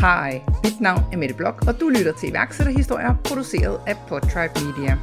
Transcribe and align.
Hej, 0.00 0.42
mit 0.64 0.80
navn 0.80 1.02
er 1.12 1.16
Mette 1.16 1.34
Blok, 1.34 1.64
og 1.68 1.80
du 1.80 1.88
lytter 1.88 2.12
til 2.12 2.28
iværksætterhistorier 2.28 3.14
produceret 3.24 3.80
af 3.86 3.96
Podtribe 4.08 4.52
Media. 4.64 4.98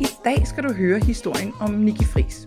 I 0.00 0.06
dag 0.24 0.46
skal 0.46 0.64
du 0.64 0.72
høre 0.72 0.98
historien 0.98 1.52
om 1.60 1.70
Nicky 1.70 2.04
Fris. 2.04 2.46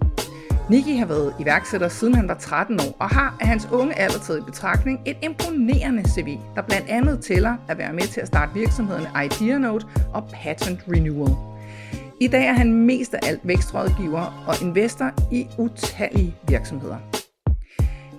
Nicky 0.70 1.00
har 1.00 1.06
været 1.06 1.34
iværksætter 1.40 1.88
siden 1.88 2.16
han 2.16 2.28
var 2.28 2.34
13 2.34 2.80
år, 2.80 2.96
og 3.00 3.10
har 3.10 3.38
af 3.42 3.48
hans 3.48 3.68
unge 3.72 4.00
alder 4.00 4.20
taget 4.20 4.40
i 4.40 4.42
betragtning 4.42 5.00
et 5.06 5.18
imponerende 5.22 6.04
CV, 6.10 6.38
der 6.56 6.62
blandt 6.62 6.90
andet 6.90 7.24
tæller 7.24 7.56
at 7.68 7.78
være 7.78 7.94
med 7.94 8.08
til 8.08 8.22
at 8.22 8.28
starte 8.28 8.54
virksomhederne 8.54 9.26
IdeaNote 9.26 9.86
og 10.14 10.30
Patent 10.34 10.80
Renewal. 10.94 11.36
I 12.22 12.28
dag 12.28 12.46
er 12.48 12.54
han 12.54 12.74
mest 12.74 13.14
af 13.14 13.20
alt 13.28 13.42
vækstrådgiver 13.44 14.46
og 14.48 14.62
investor 14.62 15.12
i 15.32 15.48
utallige 15.58 16.36
virksomheder. 16.48 16.98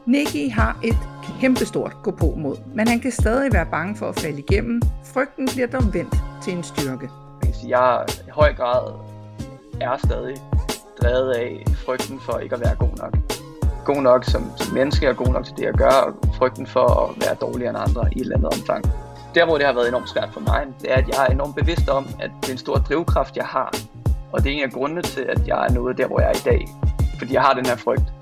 Nicky 0.07 0.53
har 0.53 0.81
et 0.85 1.18
kæmpestort 1.41 1.97
gå 2.03 2.11
på 2.11 2.35
mod, 2.37 2.57
men 2.75 2.89
han 2.89 3.01
kan 3.01 3.13
stadig 3.13 3.53
være 3.53 3.67
bange 3.67 3.97
for 3.97 4.09
at 4.09 4.21
falde 4.21 4.39
igennem. 4.39 4.83
Frygten 5.05 5.49
bliver 5.53 5.67
dog 5.67 5.95
vendt 5.95 6.15
til 6.43 6.53
en 6.53 6.63
styrke. 6.63 7.11
Jeg 7.69 8.05
i 8.27 8.31
høj 8.31 8.55
grad 8.55 8.93
er 9.81 9.97
stadig 9.97 10.37
drevet 11.03 11.33
af 11.33 11.65
frygten 11.87 12.21
for 12.21 12.39
ikke 12.39 12.55
at 12.55 12.61
være 12.61 12.75
god 12.75 12.97
nok. 12.97 13.17
God 13.85 14.03
nok 14.03 14.25
som, 14.25 14.43
som 14.57 14.75
menneske 14.75 15.09
og 15.09 15.17
god 15.17 15.27
nok 15.27 15.45
til 15.45 15.55
det, 15.57 15.63
jeg 15.63 15.75
gør, 15.75 15.91
og 16.07 16.35
frygten 16.35 16.67
for 16.67 16.87
at 17.03 17.27
være 17.27 17.35
dårligere 17.35 17.71
end 17.71 17.79
andre 17.79 18.09
i 18.13 18.17
et 18.17 18.21
eller 18.21 18.37
andet 18.37 18.53
omfang. 18.59 18.85
Der, 19.35 19.45
hvor 19.45 19.57
det 19.57 19.67
har 19.67 19.73
været 19.73 19.89
enormt 19.89 20.09
svært 20.09 20.29
for 20.33 20.41
mig, 20.41 20.67
det 20.81 20.93
er, 20.93 20.97
at 20.97 21.09
jeg 21.09 21.27
er 21.29 21.33
enormt 21.33 21.57
bevidst 21.57 21.89
om, 21.89 22.07
at 22.21 22.31
det 22.41 22.49
er 22.49 22.53
en 22.53 22.59
stor 22.59 22.77
drivkraft, 22.77 23.37
jeg 23.37 23.45
har. 23.45 23.75
Og 24.33 24.45
det 24.45 24.53
er 24.53 24.57
en 24.57 24.65
af 24.65 24.73
grundene 24.73 25.03
til, 25.03 25.21
at 25.21 25.49
jeg 25.49 25.67
er 25.67 25.73
nået 25.73 25.99
der, 25.99 26.07
hvor 26.07 26.21
jeg 26.21 26.29
er 26.29 26.35
i 26.35 26.45
dag. 26.45 26.69
Fordi 27.19 27.35
jeg 27.35 27.43
har 27.43 27.55
den 27.55 27.67
her 27.67 27.77
frygt. 27.77 28.13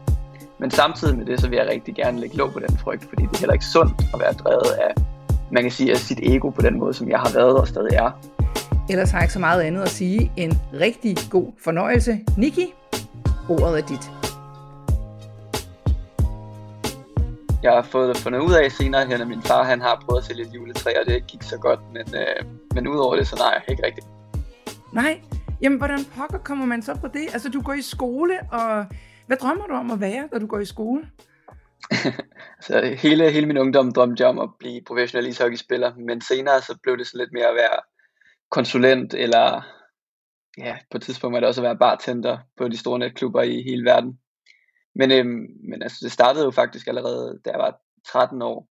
Men 0.59 0.71
samtidig 0.71 1.19
med 1.19 1.27
det, 1.27 1.41
så 1.41 1.49
vil 1.49 1.57
jeg 1.57 1.69
rigtig 1.71 1.95
gerne 1.95 2.21
lægge 2.21 2.37
låg 2.37 2.53
på 2.53 2.59
den 2.59 2.79
frygt, 2.79 3.05
fordi 3.09 3.23
det 3.23 3.35
er 3.35 3.39
heller 3.39 3.53
ikke 3.53 3.65
sundt 3.65 4.03
at 4.15 4.21
være 4.21 4.33
drevet 4.33 4.73
af, 4.89 4.95
man 5.53 5.63
kan 5.63 5.73
sige, 5.73 5.93
af 5.93 5.99
sit 5.99 6.19
ego 6.23 6.51
på 6.51 6.63
den 6.63 6.79
måde, 6.79 6.95
som 6.95 7.09
jeg 7.09 7.19
har 7.19 7.33
været 7.33 7.57
og 7.57 7.69
stadig 7.69 7.95
er. 7.95 8.11
Ellers 8.91 9.11
har 9.11 9.19
jeg 9.19 9.25
ikke 9.25 9.33
så 9.33 9.39
meget 9.39 9.63
andet 9.63 9.83
at 9.83 9.89
sige. 9.89 10.33
En 10.37 10.59
rigtig 10.81 11.17
god 11.31 11.53
fornøjelse. 11.65 12.21
Niki, 12.37 12.75
ordet 13.49 13.79
er 13.79 13.87
dit. 13.87 14.11
Jeg 17.63 17.73
har 17.73 17.83
fået 17.83 18.17
fundet 18.17 18.41
ud 18.41 18.53
af 18.53 18.73
senere 18.73 19.07
hen, 19.07 19.21
at 19.21 19.29
min 19.29 19.43
far 19.43 19.63
han 19.63 19.81
har 19.81 20.03
prøvet 20.07 20.21
at 20.21 20.27
sælge 20.27 20.43
et 20.43 20.55
juletræ, 20.55 20.91
og 21.01 21.07
det 21.07 21.27
gik 21.27 21.43
så 21.43 21.59
godt, 21.59 21.81
men, 21.93 22.15
øh, 22.15 22.47
men 22.75 22.89
udover 22.89 23.17
det, 23.17 23.29
så 23.29 23.37
nej, 23.37 23.63
ikke 23.69 23.87
rigtigt. 23.87 24.07
Nej, 24.93 25.21
jamen 25.63 25.79
hvordan 25.79 26.05
pokker 26.17 26.39
kommer 26.39 26.67
man 26.67 26.83
så 26.83 26.95
på 26.95 27.09
det? 27.09 27.27
Altså 27.33 27.49
du 27.49 27.63
går 27.63 27.73
i 27.73 27.83
skole, 27.83 28.35
og 28.53 28.85
hvad 29.27 29.37
drømmer 29.37 29.67
du 29.67 29.73
om 29.75 29.91
at 29.91 30.01
være, 30.01 30.29
da 30.33 30.39
du 30.39 30.47
går 30.47 30.59
i 30.59 30.65
skole? 30.65 31.11
så 32.67 32.97
hele, 32.99 33.31
hele 33.31 33.47
min 33.47 33.59
ungdom 33.59 33.93
drømte 33.93 34.23
jeg 34.23 34.31
om 34.31 34.39
at 34.39 34.51
blive 34.59 34.83
professionel 34.87 35.27
ishockeyspiller, 35.27 35.95
men 35.95 36.21
senere 36.21 36.61
så 36.63 36.79
blev 36.83 36.99
det 36.99 37.07
så 37.07 37.19
lidt 37.19 37.33
mere 37.33 37.49
at 37.49 37.55
være 37.55 37.81
konsulent, 38.51 39.15
eller 39.15 39.63
ja, 40.59 40.79
på 40.91 40.97
et 40.97 41.03
tidspunkt 41.03 41.35
var 41.35 41.41
det 41.41 41.49
også 41.49 41.61
at 41.61 41.65
være 41.65 41.79
bartender 41.79 42.39
på 42.57 42.69
de 42.69 42.77
store 42.77 42.99
netklubber 42.99 43.43
i 43.43 43.63
hele 43.63 43.85
verden. 43.85 44.19
Men, 44.95 45.13
øhm, 45.13 45.47
men 45.71 45.83
altså, 45.83 45.99
det 46.03 46.13
startede 46.13 46.45
jo 46.45 46.51
faktisk 46.51 46.87
allerede, 46.87 47.41
da 47.45 47.51
jeg 47.51 47.59
var 47.59 47.81
13 48.09 48.43
år. 48.43 48.69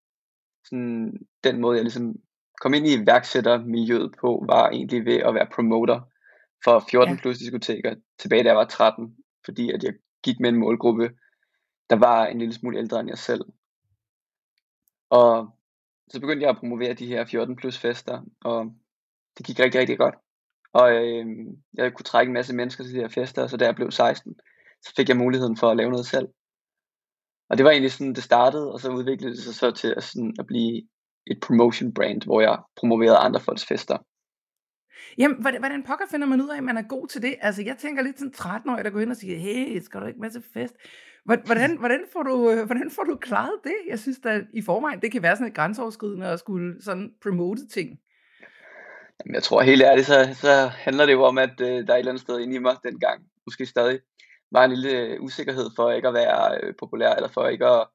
Sådan, 0.66 1.14
den 1.44 1.62
måde, 1.62 1.78
jeg 1.78 1.84
ligesom 1.84 2.16
kom 2.62 2.74
ind 2.74 2.88
i 2.88 2.96
iværksættermiljøet 2.96 4.12
på, 4.22 4.46
var 4.48 4.70
egentlig 4.70 5.06
ved 5.06 5.16
at 5.16 5.34
være 5.34 5.48
promoter 5.56 6.00
for 6.64 6.86
14 6.92 7.14
ja. 7.14 7.22
plus 7.22 7.38
diskoteker, 7.38 7.96
tilbage 8.20 8.44
da 8.44 8.50
jeg 8.50 8.58
var 8.58 8.66
13, 8.66 9.16
fordi 9.46 9.72
at 9.72 9.84
jeg 9.84 9.94
gik 10.26 10.40
med 10.40 10.50
en 10.50 10.60
målgruppe, 10.60 11.10
der 11.90 11.96
var 11.96 12.26
en 12.26 12.40
lille 12.40 12.54
smule 12.54 12.78
ældre 12.78 13.00
end 13.00 13.10
jeg 13.10 13.18
selv. 13.18 13.42
Og 15.10 15.58
så 16.10 16.20
begyndte 16.20 16.44
jeg 16.44 16.50
at 16.50 16.58
promovere 16.58 16.94
de 16.94 17.08
her 17.08 17.26
14 17.26 17.56
plus 17.56 17.78
fester, 17.78 18.22
og 18.42 18.76
det 19.38 19.46
gik 19.46 19.60
rigtig, 19.60 19.80
rigtig 19.82 19.98
godt. 19.98 20.16
Og 20.74 20.92
øh, 20.92 21.26
jeg 21.74 21.94
kunne 21.94 22.04
trække 22.04 22.30
en 22.30 22.34
masse 22.34 22.56
mennesker 22.56 22.84
til 22.84 22.94
de 22.94 23.00
her 23.00 23.08
fester, 23.08 23.48
så 23.48 23.58
da 23.58 23.66
jeg 23.66 23.76
blev 23.76 23.92
16, 23.92 24.36
så 24.82 24.94
fik 24.96 25.10
jeg 25.10 25.18
muligheden 25.18 25.58
for 25.58 25.70
at 25.70 25.78
lave 25.78 25.92
noget 25.92 26.06
selv. 26.06 26.28
Og 27.50 27.58
det 27.58 27.64
var 27.64 27.72
egentlig 27.72 27.92
sådan, 27.92 28.14
det 28.14 28.24
startede, 28.24 28.74
og 28.74 28.80
så 28.80 28.92
udviklede 28.92 29.36
det 29.36 29.44
sig 29.44 29.56
så 29.56 29.72
til 29.72 29.94
at, 29.98 30.04
sådan, 30.04 30.36
at 30.40 30.48
blive 30.48 30.88
et 31.28 31.40
promotion 31.42 31.94
brand, 31.94 32.22
hvor 32.24 32.42
jeg 32.42 32.58
promoverede 32.76 33.18
andre 33.18 33.40
folks 33.40 33.66
fester. 33.66 33.98
Jamen, 35.18 35.42
hvordan, 35.42 35.62
hvordan 35.62 35.84
pokker 35.84 36.06
finder 36.12 36.28
man 36.28 36.42
ud 36.42 36.50
af, 36.50 36.58
at 36.58 36.64
man 36.64 36.78
er 36.78 36.82
god 36.82 37.08
til 37.08 37.22
det? 37.22 37.36
Altså, 37.42 37.62
jeg 37.62 37.78
tænker 37.78 38.04
lidt 38.04 38.20
sådan 38.20 38.34
13 38.34 38.70
år, 38.70 38.76
der 38.76 38.90
går 38.90 39.00
ind 39.00 39.12
og 39.12 39.18
siger, 39.18 39.38
hey, 39.38 39.82
skal 39.82 40.02
du 40.02 40.06
ikke 40.06 40.20
med 40.20 40.32
til 40.32 40.44
fest? 40.54 40.76
Hvordan, 41.26 41.78
hvordan, 41.78 42.04
får 42.14 42.24
du, 42.24 42.52
øh, 42.52 42.66
hvordan 42.66 42.92
får 42.92 43.04
du 43.04 43.16
klaret 43.16 43.60
det? 43.64 43.76
Jeg 43.90 44.00
synes, 44.00 44.20
da 44.24 44.42
i 44.54 44.62
forvejen, 44.62 45.02
det 45.02 45.12
kan 45.12 45.24
være 45.24 45.36
sådan 45.36 45.48
et 45.48 45.56
grænseoverskridende 45.56 46.28
at 46.28 46.40
skulle 46.40 46.84
sådan 46.84 47.14
promote 47.22 47.68
ting. 47.68 48.00
Jamen, 49.20 49.36
jeg 49.36 49.44
tror 49.44 49.62
helt 49.62 49.84
ærligt, 49.84 50.08
så, 50.08 50.30
så 50.34 50.68
handler 50.68 51.06
det 51.06 51.14
jo 51.14 51.24
om, 51.24 51.38
at 51.38 51.62
øh, 51.62 51.68
der 51.68 51.74
er 51.74 51.96
et 51.96 52.00
eller 52.00 52.12
andet 52.12 52.22
sted 52.22 52.40
inde 52.40 52.56
i 52.56 52.60
mig 52.60 52.76
dengang, 52.84 53.24
måske 53.48 53.66
stadig, 53.66 54.00
var 54.52 54.66
en 54.66 54.72
lille 54.72 54.92
øh, 55.00 55.22
usikkerhed 55.22 55.70
for 55.76 55.92
ikke 55.92 56.08
at 56.08 56.14
være 56.14 56.60
øh, 56.64 56.74
populær, 56.80 57.14
eller 57.14 57.30
for 57.30 57.48
ikke 57.48 57.66
at, 57.66 57.88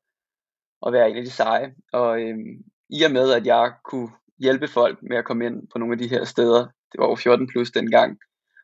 at 0.86 0.92
være 0.92 1.10
en 1.10 1.16
af 1.16 1.24
de 1.24 1.30
seje. 1.30 1.74
Og 1.92 2.22
øh, 2.22 2.38
i 2.90 3.02
og 3.02 3.12
med, 3.12 3.32
at 3.32 3.46
jeg 3.46 3.72
kunne 3.84 4.10
hjælpe 4.38 4.68
folk 4.68 4.98
med 5.02 5.16
at 5.16 5.24
komme 5.24 5.46
ind 5.46 5.68
på 5.72 5.78
nogle 5.78 5.92
af 5.94 5.98
de 5.98 6.08
her 6.08 6.24
steder, 6.24 6.66
det 6.92 7.00
var 7.00 7.08
jo 7.08 7.14
14 7.14 7.46
plus 7.46 7.70
dengang, 7.70 8.18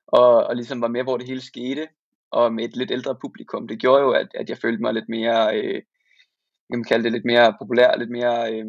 og, 0.06 0.46
og 0.46 0.56
ligesom 0.56 0.80
var 0.80 0.88
med, 0.88 1.02
hvor 1.02 1.16
det 1.16 1.26
hele 1.26 1.40
skete, 1.40 1.88
og 2.30 2.54
med 2.54 2.64
et 2.64 2.76
lidt 2.76 2.90
ældre 2.90 3.16
publikum, 3.20 3.68
det 3.68 3.80
gjorde 3.80 4.02
jo, 4.02 4.10
at, 4.10 4.28
at 4.34 4.48
jeg 4.48 4.58
følte 4.58 4.82
mig 4.82 4.94
lidt 4.94 5.08
mere, 5.08 5.56
øh, 5.56 5.82
jeg 6.68 6.74
kan 6.74 6.84
kalde 6.84 7.04
det 7.04 7.12
lidt 7.12 7.24
mere 7.24 7.54
populær, 7.60 7.96
lidt 7.96 8.10
mere 8.10 8.52
øh, 8.52 8.66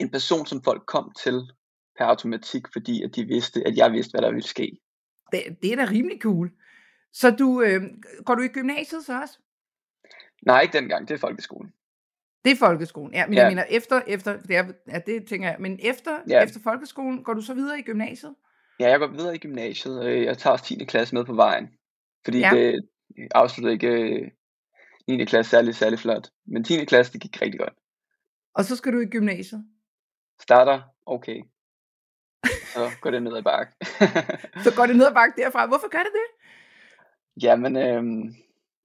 en 0.00 0.10
person, 0.10 0.46
som 0.46 0.62
folk 0.62 0.82
kom 0.86 1.12
til 1.22 1.50
per 1.98 2.04
automatik, 2.04 2.62
fordi 2.72 3.02
at 3.02 3.16
de 3.16 3.24
vidste, 3.24 3.66
at 3.66 3.76
jeg 3.76 3.92
vidste, 3.92 4.12
hvad 4.12 4.22
der 4.22 4.32
ville 4.32 4.48
ske. 4.48 4.78
Det, 5.32 5.42
det 5.62 5.72
er 5.72 5.76
da 5.76 5.86
rimelig 5.90 6.20
cool. 6.22 6.50
Så 7.12 7.30
du, 7.30 7.62
øh, 7.62 7.82
går 8.26 8.34
du 8.34 8.42
i 8.42 8.48
gymnasiet 8.48 9.04
så 9.04 9.20
også? 9.20 9.38
Nej, 10.46 10.60
ikke 10.60 10.78
dengang. 10.78 11.08
Det 11.08 11.14
er 11.14 11.18
folkeskolen. 11.18 11.72
Det 12.44 12.52
er 12.52 12.56
folkeskolen, 12.56 13.14
ja. 13.14 13.26
Men 13.26 13.34
ja. 13.34 13.40
jeg 13.40 13.50
mener, 13.50 13.64
efter, 13.70 14.00
efter 14.06 14.36
det, 14.36 14.56
er, 14.56 14.64
ja, 14.88 14.98
det 15.06 15.26
tænker 15.26 15.48
jeg, 15.48 15.56
men 15.60 15.78
efter, 15.82 16.18
ja. 16.28 16.42
efter 16.44 16.60
folkeskolen, 16.64 17.24
går 17.24 17.34
du 17.34 17.40
så 17.40 17.54
videre 17.54 17.78
i 17.78 17.82
gymnasiet? 17.82 18.34
Ja, 18.80 18.88
jeg 18.88 18.98
går 18.98 19.06
videre 19.06 19.34
i 19.34 19.38
gymnasiet. 19.38 20.04
Øh, 20.04 20.24
jeg 20.24 20.38
tager 20.38 20.52
også 20.52 20.64
10. 20.64 20.84
klasse 20.84 21.14
med 21.14 21.24
på 21.24 21.34
vejen. 21.34 21.68
Fordi 22.24 22.38
ja. 22.38 22.50
det 22.52 22.88
afsluttede 23.34 23.72
ikke 23.72 24.32
9. 25.08 25.20
Øh, 25.20 25.26
klasse 25.26 25.50
særlig, 25.50 25.74
særlig 25.74 25.98
flot. 25.98 26.28
Men 26.46 26.64
10. 26.64 26.84
klasse, 26.84 27.12
det 27.12 27.20
gik 27.20 27.42
rigtig 27.42 27.60
godt. 27.60 27.74
Og 28.54 28.64
så 28.64 28.76
skal 28.76 28.92
du 28.92 29.00
i 29.00 29.06
gymnasiet? 29.06 29.64
starter 30.42 30.80
okay. 31.06 31.42
Så 32.74 32.90
går 33.00 33.10
det 33.10 33.22
ned 33.22 33.36
ad 33.36 33.42
bakke. 33.42 33.72
så 34.64 34.70
går 34.76 34.86
det 34.86 34.96
ned 34.96 35.06
ad 35.06 35.14
bakke 35.14 35.42
derfra. 35.42 35.66
Hvorfor 35.66 35.88
gør 35.88 35.98
det 35.98 36.14
det? 36.20 36.28
Jamen, 37.42 37.76
øhm, 37.76 38.34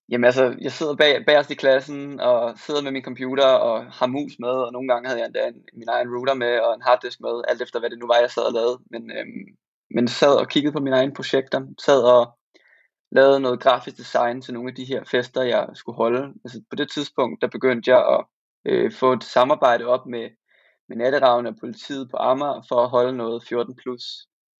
jamen 0.09 0.25
altså, 0.25 0.55
jeg 0.61 0.71
sidder 0.71 0.95
bag, 0.95 1.25
bagerst 1.25 1.51
i 1.51 1.55
klassen, 1.55 2.19
og 2.19 2.59
sidder 2.59 2.81
med 2.81 2.91
min 2.91 3.03
computer, 3.03 3.45
og 3.45 3.93
har 3.93 4.07
mus 4.07 4.39
med, 4.39 4.49
og 4.65 4.71
nogle 4.71 4.87
gange 4.87 5.07
havde 5.07 5.19
jeg 5.19 5.25
endda 5.25 5.47
en, 5.47 5.63
min 5.73 5.89
egen 5.89 6.09
router 6.15 6.33
med, 6.33 6.59
og 6.59 6.75
en 6.75 6.81
harddisk 6.81 7.21
med, 7.21 7.41
alt 7.47 7.61
efter 7.61 7.79
hvad 7.79 7.89
det 7.89 7.99
nu 7.99 8.07
var, 8.07 8.17
jeg 8.19 8.31
sad 8.31 8.43
og 8.43 8.53
lavede. 8.53 8.77
Men, 8.91 9.11
øhm, 9.11 9.57
men 9.91 10.07
sad 10.07 10.35
og 10.35 10.49
kiggede 10.49 10.73
på 10.73 10.79
mine 10.79 10.95
egne 10.95 11.13
projekter, 11.13 11.61
sad 11.79 12.01
og 12.03 12.37
lavede 13.11 13.39
noget 13.39 13.59
grafisk 13.59 13.97
design 13.97 14.41
til 14.41 14.53
nogle 14.53 14.69
af 14.69 14.75
de 14.75 14.85
her 14.85 15.03
fester, 15.03 15.43
jeg 15.43 15.67
skulle 15.73 15.95
holde. 15.95 16.33
Altså 16.45 16.61
på 16.69 16.75
det 16.75 16.91
tidspunkt, 16.91 17.41
der 17.41 17.47
begyndte 17.47 17.91
jeg 17.91 18.01
at 18.15 18.25
øh, 18.65 18.91
få 18.91 19.13
et 19.13 19.23
samarbejde 19.23 19.85
op 19.85 20.05
med, 20.05 20.29
med 20.89 20.97
natteravne 20.97 21.49
og 21.49 21.55
politiet 21.59 22.09
på 22.11 22.17
Amager 22.17 22.61
for 22.69 22.83
at 22.83 22.89
holde 22.89 23.17
noget 23.17 23.43
14 23.49 23.75
plus, 23.75 24.03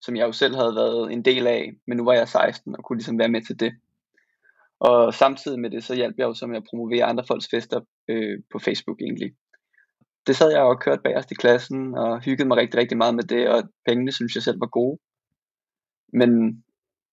som 0.01 0.15
jeg 0.15 0.27
jo 0.27 0.31
selv 0.31 0.55
havde 0.55 0.75
været 0.75 1.13
en 1.13 1.25
del 1.25 1.47
af, 1.47 1.73
men 1.87 1.97
nu 1.97 2.05
var 2.05 2.13
jeg 2.13 2.27
16 2.27 2.75
og 2.77 2.83
kunne 2.83 2.97
ligesom 2.97 3.19
være 3.19 3.29
med 3.29 3.41
til 3.41 3.59
det. 3.59 3.73
Og 4.79 5.13
samtidig 5.13 5.59
med 5.59 5.69
det, 5.69 5.83
så 5.83 5.95
hjalp 5.95 6.15
jeg 6.17 6.25
jo 6.25 6.33
så 6.33 6.47
med 6.47 6.57
at 6.57 6.67
promovere 6.69 7.03
andre 7.03 7.23
folks 7.27 7.47
fester 7.51 7.81
øh, 8.09 8.39
på 8.51 8.59
Facebook 8.59 9.01
egentlig. 9.01 9.35
Det 10.27 10.35
sad 10.35 10.51
jeg 10.51 10.61
og 10.61 10.79
kørte 10.79 11.01
bagerst 11.01 11.31
i 11.31 11.35
klassen 11.35 11.97
og 11.97 12.21
hyggede 12.21 12.47
mig 12.47 12.57
rigtig, 12.57 12.79
rigtig 12.79 12.97
meget 12.97 13.15
med 13.15 13.23
det, 13.23 13.49
og 13.49 13.63
pengene 13.87 14.11
synes 14.11 14.35
jeg 14.35 14.43
selv 14.43 14.59
var 14.59 14.67
gode. 14.67 14.99
Men 16.13 16.63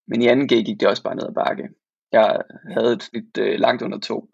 men 0.07 0.21
i 0.21 0.27
anden 0.27 0.47
G 0.47 0.65
gik 0.65 0.79
det 0.79 0.87
også 0.87 1.03
bare 1.03 1.15
ned 1.15 1.27
ad 1.27 1.33
bakke. 1.33 1.69
Jeg 2.11 2.41
havde 2.71 2.93
et 2.93 3.03
snit 3.03 3.37
øh, 3.39 3.59
langt 3.59 3.81
under 3.81 3.99
to, 3.99 4.29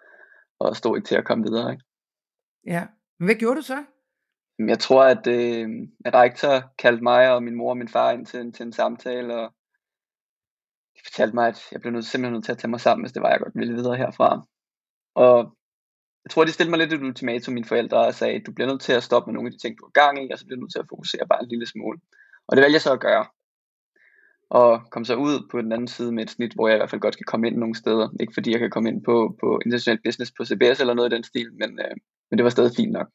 og 0.60 0.76
stod 0.76 0.98
ikke 0.98 1.08
til 1.08 1.16
at 1.16 1.26
komme 1.26 1.44
videre. 1.44 1.72
Ikke? 1.72 1.84
Ja, 2.66 2.88
men 3.20 3.28
hvad 3.28 3.36
gjorde 3.36 3.56
du 3.56 3.62
så? 3.62 3.84
Jeg 4.68 4.80
tror, 4.80 5.04
at, 5.04 5.28
øh, 5.28 5.70
at 6.06 6.14
rektor 6.14 6.74
kaldte 6.80 7.04
mig 7.04 7.31
og 7.34 7.44
min 7.44 7.56
mor 7.56 7.70
og 7.70 7.78
min 7.78 7.88
far 7.88 8.12
ind 8.12 8.26
til, 8.26 8.52
til 8.52 8.66
en 8.66 8.74
samtale, 8.74 9.36
og 9.36 9.54
de 11.00 11.10
fortalte 11.10 11.36
mig, 11.36 11.48
at 11.48 11.60
jeg 11.72 11.81
blev 11.81 11.94
nødt, 11.94 12.06
simpelthen 12.06 12.34
nødt 12.34 12.46
til 12.46 12.51
at 12.51 12.57
tage 12.57 12.72
mig 12.72 12.81
sammen, 12.81 13.04
hvis 13.04 13.12
det 13.12 13.22
var, 13.22 13.30
jeg 13.30 13.40
godt 13.40 13.56
ville 13.56 13.74
videre 13.74 13.98
herfra. 13.98 14.46
Og 15.16 15.38
jeg 16.24 16.31
tror, 16.31 16.46
de 16.46 16.51
stillede 16.51 16.72
mig 16.72 16.80
lidt 16.80 16.94
et 16.94 17.04
ultimatum, 17.04 17.54
mine 17.54 17.66
forældre, 17.66 18.06
og 18.07 18.13
sagde, 18.13 18.40
du 18.40 18.51
bliver 18.54 18.69
nødt 18.69 18.81
til 18.81 18.94
at 18.94 19.04
stoppe 19.04 19.28
med 19.28 19.34
nogle 19.34 19.48
af 19.48 19.51
de 19.51 19.57
ting, 19.57 19.78
du 19.78 19.86
har 19.86 20.01
gang 20.01 20.25
i, 20.25 20.31
og 20.31 20.40
så 20.40 20.46
bliver 20.46 20.57
du 20.57 20.62
nødt 20.62 20.74
til 20.74 20.80
at 20.80 20.90
fokusere 20.90 21.28
bare 21.28 21.44
en 21.44 21.50
lille 21.50 21.68
smule. 21.68 22.00
Og 22.48 22.51
det 22.56 22.62
valgte 22.62 22.75
jeg 22.75 22.81
så 22.81 22.94
at 22.94 23.00
gøre 23.00 23.25
og 24.50 24.81
komme 24.92 25.06
så 25.06 25.16
ud 25.16 25.48
på 25.51 25.62
den 25.62 25.72
anden 25.72 25.88
side 25.88 26.12
med 26.12 26.24
et 26.24 26.30
snit, 26.30 26.54
hvor 26.54 26.68
jeg 26.68 26.75
i 26.75 26.80
hvert 26.80 26.90
fald 26.90 27.02
godt 27.02 27.18
kan 27.18 27.25
komme 27.25 27.48
ind 27.48 27.57
nogle 27.57 27.75
steder. 27.75 28.10
Ikke 28.19 28.34
fordi 28.34 28.52
jeg 28.52 28.60
kan 28.60 28.69
komme 28.69 28.90
ind 28.90 29.04
på, 29.04 29.36
på 29.40 29.60
international 29.66 30.00
business 30.06 30.31
på 30.38 30.45
CBS 30.45 30.80
eller 30.80 30.94
noget 30.94 31.13
i 31.13 31.16
den 31.16 31.24
stil, 31.24 31.54
men, 31.54 31.80
øh, 31.80 31.95
men 32.30 32.38
det 32.38 32.44
var 32.44 32.50
stadig 32.50 32.72
fint 32.75 32.92
nok. 32.92 33.07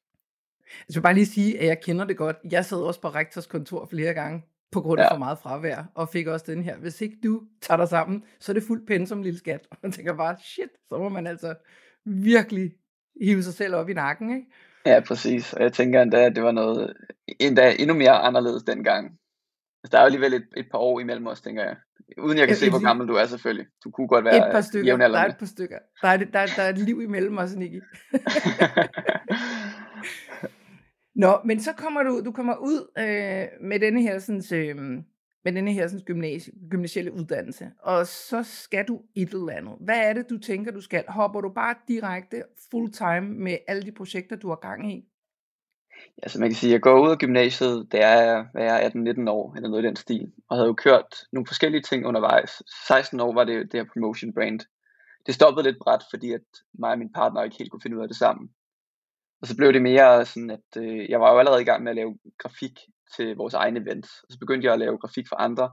Jeg 0.89 0.95
vil 0.95 1.03
bare 1.03 1.15
lige 1.15 1.27
sige, 1.27 1.61
at 1.61 1.67
jeg 1.67 1.81
kender 1.81 2.05
det 2.05 2.17
godt. 2.17 2.37
Jeg 2.51 2.65
sad 2.65 2.79
også 2.79 3.01
på 3.01 3.09
rektors 3.09 3.47
kontor 3.47 3.87
flere 3.91 4.15
gange 4.15 4.43
på 4.75 4.81
grund 4.81 5.01
af 5.01 5.05
ja. 5.05 5.15
for 5.15 5.19
meget 5.19 5.39
fravær, 5.39 5.85
og 5.95 6.09
fik 6.09 6.27
også 6.27 6.45
den 6.49 6.63
her, 6.63 6.77
hvis 6.77 7.01
ikke 7.01 7.17
du 7.25 7.43
tager 7.63 7.77
dig 7.77 7.89
sammen, 7.89 8.25
så 8.41 8.53
er 8.53 8.55
det 8.55 8.63
fuldt 8.63 8.87
pen 8.87 9.07
som 9.07 9.23
lille 9.23 9.39
skat. 9.39 9.67
Og 9.71 9.77
man 9.83 9.93
tænker 9.93 10.17
bare, 10.17 10.37
shit, 10.41 10.71
så 10.89 10.99
må 10.99 11.09
man 11.09 11.27
altså 11.27 11.55
virkelig 12.05 12.73
hive 13.23 13.43
sig 13.43 13.55
selv 13.55 13.75
op 13.75 13.89
i 13.89 13.95
nakken, 13.95 14.31
ikke? 14.31 14.47
Ja, 14.87 15.01
præcis. 15.01 15.53
Og 15.53 15.63
jeg 15.63 15.73
tænker 15.73 16.03
endda, 16.03 16.25
at 16.25 16.37
det 16.37 16.43
var 16.43 16.53
noget 16.53 16.95
endda 17.41 17.75
endnu 17.79 17.95
mere 17.95 18.13
anderledes 18.13 18.63
dengang. 18.63 19.19
Altså, 19.85 19.93
der 19.93 19.99
er 19.99 20.03
jo 20.03 20.07
alligevel 20.07 20.35
et, 20.35 20.47
et 20.57 20.67
par 20.71 20.79
år 20.79 21.01
imellem 21.01 21.27
os, 21.27 21.41
tænker 21.41 21.63
jeg. 21.63 21.77
Uden 22.19 22.39
jeg 22.39 22.47
kan 22.47 22.57
se, 22.57 22.71
hvor 22.71 22.83
gammel 22.83 23.09
du 23.09 23.15
er 23.15 23.27
selvfølgelig. 23.27 23.67
Du 23.85 23.91
kunne 23.91 24.09
godt 24.09 24.25
være 24.25 24.49
Et 24.49 24.53
par 24.53 24.61
stykker. 24.61 24.97
Der 24.97 25.19
er 25.19 25.27
et 25.27 25.39
par 25.39 25.47
stykker. 25.47 25.79
Der 26.03 26.09
er, 26.09 26.17
der, 26.17 26.47
der 26.57 26.63
er 26.63 26.69
et 26.69 26.79
liv 26.79 27.03
imellem 27.03 27.39
os, 27.39 27.55
Nicky. 27.55 27.83
Nå, 31.15 31.41
men 31.45 31.61
så 31.61 31.73
kommer 31.73 32.03
du, 32.03 32.23
du 32.25 32.33
kommer 32.33 32.57
ud 32.57 32.91
øh, 32.99 33.69
med 33.69 33.81
denne 33.81 34.03
her, 34.03 34.19
sådan, 34.19 34.43
øh, 34.55 34.77
med 35.45 35.53
denne 35.53 35.73
her 35.73 35.89
sådan, 35.89 36.05
gymnasie, 36.05 36.53
gymnasielle 36.71 37.13
uddannelse, 37.13 37.71
og 37.83 38.07
så 38.07 38.43
skal 38.43 38.85
du 38.89 39.03
et 39.15 39.29
eller 39.29 39.53
andet. 39.53 39.75
Hvad 39.81 39.99
er 39.99 40.13
det, 40.13 40.31
du 40.31 40.39
tænker, 40.39 40.73
du 40.73 40.81
skal? 40.81 41.05
Hopper 41.09 41.41
du 41.41 41.49
bare 41.49 41.75
direkte 41.89 42.43
full 42.71 42.93
time 42.93 43.21
med 43.21 43.59
alle 43.69 43.83
de 43.83 43.93
projekter, 43.93 44.37
du 44.37 44.49
har 44.49 44.57
gang 44.57 44.93
i? 44.93 45.05
Ja, 46.23 46.29
så 46.29 46.41
man 46.41 46.49
kan 46.49 46.57
sige, 46.57 46.71
at 46.71 46.73
jeg 46.73 46.81
går 46.81 47.05
ud 47.05 47.11
af 47.11 47.19
gymnasiet, 47.19 47.93
da 47.93 47.99
jeg 48.09 48.47
er 48.55 48.91
18-19 48.91 49.31
år, 49.31 49.55
eller 49.57 49.69
noget 49.69 49.85
i 49.85 49.87
den 49.87 49.97
stil, 49.97 50.33
og 50.49 50.57
havde 50.57 50.67
jo 50.67 50.75
kørt 50.75 51.25
nogle 51.33 51.47
forskellige 51.47 51.83
ting 51.83 52.07
undervejs. 52.07 52.63
16 52.87 53.21
år 53.21 53.35
var 53.35 53.45
det 53.45 53.73
det 53.73 53.81
her 53.81 53.89
promotion 53.93 54.35
brand. 54.35 54.61
Det 55.27 55.35
stoppede 55.35 55.67
lidt 55.67 55.79
bræt, 55.79 56.03
fordi 56.11 56.33
at 56.33 56.41
mig 56.79 56.91
og 56.91 56.99
min 56.99 57.13
partner 57.13 57.43
ikke 57.43 57.57
helt 57.59 57.71
kunne 57.71 57.83
finde 57.83 57.97
ud 57.97 58.03
af 58.03 58.09
det 58.09 58.17
sammen. 58.17 58.51
Og 59.45 59.49
så 59.49 59.57
blev 59.57 59.73
det 59.73 59.83
mere 59.83 60.27
sådan, 60.27 60.51
at 60.51 60.83
øh, 60.83 61.11
jeg 61.11 61.21
var 61.21 61.33
jo 61.33 61.39
allerede 61.39 61.63
i 61.63 61.65
gang 61.65 61.83
med 61.83 61.91
at 61.91 61.97
lave 61.97 62.19
grafik 62.39 62.79
til 63.17 63.37
vores 63.37 63.55
egne 63.55 63.81
events. 63.81 64.11
Og 64.23 64.33
så 64.33 64.39
begyndte 64.39 64.67
jeg 64.67 64.73
at 64.73 64.79
lave 64.79 64.99
grafik 64.99 65.29
for 65.29 65.37
andre, 65.37 65.71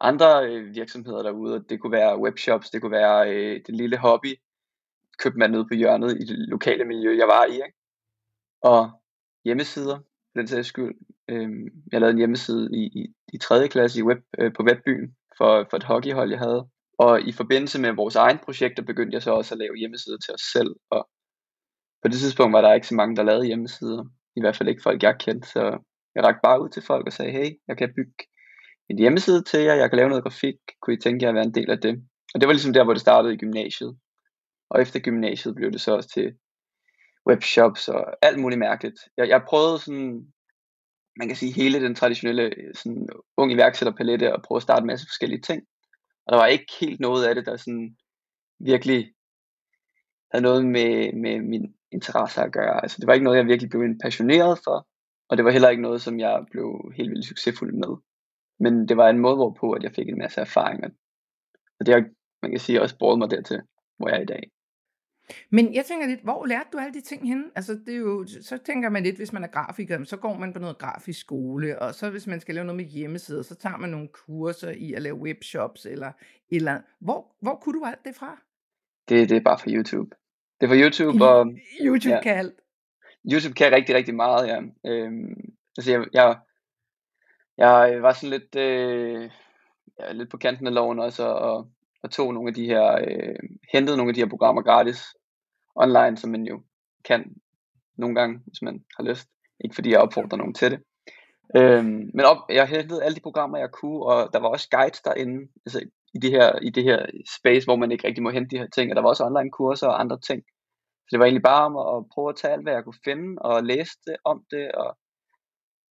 andre 0.00 0.48
øh, 0.48 0.74
virksomheder 0.74 1.22
derude. 1.22 1.64
Det 1.68 1.80
kunne 1.80 1.92
være 1.92 2.18
webshops, 2.18 2.70
det 2.70 2.80
kunne 2.80 2.90
være 2.92 3.34
øh, 3.34 3.60
det 3.66 3.74
lille 3.74 3.96
hobby, 3.96 4.34
købmand 5.18 5.52
man 5.52 5.58
nede 5.58 5.68
på 5.68 5.74
hjørnet 5.74 6.20
i 6.20 6.24
det 6.24 6.38
lokale 6.38 6.84
miljø, 6.84 7.16
jeg 7.16 7.26
var 7.26 7.44
i. 7.44 7.54
Ikke? 7.54 7.78
Og 8.62 8.90
hjemmesider, 9.44 9.96
for 9.96 10.36
den 10.36 10.46
sags 10.46 10.68
skyld. 10.68 10.94
Øh, 11.28 11.50
jeg 11.92 12.00
lavede 12.00 12.12
en 12.12 12.18
hjemmeside 12.18 12.68
i, 12.72 12.82
i, 13.00 13.14
i 13.32 13.38
3. 13.38 13.68
klasse 13.68 14.00
i 14.00 14.02
web, 14.02 14.18
øh, 14.38 14.52
på 14.52 14.62
Webbyen 14.62 15.16
for, 15.38 15.66
for 15.70 15.76
et 15.76 15.84
hockeyhold, 15.84 16.30
jeg 16.30 16.38
havde. 16.38 16.68
Og 16.98 17.20
i 17.22 17.32
forbindelse 17.32 17.80
med 17.80 17.92
vores 17.92 18.16
egen 18.16 18.38
projekter 18.38 18.82
begyndte 18.82 19.14
jeg 19.14 19.22
så 19.22 19.30
også 19.30 19.54
at 19.54 19.58
lave 19.58 19.76
hjemmesider 19.76 20.18
til 20.18 20.34
os 20.34 20.42
selv. 20.52 20.76
Og 20.90 21.08
på 22.02 22.08
det 22.08 22.18
tidspunkt 22.18 22.52
var 22.52 22.60
der 22.60 22.74
ikke 22.74 22.86
så 22.86 22.94
mange, 22.94 23.16
der 23.16 23.22
lavede 23.22 23.46
hjemmesider. 23.46 24.04
I 24.36 24.40
hvert 24.40 24.56
fald 24.56 24.68
ikke 24.68 24.82
folk, 24.82 25.02
jeg 25.02 25.16
kendte. 25.18 25.48
Så 25.48 25.62
jeg 26.14 26.24
rakte 26.24 26.40
bare 26.42 26.62
ud 26.62 26.68
til 26.68 26.82
folk 26.82 27.06
og 27.06 27.12
sagde, 27.12 27.32
hey, 27.32 27.50
jeg 27.68 27.76
kan 27.76 27.92
bygge 27.96 28.24
en 28.90 28.98
hjemmeside 28.98 29.42
til 29.42 29.60
jer, 29.60 29.74
jeg 29.74 29.90
kan 29.90 29.96
lave 29.96 30.08
noget 30.08 30.24
grafik, 30.24 30.56
kunne 30.82 30.94
I 30.94 31.00
tænke 31.00 31.22
jer 31.22 31.28
at 31.28 31.34
være 31.34 31.44
en 31.44 31.54
del 31.54 31.70
af 31.70 31.80
det? 31.80 32.02
Og 32.34 32.40
det 32.40 32.46
var 32.46 32.52
ligesom 32.52 32.72
der, 32.72 32.84
hvor 32.84 32.92
det 32.92 33.00
startede 33.00 33.34
i 33.34 33.36
gymnasiet. 33.36 33.98
Og 34.70 34.82
efter 34.82 35.00
gymnasiet 35.00 35.54
blev 35.54 35.72
det 35.72 35.80
så 35.80 35.94
også 35.94 36.08
til 36.08 36.34
webshops 37.28 37.88
og 37.88 38.04
alt 38.22 38.38
muligt 38.38 38.58
mærkeligt. 38.58 38.98
Jeg, 39.16 39.28
jeg 39.28 39.42
prøvede 39.48 39.78
sådan, 39.78 40.32
man 41.16 41.28
kan 41.28 41.36
sige, 41.36 41.52
hele 41.52 41.80
den 41.80 41.94
traditionelle 41.94 42.52
sådan, 42.74 43.08
ung 43.36 43.52
iværksætterpalette 43.52 44.36
og 44.36 44.42
prøve 44.42 44.56
at 44.56 44.62
starte 44.62 44.80
en 44.80 44.86
masse 44.86 45.06
forskellige 45.06 45.40
ting. 45.40 45.62
Og 46.26 46.32
der 46.32 46.38
var 46.38 46.46
ikke 46.46 46.72
helt 46.80 47.00
noget 47.00 47.26
af 47.26 47.34
det, 47.34 47.46
der 47.46 47.56
sådan 47.56 47.96
virkelig 48.60 49.12
havde 50.32 50.42
noget 50.42 50.66
med, 50.66 51.12
med 51.12 51.40
min 51.40 51.74
interesse 51.92 52.42
at 52.42 52.52
gøre. 52.52 52.82
Altså, 52.82 52.96
det 53.00 53.06
var 53.06 53.12
ikke 53.12 53.24
noget, 53.24 53.38
jeg 53.38 53.46
virkelig 53.46 53.70
blev 53.70 53.82
passioneret 54.02 54.58
for, 54.64 54.86
og 55.28 55.36
det 55.36 55.44
var 55.44 55.50
heller 55.50 55.68
ikke 55.68 55.82
noget, 55.82 56.00
som 56.02 56.20
jeg 56.20 56.44
blev 56.50 56.92
helt 56.96 57.10
vildt 57.10 57.26
succesfuld 57.26 57.72
med. 57.72 57.96
Men 58.60 58.88
det 58.88 58.96
var 58.96 59.08
en 59.08 59.18
måde, 59.18 59.36
hvorpå 59.36 59.72
at 59.72 59.82
jeg 59.82 59.92
fik 59.92 60.08
en 60.08 60.18
masse 60.18 60.40
erfaringer. 60.40 60.88
Og 61.80 61.86
det 61.86 61.94
har, 61.94 62.04
man 62.42 62.50
kan 62.50 62.60
sige, 62.60 62.82
også 62.82 62.98
båret 62.98 63.18
mig 63.18 63.30
dertil, 63.30 63.60
hvor 63.98 64.08
jeg 64.08 64.18
er 64.18 64.22
i 64.22 64.32
dag. 64.34 64.50
Men 65.50 65.74
jeg 65.74 65.84
tænker 65.84 66.06
lidt, 66.06 66.20
hvor 66.22 66.46
lærte 66.46 66.68
du 66.72 66.78
alle 66.78 66.94
de 66.94 67.00
ting 67.00 67.28
henne? 67.28 67.44
Altså, 67.56 67.72
det 67.86 67.94
er 67.94 67.98
jo, 67.98 68.26
så 68.42 68.58
tænker 68.58 68.88
man 68.88 69.02
lidt, 69.02 69.16
hvis 69.16 69.32
man 69.32 69.44
er 69.44 69.48
grafiker, 69.48 70.04
så 70.04 70.16
går 70.16 70.34
man 70.34 70.52
på 70.52 70.58
noget 70.58 70.78
grafisk 70.78 71.20
skole, 71.20 71.78
og 71.82 71.94
så 71.94 72.10
hvis 72.10 72.26
man 72.26 72.40
skal 72.40 72.54
lave 72.54 72.64
noget 72.64 72.76
med 72.76 72.84
hjemmesider, 72.84 73.42
så 73.42 73.54
tager 73.54 73.76
man 73.76 73.90
nogle 73.90 74.08
kurser 74.08 74.70
i 74.70 74.92
at 74.92 75.02
lave 75.02 75.16
webshops, 75.16 75.86
eller, 75.86 76.12
eller 76.50 76.80
hvor, 77.00 77.36
hvor 77.40 77.54
kunne 77.54 77.80
du 77.80 77.84
alt 77.84 78.04
det 78.04 78.14
fra? 78.14 78.42
Det, 79.08 79.28
det 79.28 79.36
er 79.36 79.40
bare 79.40 79.58
fra 79.58 79.70
YouTube. 79.70 80.10
Det 80.60 80.66
er 80.66 80.68
fra 80.68 80.82
YouTube, 80.82 81.24
og... 81.30 81.46
YouTube 81.80 82.14
ja. 82.14 82.22
kan 82.22 82.36
alt. 82.36 82.54
YouTube 83.32 83.54
kan 83.54 83.72
rigtig, 83.72 83.94
rigtig 83.94 84.14
meget, 84.14 84.48
ja. 84.48 84.60
Øhm, 84.86 85.54
altså, 85.76 85.90
jeg, 85.90 86.06
jeg, 86.12 86.38
jeg 87.56 88.02
var 88.02 88.12
sådan 88.12 88.30
lidt, 88.38 88.56
øh, 88.56 89.30
ja, 90.00 90.12
lidt 90.12 90.30
på 90.30 90.36
kanten 90.36 90.66
af 90.66 90.74
loven 90.74 90.98
også, 90.98 91.26
og, 91.26 91.70
og 92.02 92.10
tog 92.10 92.34
nogle 92.34 92.48
af 92.48 92.54
de 92.54 92.66
her, 92.66 92.98
øh, 93.08 93.38
hentede 93.72 93.96
nogle 93.96 94.10
af 94.10 94.14
de 94.14 94.20
her 94.20 94.28
programmer 94.28 94.62
gratis 94.62 95.04
online, 95.74 96.16
som 96.16 96.30
man 96.30 96.44
jo 96.44 96.62
kan 97.04 97.34
nogle 97.96 98.14
gange, 98.14 98.40
hvis 98.46 98.62
man 98.62 98.84
har 98.96 99.04
lyst. 99.04 99.28
Ikke 99.64 99.74
fordi 99.74 99.90
jeg 99.90 100.00
opfordrer 100.00 100.38
nogen 100.38 100.54
til 100.54 100.70
det. 100.70 100.80
Øhm, 101.56 102.10
men 102.14 102.24
op, 102.24 102.36
jeg 102.48 102.68
hentede 102.68 103.04
alle 103.04 103.16
de 103.16 103.20
programmer, 103.20 103.58
jeg 103.58 103.70
kunne, 103.70 104.02
og 104.02 104.32
der 104.32 104.38
var 104.38 104.48
også 104.48 104.68
guides 104.70 105.00
derinde, 105.00 105.48
altså 105.66 105.88
i 106.14 106.18
det, 106.18 106.30
her, 106.30 106.58
i 106.62 106.70
det 106.70 106.84
her 106.84 107.06
space, 107.38 107.66
hvor 107.66 107.76
man 107.76 107.92
ikke 107.92 108.06
rigtig 108.06 108.22
må 108.22 108.30
hente 108.30 108.50
de 108.50 108.58
her 108.58 108.68
ting, 108.74 108.90
og 108.90 108.96
der 108.96 109.02
var 109.02 109.08
også 109.08 109.24
online 109.24 109.50
kurser 109.50 109.86
og 109.86 110.00
andre 110.00 110.20
ting. 110.20 110.42
Så 111.04 111.08
det 111.10 111.18
var 111.18 111.24
egentlig 111.24 111.42
bare 111.42 111.64
om 111.64 111.76
at 111.76 112.08
prøve 112.14 112.28
at 112.28 112.36
tage 112.36 112.52
alt, 112.52 112.62
hvad 112.62 112.72
jeg 112.72 112.84
kunne 112.84 113.04
finde, 113.04 113.42
og 113.42 113.64
læse 113.64 113.92
det 114.06 114.16
om 114.24 114.44
det, 114.50 114.72
og 114.72 114.98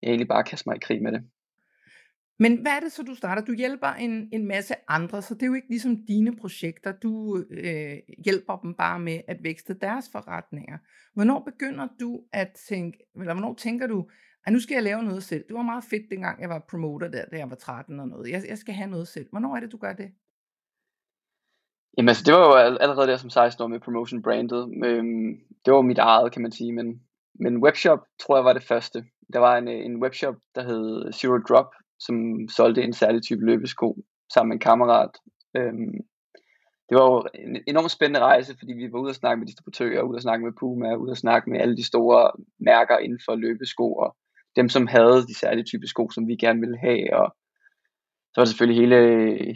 jeg 0.01 0.09
egentlig 0.09 0.27
bare 0.27 0.43
kaste 0.43 0.69
mig 0.69 0.75
i 0.75 0.85
krig 0.87 1.03
med 1.03 1.11
det. 1.11 1.23
Men 2.39 2.61
hvad 2.61 2.71
er 2.71 2.79
det 2.79 2.91
så, 2.91 3.03
du 3.03 3.15
starter? 3.15 3.45
Du 3.45 3.53
hjælper 3.53 3.87
en, 3.87 4.29
en 4.33 4.47
masse 4.47 4.73
andre, 4.87 5.21
så 5.21 5.33
det 5.33 5.43
er 5.43 5.47
jo 5.47 5.53
ikke 5.53 5.69
ligesom 5.69 6.05
dine 6.07 6.35
projekter. 6.35 6.91
Du 6.91 7.43
øh, 7.51 7.97
hjælper 8.25 8.57
dem 8.57 8.73
bare 8.73 8.99
med 8.99 9.21
at 9.27 9.37
vækste 9.43 9.73
deres 9.73 10.09
forretninger. 10.11 10.77
Hvornår 11.13 11.39
begynder 11.39 11.87
du 11.99 12.21
at 12.33 12.51
tænke, 12.69 12.97
eller 13.15 13.33
hvornår 13.33 13.53
tænker 13.53 13.87
du, 13.87 14.09
at 14.47 14.53
nu 14.53 14.59
skal 14.59 14.75
jeg 14.75 14.83
lave 14.83 15.03
noget 15.03 15.23
selv? 15.23 15.43
Det 15.47 15.55
var 15.55 15.61
meget 15.61 15.83
fedt, 15.83 16.11
dengang 16.11 16.41
jeg 16.41 16.49
var 16.49 16.59
promoter 16.69 17.07
der, 17.07 17.25
da 17.31 17.37
jeg 17.37 17.49
var 17.49 17.55
13 17.55 17.99
og 17.99 18.07
noget. 18.07 18.31
Jeg, 18.31 18.43
jeg 18.49 18.57
skal 18.57 18.73
have 18.73 18.89
noget 18.89 19.07
selv. 19.07 19.27
Hvornår 19.29 19.55
er 19.55 19.59
det, 19.59 19.71
du 19.71 19.77
gør 19.77 19.93
det? 19.93 20.11
Jamen 21.97 22.09
altså, 22.09 22.23
det 22.25 22.33
var 22.33 22.39
jo 22.39 22.53
allerede 22.55 23.07
der 23.07 23.17
som 23.17 23.29
16 23.29 23.63
år 23.63 23.67
med 23.67 23.79
promotion 23.79 24.21
brandet. 24.21 24.69
Øhm, 24.85 25.39
det 25.65 25.73
var 25.73 25.81
mit 25.81 25.97
eget, 25.97 26.31
kan 26.31 26.41
man 26.41 26.51
sige, 26.51 26.73
men, 26.73 27.01
men 27.39 27.63
webshop 27.63 27.99
tror 28.19 28.37
jeg 28.37 28.45
var 28.45 28.53
det 28.53 28.63
første. 28.63 29.05
Der 29.33 29.39
var 29.39 29.57
en, 29.57 29.67
øh, 29.67 29.85
en 29.85 30.03
webshop, 30.03 30.35
der 30.55 30.63
hed 30.63 31.13
Zero 31.13 31.37
Drop, 31.37 31.71
som 31.99 32.15
solgte 32.49 32.83
en 32.83 32.93
særlig 32.93 33.23
type 33.23 33.45
løbesko 33.45 33.97
sammen 34.33 34.49
med 34.49 34.55
en 34.55 34.67
kammerat. 34.69 35.11
Øhm, 35.57 35.97
det 36.89 36.97
var 36.97 37.05
jo 37.11 37.27
en 37.33 37.63
enormt 37.67 37.91
spændende 37.91 38.19
rejse, 38.19 38.55
fordi 38.59 38.73
vi 38.73 38.91
var 38.91 38.99
ude 38.99 39.09
og 39.09 39.15
snakke 39.15 39.39
med 39.39 39.47
distributører, 39.47 40.01
ude 40.01 40.17
og 40.17 40.21
snakke 40.21 40.45
med 40.45 40.53
Puma, 40.59 40.95
ude 40.95 41.11
og 41.11 41.17
snakke 41.17 41.49
med 41.49 41.59
alle 41.59 41.77
de 41.77 41.87
store 41.87 42.31
mærker 42.59 42.97
inden 42.97 43.19
for 43.25 43.35
løbesko, 43.35 43.93
og 43.95 44.15
dem, 44.57 44.69
som 44.69 44.87
havde 44.87 45.27
de 45.29 45.39
særlige 45.43 45.65
type 45.65 45.87
sko, 45.87 46.03
som 46.09 46.27
vi 46.27 46.35
gerne 46.35 46.59
ville 46.59 46.79
have, 46.87 47.03
og 47.19 47.27
så 48.31 48.35
var 48.37 48.43
det 48.43 48.51
selvfølgelig 48.51 48.81
hele, 48.81 48.99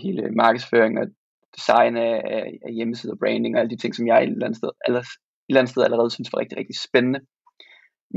hele 0.04 0.32
markedsføring 0.44 1.00
og 1.00 1.06
design 1.58 1.98
af, 1.98 2.16
af, 2.66 2.74
hjemmesider, 2.74 3.16
branding 3.22 3.56
og 3.56 3.60
alle 3.60 3.70
de 3.70 3.82
ting, 3.82 3.96
som 3.96 4.08
jeg 4.08 4.18
et 4.18 4.30
eller 4.30 4.46
andet 4.46 4.58
sted, 4.58 4.70
aller, 4.88 5.00
et 5.00 5.08
eller 5.50 5.62
andet 5.62 5.72
sted 5.72 5.84
allerede 5.84 6.12
synes 6.12 6.34
var 6.34 6.40
rigtig, 6.40 6.58
rigtig 6.58 6.76
spændende. 6.88 7.20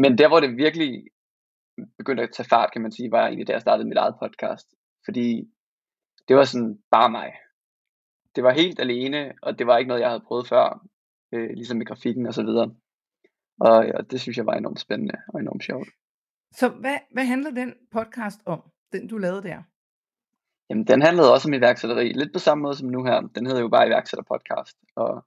Men 0.02 0.18
der, 0.18 0.28
hvor 0.28 0.40
det 0.40 0.56
virkelig 0.56 0.90
begyndte 1.98 2.22
at 2.22 2.32
tage 2.36 2.48
fart, 2.48 2.72
kan 2.72 2.82
man 2.82 2.92
sige, 2.92 3.10
var 3.10 3.26
egentlig, 3.26 3.46
da 3.46 3.52
jeg 3.52 3.60
startede 3.60 3.88
mit 3.88 3.98
eget 3.98 4.16
podcast. 4.22 4.68
Fordi 5.04 5.28
det 6.28 6.36
var 6.36 6.44
sådan 6.44 6.78
bare 6.90 7.10
mig. 7.10 7.32
Det 8.36 8.44
var 8.44 8.52
helt 8.52 8.80
alene, 8.80 9.32
og 9.42 9.58
det 9.58 9.66
var 9.66 9.78
ikke 9.78 9.88
noget, 9.88 10.00
jeg 10.00 10.10
havde 10.10 10.26
prøvet 10.28 10.48
før, 10.48 10.86
øh, 11.32 11.50
ligesom 11.50 11.78
med 11.78 11.86
grafikken 11.86 12.26
og 12.26 12.34
så 12.34 12.42
videre. 12.42 12.74
Og, 13.60 13.76
og 13.94 14.10
det 14.10 14.20
synes 14.20 14.36
jeg 14.36 14.46
var 14.46 14.52
enormt 14.54 14.80
spændende 14.80 15.14
og 15.28 15.40
enormt 15.40 15.64
sjovt. 15.64 15.88
Så 16.54 16.68
hvad, 16.68 16.96
hvad 17.10 17.24
handler 17.24 17.50
den 17.50 17.74
podcast 17.92 18.40
om, 18.46 18.62
den 18.92 19.08
du 19.08 19.18
lavede 19.18 19.42
der? 19.42 19.62
Jamen, 20.70 20.86
den 20.86 21.02
handlede 21.02 21.32
også 21.32 21.48
om 21.48 21.54
iværksætteri, 21.54 22.12
lidt 22.12 22.32
på 22.32 22.38
samme 22.38 22.62
måde 22.62 22.76
som 22.76 22.88
nu 22.88 23.04
her. 23.04 23.20
Den 23.20 23.46
hedder 23.46 23.60
jo 23.60 23.68
bare 23.68 23.86
iværksætterpodcast. 23.86 24.76
Og 24.96 25.24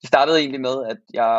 det 0.00 0.08
startede 0.08 0.38
egentlig 0.38 0.60
med, 0.60 0.86
at 0.90 0.98
jeg 1.12 1.34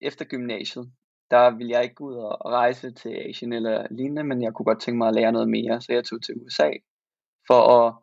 efter 0.00 0.24
gymnasiet, 0.24 0.92
der 1.30 1.50
ville 1.50 1.72
jeg 1.72 1.84
ikke 1.84 2.00
ud 2.00 2.14
og 2.14 2.52
rejse 2.52 2.90
til 2.90 3.08
Asien 3.08 3.52
eller 3.52 3.86
lignende, 3.90 4.24
men 4.24 4.42
jeg 4.42 4.54
kunne 4.54 4.64
godt 4.64 4.80
tænke 4.80 4.98
mig 4.98 5.08
at 5.08 5.14
lære 5.14 5.32
noget 5.32 5.48
mere, 5.48 5.80
så 5.80 5.92
jeg 5.92 6.04
tog 6.04 6.22
til 6.22 6.34
USA 6.34 6.70
for 7.46 7.60
at 7.78 7.94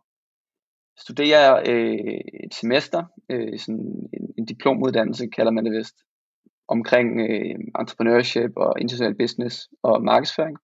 studere 0.97 1.69
øh, 1.69 2.21
et 2.43 2.53
semester, 2.53 3.03
øh, 3.29 3.59
sådan 3.59 4.09
en, 4.13 4.33
en 4.37 4.45
diplomuddannelse 4.45 5.27
kalder 5.27 5.51
man 5.51 5.65
det 5.65 5.73
vist, 5.73 5.95
omkring 6.67 7.19
øh, 7.19 7.55
entrepreneurship 7.79 8.51
og 8.55 8.81
international 8.81 9.17
business 9.17 9.69
og 9.83 10.03
markedsføring. 10.03 10.57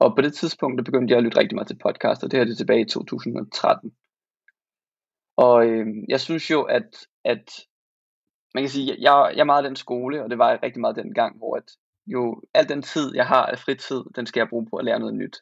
Og 0.00 0.16
på 0.16 0.22
det 0.22 0.34
tidspunkt, 0.34 0.78
der 0.78 0.84
begyndte 0.84 1.12
jeg 1.12 1.18
at 1.18 1.24
lytte 1.24 1.38
rigtig 1.38 1.54
meget 1.54 1.68
til 1.68 1.78
podcast, 1.86 2.24
og 2.24 2.30
det 2.30 2.38
her 2.38 2.44
det 2.44 2.56
tilbage 2.56 2.80
i 2.80 2.84
2013. 2.84 3.92
Og 5.36 5.66
øh, 5.66 5.86
jeg 6.08 6.20
synes 6.20 6.50
jo, 6.50 6.62
at, 6.62 7.06
at 7.24 7.46
man 8.54 8.62
kan 8.62 8.70
sige, 8.70 8.86
jeg, 8.88 9.32
jeg 9.34 9.40
er 9.40 9.44
meget 9.44 9.64
af 9.64 9.68
den 9.68 9.76
skole, 9.76 10.24
og 10.24 10.30
det 10.30 10.38
var 10.38 10.50
jeg 10.50 10.62
rigtig 10.62 10.80
meget 10.80 10.96
den 10.96 11.14
gang, 11.14 11.38
hvor 11.38 11.56
at 11.56 11.68
jo 12.06 12.42
al 12.54 12.68
den 12.68 12.82
tid, 12.82 13.14
jeg 13.14 13.26
har 13.26 13.46
af 13.46 13.58
fritid, 13.58 14.02
den 14.16 14.26
skal 14.26 14.40
jeg 14.40 14.48
bruge 14.48 14.66
på 14.70 14.76
at 14.76 14.84
lære 14.84 14.98
noget 14.98 15.14
nyt. 15.14 15.36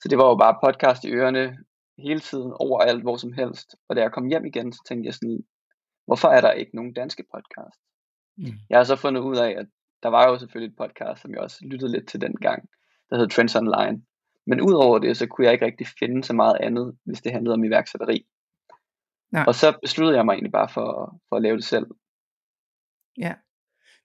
Så 0.00 0.08
det 0.08 0.18
var 0.18 0.28
jo 0.28 0.36
bare 0.36 0.58
podcast 0.64 1.04
i 1.04 1.12
ørerne 1.12 1.56
hele 1.98 2.20
tiden, 2.20 2.52
overalt, 2.60 3.02
hvor 3.02 3.16
som 3.16 3.32
helst. 3.32 3.68
Og 3.88 3.96
da 3.96 4.00
jeg 4.00 4.12
kom 4.12 4.26
hjem 4.26 4.44
igen, 4.44 4.72
så 4.72 4.82
tænkte 4.88 5.06
jeg 5.06 5.14
sådan, 5.14 5.44
hvorfor 6.06 6.28
er 6.28 6.40
der 6.40 6.52
ikke 6.52 6.76
nogen 6.76 6.94
danske 6.94 7.24
podcast? 7.34 7.80
Mm. 8.36 8.52
Jeg 8.70 8.78
har 8.78 8.84
så 8.84 8.96
fundet 8.96 9.20
ud 9.20 9.36
af, 9.36 9.50
at 9.58 9.66
der 10.02 10.08
var 10.08 10.28
jo 10.28 10.38
selvfølgelig 10.38 10.72
et 10.72 10.76
podcast, 10.76 11.22
som 11.22 11.30
jeg 11.30 11.40
også 11.40 11.58
lyttede 11.64 11.92
lidt 11.92 12.08
til 12.08 12.20
den 12.20 12.34
gang, 12.34 12.68
der 13.10 13.16
hed 13.16 13.28
Trends 13.28 13.56
Online. 13.56 14.02
Men 14.46 14.60
udover 14.60 14.98
det, 14.98 15.16
så 15.16 15.26
kunne 15.26 15.44
jeg 15.44 15.52
ikke 15.52 15.64
rigtig 15.64 15.86
finde 15.98 16.24
så 16.24 16.32
meget 16.32 16.56
andet, 16.60 16.96
hvis 17.04 17.20
det 17.20 17.32
handlede 17.32 17.54
om 17.54 17.64
iværksætteri. 17.64 18.26
Nej. 19.32 19.44
Og 19.46 19.54
så 19.54 19.78
besluttede 19.82 20.16
jeg 20.16 20.24
mig 20.24 20.32
egentlig 20.32 20.52
bare 20.52 20.68
for, 20.68 21.20
for 21.28 21.36
at 21.36 21.42
lave 21.42 21.56
det 21.56 21.64
selv. 21.64 21.86
Ja. 23.18 23.34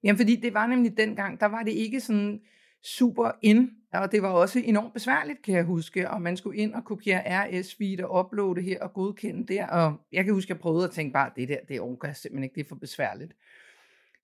Jamen 0.04 0.18
fordi 0.18 0.36
det 0.36 0.54
var 0.54 0.68
nemlig 0.68 0.98
dengang, 0.98 1.40
der 1.40 1.46
var 1.46 1.64
det 1.64 1.72
ikke 1.72 2.02
sådan 2.02 2.42
super 2.84 3.32
ind, 3.42 3.72
og 3.94 4.12
det 4.12 4.22
var 4.22 4.30
også 4.30 4.60
enormt 4.60 4.94
besværligt, 4.94 5.42
kan 5.42 5.56
jeg 5.56 5.64
huske, 5.64 6.10
og 6.10 6.22
man 6.22 6.38
skulle 6.38 6.58
ind 6.58 6.74
og 6.74 6.86
kopiere 6.86 7.46
RS-feed 7.46 8.04
og 8.04 8.26
uploade 8.26 8.62
her 8.62 8.84
og 8.84 8.94
godkende 8.94 9.54
der, 9.54 9.68
og 9.68 10.02
jeg 10.12 10.26
kan 10.26 10.34
huske, 10.34 10.48
at 10.48 10.56
jeg 10.56 10.62
prøvede 10.62 10.84
at 10.84 10.92
tænke 10.92 11.14
bare, 11.14 11.32
det 11.36 11.50
der, 11.50 11.60
det 11.68 11.80
overgår 11.80 12.14
simpelthen 12.14 12.44
ikke, 12.44 12.56
det 12.56 12.64
er 12.64 12.70
for 12.70 12.76
besværligt. 12.76 13.34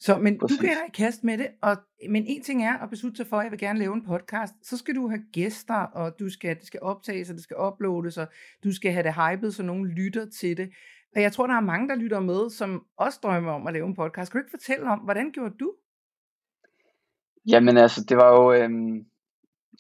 Så, 0.06 0.18
men 0.18 0.38
Præcis. 0.38 0.58
du 0.58 0.62
kan 0.62 0.78
i 0.88 0.92
kast 0.94 1.24
med 1.24 1.38
det, 1.38 1.48
og, 1.62 1.78
men 2.10 2.26
en 2.28 2.44
ting 2.44 2.66
er 2.66 2.78
at 2.78 2.90
beslutte 2.90 3.18
sig 3.18 3.28
for, 3.28 3.38
at 3.38 3.44
jeg 3.44 3.52
vil 3.52 3.60
gerne 3.60 3.80
lave 3.80 3.94
en 3.94 4.06
podcast, 4.06 4.54
så 4.62 4.78
skal 4.78 4.96
du 4.96 5.08
have 5.08 5.24
gæster, 5.34 5.76
og 5.76 6.20
du 6.20 6.30
skal, 6.30 6.56
det 6.56 6.68
skal 6.68 6.80
optages, 6.82 7.30
og 7.30 7.36
det 7.36 7.44
skal 7.44 7.58
uploades, 7.58 8.18
og 8.18 8.28
du 8.64 8.76
skal 8.76 8.92
have 8.92 9.04
det 9.04 9.14
hypet, 9.14 9.56
så 9.56 9.64
nogen 9.64 9.88
lytter 9.88 10.26
til 10.30 10.58
det. 10.58 10.70
Og 11.16 11.22
jeg 11.22 11.32
tror, 11.32 11.48
der 11.48 11.54
er 11.54 11.62
mange, 11.62 11.90
der 11.90 11.96
lytter 11.96 12.20
med, 12.20 12.50
som 12.50 12.86
også 12.98 13.20
drømmer 13.24 13.52
om 13.52 13.68
at 13.68 13.74
lave 13.74 13.88
en 13.88 13.96
podcast. 13.96 14.32
Kan 14.32 14.42
du 14.42 14.46
ikke 14.46 14.58
fortælle 14.58 14.86
om, 14.86 15.00
hvordan 15.00 15.32
gjorde 15.32 15.56
du? 15.60 15.74
Jamen 17.48 17.78
altså, 17.78 18.06
det 18.10 18.18
var 18.18 18.30
jo... 18.40 18.54
Øhm, 18.54 19.06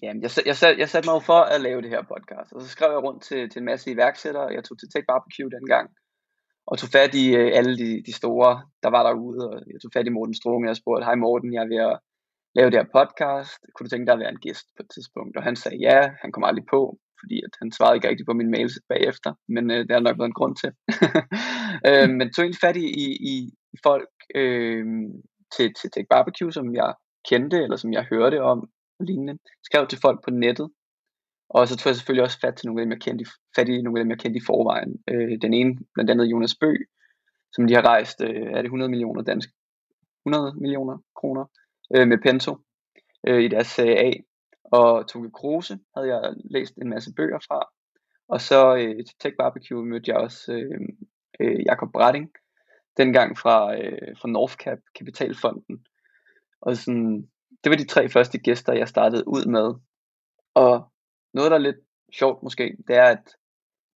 jamen, 0.01 0.21
jeg, 0.21 0.31
jeg, 0.45 0.55
sat, 0.55 0.77
jeg 0.77 0.89
satte 0.89 1.07
mig 1.09 1.13
jo 1.13 1.19
for 1.19 1.41
at 1.53 1.61
lave 1.61 1.81
det 1.81 1.89
her 1.89 2.03
podcast, 2.13 2.53
og 2.53 2.61
så 2.61 2.67
skrev 2.67 2.91
jeg 2.91 3.03
rundt 3.03 3.23
til, 3.23 3.49
til 3.49 3.59
en 3.59 3.65
masse 3.65 3.91
iværksættere. 3.91 4.53
Jeg 4.53 4.63
tog 4.63 4.79
til 4.79 4.89
Tech 4.89 5.05
Barbecue 5.07 5.51
dengang, 5.57 5.89
og 6.67 6.77
tog 6.77 6.89
fat 6.89 7.13
i 7.23 7.25
øh, 7.35 7.49
alle 7.57 7.77
de, 7.77 8.03
de 8.07 8.13
store, 8.13 8.51
der 8.83 8.89
var 8.89 9.03
derude, 9.03 9.49
og 9.49 9.55
jeg 9.71 9.81
tog 9.81 9.91
fat 9.93 10.07
i 10.07 10.15
Morten 10.17 10.35
Strunge, 10.35 10.69
og 10.69 10.75
spurgte, 10.75 11.05
hej 11.05 11.15
Morten, 11.15 11.53
jeg 11.53 11.63
er 11.63 11.71
ved 11.73 11.81
at 11.91 11.99
lave 12.55 12.69
det 12.69 12.79
her 12.79 12.93
podcast, 12.99 13.59
kunne 13.73 13.85
du 13.85 13.89
tænke 13.89 14.05
dig 14.05 14.13
at 14.13 14.19
være 14.19 14.33
en 14.35 14.43
gæst 14.45 14.67
på 14.75 14.81
et 14.83 14.89
tidspunkt? 14.95 15.37
Og 15.37 15.43
han 15.43 15.55
sagde 15.55 15.77
ja, 15.87 15.99
han 16.21 16.31
kom 16.31 16.43
aldrig 16.43 16.65
på, 16.75 16.81
fordi 17.21 17.37
at 17.47 17.53
han 17.61 17.71
svarede 17.71 17.95
ikke 17.95 18.09
rigtigt 18.09 18.29
på 18.29 18.33
min 18.39 18.51
mails 18.55 18.75
bagefter, 18.89 19.31
men 19.55 19.71
øh, 19.71 19.81
det 19.87 19.91
har 19.91 19.99
nok 19.99 20.19
været 20.19 20.31
en 20.31 20.39
grund 20.39 20.55
til. 20.61 20.71
øh, 21.89 22.09
men 22.17 22.25
tog 22.27 22.43
egentlig 22.43 22.65
fat 22.67 22.77
i, 22.77 22.87
i, 23.33 23.35
i 23.75 23.77
folk 23.87 24.13
øh, 24.35 24.85
til, 25.55 25.67
til 25.79 25.87
Tech 25.91 26.07
Barbecue, 26.13 26.51
som 26.57 26.75
jeg 26.75 26.93
kendte, 27.29 27.57
eller 27.63 27.77
som 27.77 27.93
jeg 27.93 28.09
hørte 28.11 28.39
om, 28.53 28.59
og 28.99 29.05
lignende. 29.05 29.33
Skrev 29.67 29.87
til 29.87 29.99
folk 30.05 30.19
på 30.23 30.31
nettet, 30.31 30.69
og 31.53 31.67
så 31.67 31.77
tog 31.77 31.89
jeg 31.89 31.95
selvfølgelig 31.95 32.23
også 32.23 32.39
fat, 32.39 32.55
til 32.55 32.67
nogle 32.67 32.81
af 32.81 32.85
dem, 32.85 32.91
jeg 32.91 33.01
kendte, 33.01 33.25
fat 33.55 33.69
i 33.69 33.81
nogle 33.81 33.99
af 33.99 34.03
dem, 34.03 34.11
jeg 34.11 34.19
kendte 34.19 34.37
i 34.37 34.45
forvejen. 34.45 35.03
Øh, 35.09 35.41
den 35.41 35.53
ene, 35.53 35.77
blandt 35.93 36.11
andet 36.11 36.25
Jonas 36.25 36.55
Bø, 36.61 36.73
som 37.53 37.67
de 37.67 37.73
har 37.73 37.85
rejst, 37.85 38.21
øh, 38.21 38.47
er 38.55 38.61
det 38.61 38.65
100 38.65 38.89
millioner 38.89 39.21
dansk, 39.21 39.49
100 40.25 40.55
millioner 40.61 40.97
kroner 41.15 41.45
øh, 41.95 42.07
med 42.07 42.17
Pento 42.17 42.57
øh, 43.27 43.43
i 43.43 43.47
deres 43.47 43.67
CA. 43.67 44.11
Og 44.63 45.07
Toge 45.07 45.31
Kruse 45.31 45.79
havde 45.95 46.07
jeg 46.07 46.33
læst 46.51 46.75
en 46.77 46.89
masse 46.89 47.13
bøger 47.17 47.39
fra. 47.47 47.69
Og 48.27 48.41
så 48.41 48.75
øh, 48.75 48.95
til 48.95 49.15
Tech 49.19 49.35
Barbecue 49.39 49.85
mødte 49.85 50.11
jeg 50.11 50.17
også 50.17 50.53
øh, 50.53 50.79
øh, 51.39 51.59
Jakob 51.65 51.91
Bratting, 51.93 52.29
dengang 52.97 53.37
fra, 53.37 53.77
øh, 53.77 54.17
fra 54.21 54.29
Northcap 54.29 54.77
Kapitalfonden. 54.95 55.85
Og 56.61 56.77
sådan, 56.77 57.27
det 57.63 57.69
var 57.69 57.75
de 57.75 57.87
tre 57.87 58.09
første 58.09 58.37
gæster, 58.37 58.73
jeg 58.73 58.87
startede 58.87 59.27
ud 59.27 59.45
med. 59.45 59.73
Og 60.53 60.92
noget, 61.33 61.51
der 61.51 61.57
er 61.57 61.61
lidt 61.61 61.81
sjovt 62.13 62.43
måske, 62.43 62.77
det 62.87 62.95
er, 62.95 63.05
at 63.05 63.35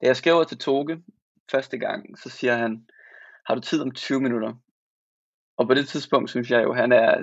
da 0.01 0.08
jeg 0.08 0.15
skriver 0.15 0.44
til 0.44 0.58
Toge 0.58 1.03
første 1.51 1.77
gang, 1.77 2.20
så 2.20 2.29
siger 2.29 2.56
han, 2.56 2.88
har 3.46 3.56
du 3.56 3.62
tid 3.62 3.82
om 3.82 3.91
20 3.91 4.22
minutter? 4.22 4.53
Og 5.58 5.67
på 5.67 5.74
det 5.74 5.88
tidspunkt 5.88 6.29
synes 6.29 6.51
jeg 6.51 6.63
jo, 6.63 6.74
han 6.74 6.91
er 6.91 7.17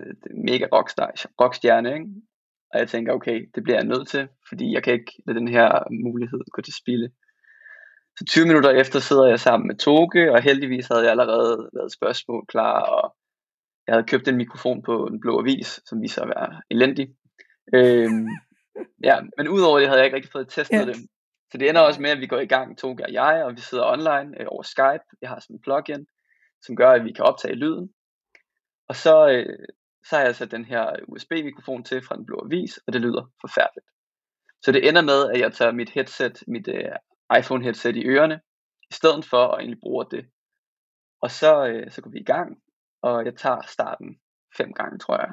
mega 0.47 0.67
rockstar, 0.73 1.13
rockstjerne, 1.41 1.95
ikke? 1.95 2.07
Og 2.71 2.79
jeg 2.81 2.89
tænker, 2.89 3.13
okay, 3.13 3.51
det 3.55 3.63
bliver 3.63 3.77
jeg 3.77 3.87
nødt 3.87 4.09
til, 4.09 4.29
fordi 4.49 4.73
jeg 4.73 4.83
kan 4.83 4.93
ikke 4.93 5.13
lade 5.27 5.39
den 5.39 5.49
her 5.49 5.69
mulighed 6.05 6.41
gå 6.51 6.63
til 6.63 6.75
spilde. 6.75 7.11
Så 8.19 8.25
20 8.25 8.47
minutter 8.47 8.71
efter 8.71 8.99
sidder 9.01 9.27
jeg 9.27 9.41
sammen 9.41 9.67
med 9.67 9.77
Toge, 9.77 10.33
og 10.33 10.43
heldigvis 10.43 10.87
havde 10.87 11.03
jeg 11.03 11.11
allerede 11.11 11.71
lavet 11.73 11.93
spørgsmål 11.93 12.45
klar, 12.49 12.81
og 12.81 13.17
jeg 13.87 13.95
havde 13.95 14.07
købt 14.07 14.29
en 14.29 14.37
mikrofon 14.37 14.83
på 14.83 15.07
en 15.07 15.21
blå 15.21 15.41
avis, 15.41 15.81
som 15.87 16.03
viser 16.03 16.23
at 16.23 16.29
være 16.29 16.63
elendig. 16.71 17.09
Øhm, 17.75 18.29
ja, 19.05 19.21
men 19.37 19.49
udover 19.49 19.79
det 19.79 19.89
havde 19.89 19.99
jeg 19.99 20.07
ikke 20.07 20.17
rigtig 20.17 20.33
fået 20.33 20.49
testet 20.49 20.79
ja. 20.79 20.85
det. 20.85 20.97
Så 21.53 21.59
det 21.59 21.69
ender 21.69 21.81
også 21.81 22.01
med, 22.01 22.11
at 22.11 22.21
vi 22.21 22.27
går 22.27 22.39
i 22.39 22.47
gang, 22.47 22.79
Toge 22.79 23.05
og 23.05 23.13
jeg, 23.13 23.45
og 23.45 23.53
vi 23.57 23.61
sidder 23.61 23.93
online 23.93 24.41
øh, 24.41 24.47
over 24.49 24.63
Skype. 24.63 25.05
Jeg 25.23 25.29
har 25.29 25.41
sådan 25.41 25.57
en 25.57 25.63
plugin, 25.63 26.07
som 26.63 26.77
gør, 26.77 26.91
at 26.91 27.05
vi 27.05 27.13
kan 27.13 27.25
optage 27.25 27.55
lyden. 27.55 27.91
Og 28.89 28.97
så, 28.97 29.29
øh, 29.29 29.59
så 30.09 30.17
har 30.17 30.25
jeg 30.25 30.37
sat 30.37 30.51
den 30.51 30.65
her 30.65 30.97
USB-mikrofon 31.09 31.85
til 31.85 32.03
fra 32.03 32.17
den 32.17 32.27
blå 32.27 32.43
avis, 32.45 32.79
og 32.87 32.93
det 32.93 33.01
lyder 33.01 33.31
forfærdeligt. 33.41 33.87
Så 34.65 34.73
det 34.73 34.89
ender 34.89 35.03
med, 35.03 35.31
at 35.31 35.41
jeg 35.41 35.53
tager 35.53 35.73
mit 35.73 35.91
headset, 35.91 36.45
mit 36.47 36.69
øh, 36.69 36.93
iPhone-headset 37.39 37.97
i 37.97 38.07
ørerne, 38.07 38.41
i 38.91 38.95
stedet 38.95 39.25
for 39.25 39.47
at 39.47 39.59
egentlig 39.59 39.81
bruge 39.81 40.07
det. 40.11 40.27
Og 41.21 41.31
så, 41.31 41.67
øh, 41.67 41.91
så 41.91 42.03
går 42.03 42.11
vi 42.11 42.19
i 42.19 42.25
gang, 42.25 42.63
og 43.03 43.25
jeg 43.25 43.37
tager 43.37 43.61
starten 43.67 44.21
fem 44.57 44.73
gange, 44.73 44.99
tror 44.99 45.17
jeg. 45.17 45.31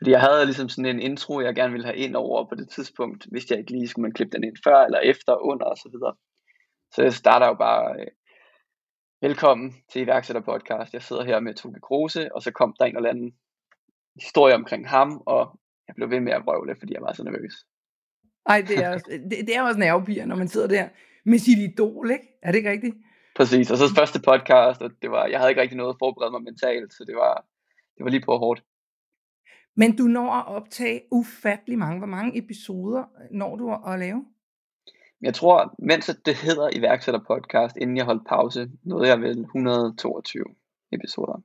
Fordi 0.00 0.10
jeg 0.10 0.20
havde 0.20 0.44
ligesom 0.44 0.68
sådan 0.68 0.96
en 0.96 1.00
intro, 1.00 1.40
jeg 1.40 1.54
gerne 1.54 1.72
ville 1.72 1.86
have 1.86 1.96
ind 1.96 2.16
over 2.16 2.48
på 2.48 2.54
det 2.54 2.68
tidspunkt, 2.68 3.26
hvis 3.30 3.50
jeg 3.50 3.58
ikke 3.58 3.70
lige 3.70 3.88
skulle 3.88 4.02
man 4.02 4.12
klippe 4.12 4.36
den 4.36 4.44
ind 4.44 4.56
før 4.64 4.78
eller 4.84 4.98
efter, 4.98 5.32
under 5.50 5.66
og 5.66 5.76
så 5.76 5.88
videre. 5.92 6.14
Så 6.94 7.02
jeg 7.02 7.12
starter 7.12 7.46
jo 7.46 7.54
bare, 7.54 8.00
øh, 8.00 8.06
velkommen 9.22 9.74
til 9.92 10.02
iværksætter 10.02 10.42
podcast. 10.42 10.94
Jeg 10.94 11.02
sidder 11.02 11.24
her 11.24 11.40
med 11.40 11.54
Toge 11.54 11.80
Kruse, 11.80 12.34
og 12.34 12.42
så 12.42 12.50
kom 12.50 12.74
der 12.78 12.84
en 12.84 12.96
eller 12.96 13.10
anden 13.10 13.32
historie 14.20 14.54
omkring 14.54 14.88
ham, 14.88 15.22
og 15.26 15.60
jeg 15.88 15.94
blev 15.94 16.10
ved 16.10 16.20
med 16.20 16.32
at 16.32 16.42
vrøvle, 16.44 16.76
fordi 16.78 16.94
jeg 16.94 17.02
var 17.02 17.12
så 17.12 17.24
nervøs. 17.24 17.54
Ej, 18.46 18.64
det 18.68 18.84
er, 18.84 18.90
også, 18.94 19.06
det, 19.30 19.46
det 19.46 19.56
er 19.56 19.62
også 19.62 19.80
nervepiger, 19.80 20.26
når 20.26 20.36
man 20.36 20.48
sidder 20.48 20.68
der 20.68 20.88
med 21.24 21.38
sit 21.38 21.58
idol, 21.58 22.10
ikke? 22.10 22.28
Er 22.42 22.50
det 22.50 22.58
ikke 22.58 22.70
rigtigt? 22.70 22.96
Præcis, 23.36 23.70
og 23.70 23.76
så 23.76 23.94
første 23.96 24.20
podcast, 24.30 24.82
og 24.82 24.90
det 25.02 25.10
var, 25.10 25.26
jeg 25.26 25.38
havde 25.38 25.50
ikke 25.50 25.62
rigtig 25.62 25.76
noget 25.76 25.94
at 25.94 25.98
forberede 25.98 26.32
mig 26.32 26.42
mentalt, 26.42 26.92
så 26.92 27.04
det 27.08 27.16
var, 27.16 27.34
det 27.96 28.04
var 28.04 28.10
lige 28.10 28.26
på 28.26 28.36
hårdt. 28.36 28.62
Men 29.80 29.96
du 29.96 30.02
når 30.02 30.30
at 30.32 30.46
optage 30.46 31.00
ufattelig 31.10 31.78
mange. 31.78 31.98
Hvor 31.98 32.06
mange 32.06 32.38
episoder 32.38 33.04
når 33.30 33.56
du 33.56 33.64
at 33.92 33.98
lave? 33.98 34.24
Jeg 35.20 35.34
tror, 35.34 35.74
mens 35.78 36.10
det 36.24 36.36
hedder 36.36 36.68
iværksætter 36.78 37.20
podcast, 37.26 37.76
inden 37.76 37.96
jeg 37.96 38.04
holdt 38.04 38.26
pause, 38.28 38.70
nåede 38.82 39.08
jeg 39.08 39.20
vel 39.20 39.40
122 39.40 40.44
episoder. 40.92 41.42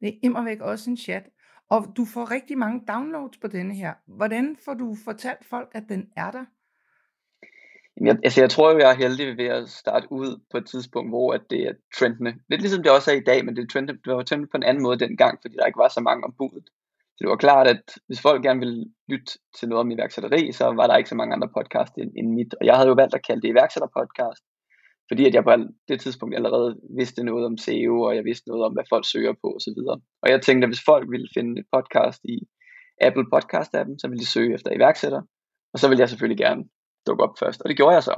Det 0.00 0.08
er 0.08 0.18
immer 0.22 0.44
væk 0.44 0.60
også 0.60 0.90
en 0.90 0.96
chat. 0.96 1.24
Og 1.70 1.86
du 1.96 2.04
får 2.04 2.30
rigtig 2.30 2.58
mange 2.58 2.82
downloads 2.88 3.36
på 3.38 3.48
denne 3.48 3.74
her. 3.74 3.94
Hvordan 4.06 4.56
får 4.64 4.74
du 4.74 4.96
fortalt 5.04 5.44
folk, 5.44 5.68
at 5.74 5.84
den 5.88 6.08
er 6.16 6.30
der? 6.30 6.44
Jeg, 8.00 8.18
altså 8.24 8.40
jeg 8.40 8.50
tror 8.50 8.72
jo, 8.72 8.78
jeg 8.78 8.90
er 8.90 8.96
heldig 8.96 9.36
ved 9.36 9.46
at 9.46 9.68
starte 9.68 10.06
ud 10.10 10.40
på 10.50 10.56
et 10.58 10.66
tidspunkt, 10.66 11.10
hvor 11.10 11.32
at 11.32 11.42
det 11.50 11.60
er 11.68 11.72
trendende. 11.98 12.34
Lidt 12.48 12.60
ligesom 12.60 12.82
det 12.82 12.92
også 12.92 13.10
er 13.10 13.16
i 13.16 13.28
dag, 13.30 13.44
men 13.44 13.56
det, 13.56 13.70
trendende, 13.70 14.00
det 14.04 14.12
var 14.12 14.22
trendende 14.22 14.50
på 14.50 14.56
en 14.56 14.62
anden 14.62 14.82
måde 14.82 14.98
dengang, 14.98 15.38
fordi 15.42 15.54
der 15.56 15.66
ikke 15.66 15.78
var 15.78 15.88
så 15.88 16.00
mange 16.00 16.24
om 16.24 16.34
budet. 16.38 16.68
Så 17.14 17.20
det 17.24 17.28
var 17.34 17.44
klart, 17.46 17.66
at 17.74 17.84
hvis 18.06 18.24
folk 18.26 18.42
gerne 18.42 18.60
ville 18.64 18.80
lytte 19.12 19.32
til 19.58 19.68
noget 19.68 19.80
om 19.84 19.90
iværksætteri, 19.90 20.52
så 20.52 20.64
var 20.78 20.86
der 20.86 20.96
ikke 20.96 21.12
så 21.12 21.18
mange 21.20 21.34
andre 21.34 21.50
podcasts 21.56 21.96
end, 21.98 22.10
end 22.18 22.28
mit. 22.38 22.54
Og 22.60 22.66
jeg 22.66 22.74
havde 22.76 22.88
jo 22.92 23.00
valgt 23.02 23.14
at 23.14 23.26
kalde 23.26 23.42
det 23.42 23.48
iværksætterpodcast, 23.48 24.44
fordi 25.08 25.22
at 25.26 25.34
jeg 25.34 25.44
på 25.44 25.54
det 25.88 26.00
tidspunkt 26.00 26.34
allerede 26.34 26.70
vidste 27.00 27.24
noget 27.24 27.44
om 27.46 27.56
SEO, 27.64 27.96
og 28.06 28.16
jeg 28.16 28.24
vidste 28.24 28.48
noget 28.48 28.64
om, 28.66 28.72
hvad 28.72 28.86
folk 28.92 29.04
søger 29.12 29.34
på 29.42 29.48
osv. 29.56 29.80
Og 30.22 30.26
jeg 30.32 30.42
tænkte, 30.42 30.64
at 30.64 30.70
hvis 30.70 30.86
folk 30.90 31.06
ville 31.14 31.28
finde 31.36 31.60
et 31.60 31.66
podcast 31.74 32.20
i 32.34 32.36
Apple 33.06 33.26
Podcast-appen, 33.34 33.94
så 33.98 34.06
ville 34.08 34.22
de 34.24 34.32
søge 34.34 34.54
efter 34.54 34.70
iværksætter, 34.72 35.22
og 35.72 35.78
så 35.78 35.88
ville 35.88 36.00
jeg 36.00 36.08
selvfølgelig 36.08 36.40
gerne 36.46 36.62
dukke 37.06 37.24
op 37.26 37.34
først. 37.42 37.62
Og 37.62 37.68
det 37.68 37.76
gjorde 37.76 37.94
jeg 37.94 38.02
så 38.02 38.16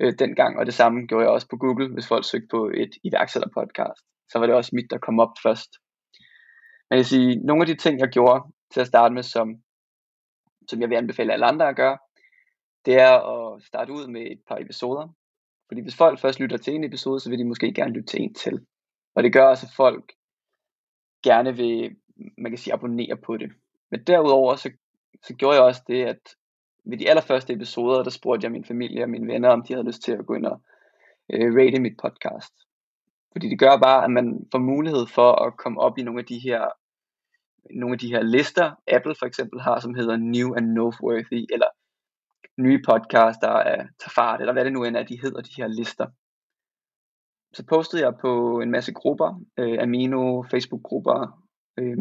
øh, 0.00 0.12
dengang, 0.18 0.58
og 0.58 0.66
det 0.66 0.74
samme 0.74 1.06
gjorde 1.06 1.24
jeg 1.24 1.32
også 1.32 1.48
på 1.50 1.56
Google, 1.56 1.92
hvis 1.94 2.08
folk 2.08 2.24
søgte 2.24 2.48
på 2.50 2.60
et 2.74 2.92
iværksætterpodcast. 3.04 4.02
Så 4.30 4.38
var 4.38 4.46
det 4.46 4.54
også 4.54 4.70
mit, 4.74 4.90
der 4.90 4.98
kom 4.98 5.20
op 5.20 5.34
først. 5.42 5.70
Man 6.90 6.98
kan 6.98 7.04
sige, 7.04 7.36
nogle 7.36 7.62
af 7.62 7.66
de 7.66 7.74
ting, 7.74 8.00
jeg 8.00 8.08
gjorde 8.08 8.44
til 8.72 8.80
at 8.80 8.86
starte 8.86 9.14
med, 9.14 9.22
som, 9.22 9.62
som 10.70 10.80
jeg 10.80 10.90
vil 10.90 10.96
anbefale 10.96 11.32
alle 11.32 11.46
andre 11.46 11.68
at 11.68 11.76
gøre, 11.76 11.98
det 12.86 12.94
er 12.94 13.12
at 13.12 13.62
starte 13.62 13.92
ud 13.92 14.06
med 14.06 14.22
et 14.22 14.40
par 14.48 14.58
episoder. 14.58 15.08
Fordi 15.68 15.80
hvis 15.80 15.96
folk 15.96 16.20
først 16.20 16.40
lytter 16.40 16.56
til 16.56 16.74
en 16.74 16.84
episode, 16.84 17.20
så 17.20 17.30
vil 17.30 17.38
de 17.38 17.44
måske 17.44 17.74
gerne 17.74 17.92
lytte 17.92 18.06
til 18.06 18.22
en 18.22 18.34
til. 18.34 18.66
Og 19.14 19.22
det 19.22 19.32
gør 19.32 19.44
også, 19.44 19.66
at 19.66 19.76
folk 19.76 20.12
gerne 21.24 21.56
vil, 21.56 21.96
man 22.38 22.50
kan 22.50 22.58
sige, 22.58 22.74
abonnere 22.74 23.16
på 23.16 23.36
det. 23.36 23.50
Men 23.90 24.04
derudover, 24.04 24.56
så, 24.56 24.70
så 25.22 25.34
gjorde 25.34 25.56
jeg 25.56 25.64
også 25.64 25.82
det, 25.86 26.04
at 26.04 26.20
ved 26.84 26.98
de 26.98 27.10
allerførste 27.10 27.52
episoder, 27.52 28.02
der 28.02 28.10
spurgte 28.10 28.44
jeg 28.44 28.52
min 28.52 28.64
familie 28.64 29.02
og 29.02 29.10
mine 29.10 29.32
venner, 29.32 29.48
om 29.48 29.62
de 29.62 29.72
havde 29.72 29.86
lyst 29.86 30.02
til 30.02 30.12
at 30.12 30.26
gå 30.26 30.34
ind 30.34 30.46
og 30.46 30.60
øh, 31.32 31.54
rate 31.54 31.80
mit 31.80 31.96
podcast. 32.02 32.54
Fordi 33.36 33.48
det 33.48 33.58
gør 33.58 33.76
bare, 33.76 34.04
at 34.04 34.10
man 34.10 34.48
får 34.52 34.58
mulighed 34.58 35.06
for 35.06 35.30
at 35.44 35.56
komme 35.56 35.80
op 35.80 35.98
i 35.98 36.02
nogle 36.02 36.20
af 36.20 36.26
de 36.26 36.38
her 36.38 36.62
nogle 37.70 37.92
af 37.92 37.98
de 37.98 38.12
her 38.14 38.22
lister, 38.22 38.74
Apple 38.86 39.14
for 39.18 39.26
eksempel 39.26 39.60
har, 39.60 39.80
som 39.80 39.94
hedder 39.94 40.16
New 40.16 40.54
and 40.56 40.66
Noteworthy, 40.66 41.46
eller 41.52 41.66
nye 42.58 42.82
podcaster 42.88 43.48
af 43.48 43.88
Tafart, 44.00 44.40
eller 44.40 44.52
hvad 44.52 44.64
det 44.64 44.72
nu 44.72 44.84
end 44.84 44.96
er, 44.96 45.02
de 45.02 45.20
hedder, 45.20 45.40
de 45.40 45.56
her 45.56 45.66
lister. 45.66 46.06
Så 47.54 47.66
postede 47.66 48.02
jeg 48.02 48.14
på 48.20 48.60
en 48.60 48.70
masse 48.70 48.92
grupper, 48.92 49.40
øh, 49.58 49.82
Amino, 49.82 50.42
Facebook-grupper, 50.50 51.42
øh, 51.78 51.98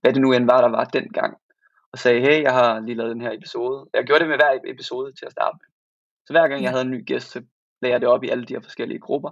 hvad 0.00 0.12
det 0.12 0.22
nu 0.22 0.32
end 0.32 0.46
var, 0.46 0.60
der 0.60 0.68
var 0.68 0.84
dengang, 0.84 1.36
og 1.92 1.98
sagde, 1.98 2.20
hey, 2.20 2.42
jeg 2.42 2.52
har 2.52 2.80
lige 2.80 2.96
lavet 2.96 3.14
den 3.14 3.20
her 3.20 3.32
episode. 3.32 3.86
Jeg 3.94 4.04
gjorde 4.04 4.20
det 4.20 4.28
med 4.28 4.36
hver 4.36 4.58
episode 4.74 5.12
til 5.12 5.26
at 5.26 5.32
starte 5.32 5.56
med. 5.60 5.68
Så 6.26 6.32
hver 6.32 6.48
gang 6.48 6.62
jeg 6.62 6.70
havde 6.70 6.84
en 6.84 6.90
ny 6.90 7.06
gæst, 7.06 7.30
så 7.30 7.42
lagde 7.82 7.92
jeg 7.92 8.00
det 8.00 8.08
op 8.08 8.24
i 8.24 8.28
alle 8.28 8.44
de 8.44 8.54
her 8.54 8.60
forskellige 8.60 9.00
grupper, 9.00 9.30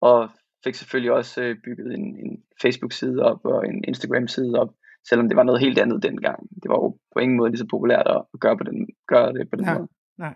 og 0.00 0.30
fik 0.64 0.74
selvfølgelig 0.74 1.12
også 1.12 1.42
øh, 1.42 1.56
bygget 1.64 1.94
en, 1.94 2.16
en 2.16 2.42
Facebook-side 2.62 3.22
op 3.22 3.44
og 3.44 3.68
en 3.68 3.84
Instagram-side 3.84 4.60
op, 4.60 4.74
selvom 5.08 5.28
det 5.28 5.36
var 5.36 5.42
noget 5.42 5.60
helt 5.60 5.78
andet 5.78 6.02
dengang. 6.02 6.48
Det 6.62 6.68
var 6.68 6.74
jo 6.74 6.98
på 7.14 7.18
ingen 7.18 7.36
måde 7.36 7.50
lige 7.50 7.58
så 7.58 7.66
populært 7.70 8.06
at 8.06 8.40
gøre, 8.40 8.58
på 8.58 8.64
den, 8.64 8.88
gøre 9.08 9.32
det 9.32 9.50
på 9.50 9.56
den 9.56 9.64
nej, 9.64 9.78
måde. 9.78 9.88
Nej. 10.18 10.34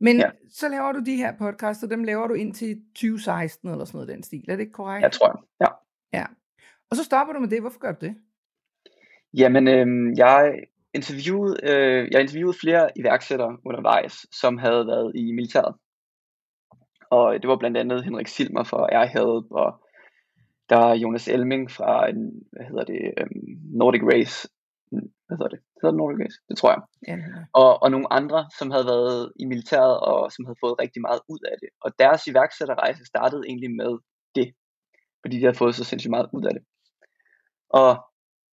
Men 0.00 0.16
ja. 0.16 0.30
så 0.50 0.68
laver 0.68 0.92
du 0.92 1.02
de 1.06 1.16
her 1.16 1.32
podcasts, 1.38 1.84
og 1.84 1.90
dem 1.90 2.04
laver 2.04 2.26
du 2.26 2.34
indtil 2.34 2.82
2016 2.94 3.70
eller 3.70 3.84
sådan 3.84 3.96
noget 3.98 4.08
den 4.08 4.22
stil. 4.22 4.44
Er 4.48 4.56
det 4.56 4.60
ikke 4.60 4.72
korrekt? 4.72 5.02
Jeg 5.02 5.12
tror 5.12 5.28
jeg, 5.28 5.66
ja. 5.66 5.70
Ja. 6.18 6.26
Og 6.90 6.96
så 6.96 7.04
stopper 7.04 7.32
du 7.32 7.40
med 7.40 7.48
det. 7.48 7.60
Hvorfor 7.60 7.78
gør 7.78 7.92
du 7.92 8.06
det? 8.06 8.14
Jamen, 9.34 9.68
øh, 9.68 10.18
jeg 10.18 10.54
interviewede, 10.94 11.56
øh, 11.62 12.08
jeg 12.12 12.20
interviewede 12.20 12.58
flere 12.60 12.90
iværksættere 12.96 13.58
undervejs, 13.64 14.12
som 14.32 14.58
havde 14.58 14.86
været 14.86 15.12
i 15.14 15.32
militæret. 15.32 15.74
Og 17.16 17.42
det 17.42 17.48
var 17.48 17.56
blandt 17.56 17.76
andet 17.76 18.04
Henrik 18.04 18.28
Silmer 18.28 18.64
fra 18.64 18.80
Airhelp, 18.98 19.46
og 19.50 19.68
der 20.70 20.78
er 20.88 20.94
Jonas 20.94 21.28
Elming 21.28 21.70
fra 21.70 22.08
en, 22.08 22.22
hvad 22.52 22.66
hedder 22.70 22.84
det, 22.84 23.00
um, 23.22 23.42
Nordic 23.80 24.02
Race. 24.12 24.48
Hvad 25.26 25.36
hedder 25.38 25.52
det? 25.54 25.60
Hedder 25.76 25.92
det 25.94 26.00
Nordic 26.02 26.18
Race? 26.24 26.38
Det 26.48 26.56
tror 26.58 26.70
jeg. 26.74 26.82
Ja. 27.08 27.16
Og, 27.52 27.82
og 27.82 27.90
nogle 27.90 28.12
andre, 28.12 28.40
som 28.58 28.70
havde 28.70 28.86
været 28.86 29.32
i 29.42 29.44
militæret, 29.44 29.96
og 30.00 30.32
som 30.32 30.44
havde 30.44 30.62
fået 30.64 30.80
rigtig 30.82 31.02
meget 31.02 31.20
ud 31.28 31.42
af 31.52 31.56
det. 31.62 31.68
Og 31.84 31.90
deres 31.98 32.26
iværksætterrejse 32.26 33.04
startede 33.04 33.42
egentlig 33.46 33.70
med 33.82 33.92
det. 34.34 34.48
Fordi 35.22 35.36
de 35.36 35.44
havde 35.44 35.60
fået 35.62 35.74
så 35.74 35.84
sindssygt 35.84 36.10
meget 36.16 36.28
ud 36.32 36.44
af 36.44 36.54
det. 36.56 36.62
Og 37.68 37.90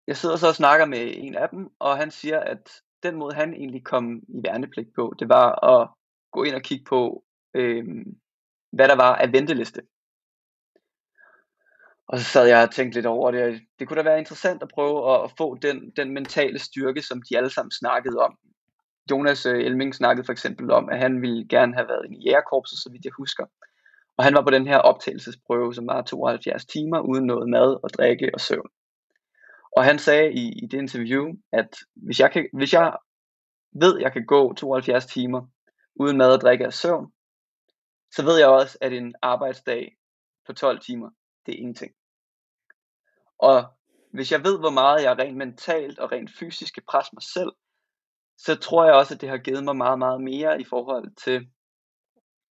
jeg 0.06 0.16
sidder 0.16 0.36
så 0.36 0.48
og 0.48 0.54
snakker 0.62 0.86
med 0.86 1.02
en 1.16 1.34
af 1.34 1.48
dem, 1.48 1.62
og 1.78 1.96
han 1.96 2.10
siger, 2.10 2.40
at 2.40 2.64
den 3.02 3.14
måde 3.16 3.34
han 3.34 3.54
egentlig 3.54 3.84
kom 3.84 4.04
i 4.28 4.40
værnepligt 4.46 4.90
på, 4.96 5.14
det 5.18 5.28
var 5.28 5.48
at 5.72 5.88
gå 6.32 6.42
ind 6.42 6.54
og 6.54 6.62
kigge 6.62 6.84
på, 6.84 7.24
øhm, 7.54 8.04
hvad 8.72 8.88
der 8.88 8.96
var 8.96 9.14
af 9.14 9.32
venteliste. 9.32 9.80
Og 12.08 12.18
så 12.18 12.24
sad 12.24 12.46
jeg 12.46 12.62
og 12.62 12.70
tænkte 12.70 12.96
lidt 12.96 13.06
over 13.06 13.30
det. 13.30 13.60
Det 13.78 13.88
kunne 13.88 13.96
da 13.96 14.02
være 14.02 14.18
interessant 14.18 14.62
at 14.62 14.68
prøve 14.74 15.24
at, 15.24 15.30
få 15.38 15.58
den, 15.62 15.90
den 15.96 16.14
mentale 16.14 16.58
styrke, 16.58 17.02
som 17.02 17.22
de 17.22 17.36
alle 17.36 17.50
sammen 17.50 17.70
snakkede 17.70 18.18
om. 18.18 18.38
Jonas 19.10 19.46
øh, 19.46 19.64
Elming 19.64 19.94
snakkede 19.94 20.26
for 20.26 20.32
eksempel 20.32 20.70
om, 20.70 20.88
at 20.88 20.98
han 20.98 21.22
ville 21.22 21.48
gerne 21.48 21.74
have 21.74 21.88
været 21.88 22.06
i 22.10 22.28
jægerkorpset, 22.28 22.78
så 22.78 22.88
vidt 22.92 23.04
jeg 23.04 23.12
husker. 23.16 23.44
Og 24.16 24.24
han 24.24 24.34
var 24.34 24.42
på 24.42 24.50
den 24.50 24.66
her 24.66 24.78
optagelsesprøve, 24.78 25.74
som 25.74 25.86
var 25.86 26.02
72 26.02 26.66
timer, 26.66 27.00
uden 27.00 27.26
noget 27.26 27.48
mad 27.48 27.84
og 27.84 27.90
drikke 27.90 28.30
og 28.34 28.40
søvn. 28.40 28.68
Og 29.76 29.84
han 29.84 29.98
sagde 29.98 30.32
i, 30.32 30.48
i 30.62 30.66
det 30.66 30.78
interview, 30.78 31.32
at 31.52 31.76
hvis 31.94 32.20
jeg, 32.20 32.32
kan, 32.32 32.48
hvis 32.52 32.72
jeg 32.72 32.96
ved, 33.72 33.96
at 33.96 34.02
jeg 34.02 34.12
kan 34.12 34.26
gå 34.26 34.54
72 34.54 35.06
timer 35.06 35.46
uden 35.94 36.16
mad 36.16 36.32
og 36.32 36.40
drikke 36.40 36.66
og 36.66 36.72
søvn, 36.72 37.12
så 38.12 38.24
ved 38.24 38.38
jeg 38.38 38.48
også, 38.48 38.78
at 38.80 38.92
en 38.92 39.14
arbejdsdag 39.22 39.96
på 40.46 40.52
12 40.52 40.80
timer, 40.80 41.10
det 41.46 41.54
er 41.54 41.58
ingenting. 41.58 41.92
Og 43.38 43.64
hvis 44.12 44.32
jeg 44.32 44.44
ved, 44.44 44.58
hvor 44.58 44.70
meget 44.70 45.02
jeg 45.02 45.18
rent 45.18 45.36
mentalt 45.36 45.98
og 45.98 46.12
rent 46.12 46.30
fysisk 46.38 46.74
kan 46.74 46.82
presse 46.88 47.10
mig 47.12 47.22
selv, 47.22 47.52
så 48.38 48.54
tror 48.54 48.84
jeg 48.84 48.94
også, 48.94 49.14
at 49.14 49.20
det 49.20 49.28
har 49.28 49.38
givet 49.38 49.64
mig 49.64 49.76
meget, 49.76 49.98
meget 49.98 50.20
mere 50.20 50.60
i 50.60 50.64
forhold 50.64 51.14
til, 51.24 51.50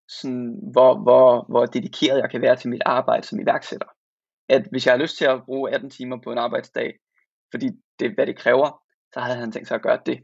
sådan, 0.07 0.59
hvor, 0.71 1.03
hvor, 1.03 1.45
hvor 1.49 1.65
dedikeret 1.65 2.19
jeg 2.19 2.31
kan 2.31 2.41
være 2.41 2.55
til 2.55 2.69
mit 2.69 2.81
arbejde 2.85 3.27
som 3.27 3.39
iværksætter. 3.39 3.87
At 4.49 4.67
hvis 4.71 4.85
jeg 4.85 4.93
har 4.93 4.99
lyst 4.99 5.17
til 5.17 5.25
at 5.25 5.45
bruge 5.45 5.73
18 5.73 5.89
timer 5.89 6.17
på 6.23 6.31
en 6.31 6.37
arbejdsdag, 6.37 6.99
fordi 7.51 7.67
det 7.99 8.05
er, 8.05 8.13
hvad 8.15 8.27
det 8.27 8.37
kræver, 8.37 8.83
så 9.13 9.19
havde 9.19 9.37
han 9.37 9.51
tænkt 9.51 9.67
sig 9.67 9.75
at 9.75 9.81
gøre 9.81 9.99
det. 10.05 10.19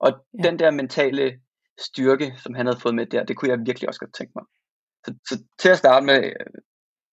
Og 0.00 0.10
ja. 0.38 0.42
den 0.48 0.58
der 0.58 0.70
mentale 0.70 1.40
styrke, 1.80 2.34
som 2.38 2.54
han 2.54 2.66
havde 2.66 2.80
fået 2.80 2.94
med 2.94 3.06
der, 3.06 3.24
det 3.24 3.36
kunne 3.36 3.50
jeg 3.50 3.58
virkelig 3.66 3.88
også 3.88 4.00
godt 4.00 4.14
tænke 4.14 4.32
mig. 4.34 4.44
Så, 5.06 5.14
så 5.28 5.44
til 5.58 5.68
at 5.68 5.78
starte 5.78 6.06
med, 6.06 6.32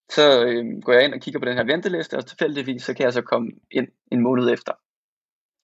så 0.10 0.46
øhm, 0.46 0.82
går 0.82 0.94
jeg 0.94 1.06
ind 1.06 1.14
og 1.14 1.20
kigger 1.20 1.40
på 1.40 1.46
den 1.46 1.58
her 1.58 1.64
venteliste, 1.64 2.18
og 2.18 2.26
tilfældigvis 2.26 2.84
så 2.84 2.94
kan 2.94 3.04
jeg 3.04 3.14
så 3.14 3.22
komme 3.22 3.52
ind 3.72 3.88
en 4.12 4.22
måned 4.22 4.50
efter 4.54 4.74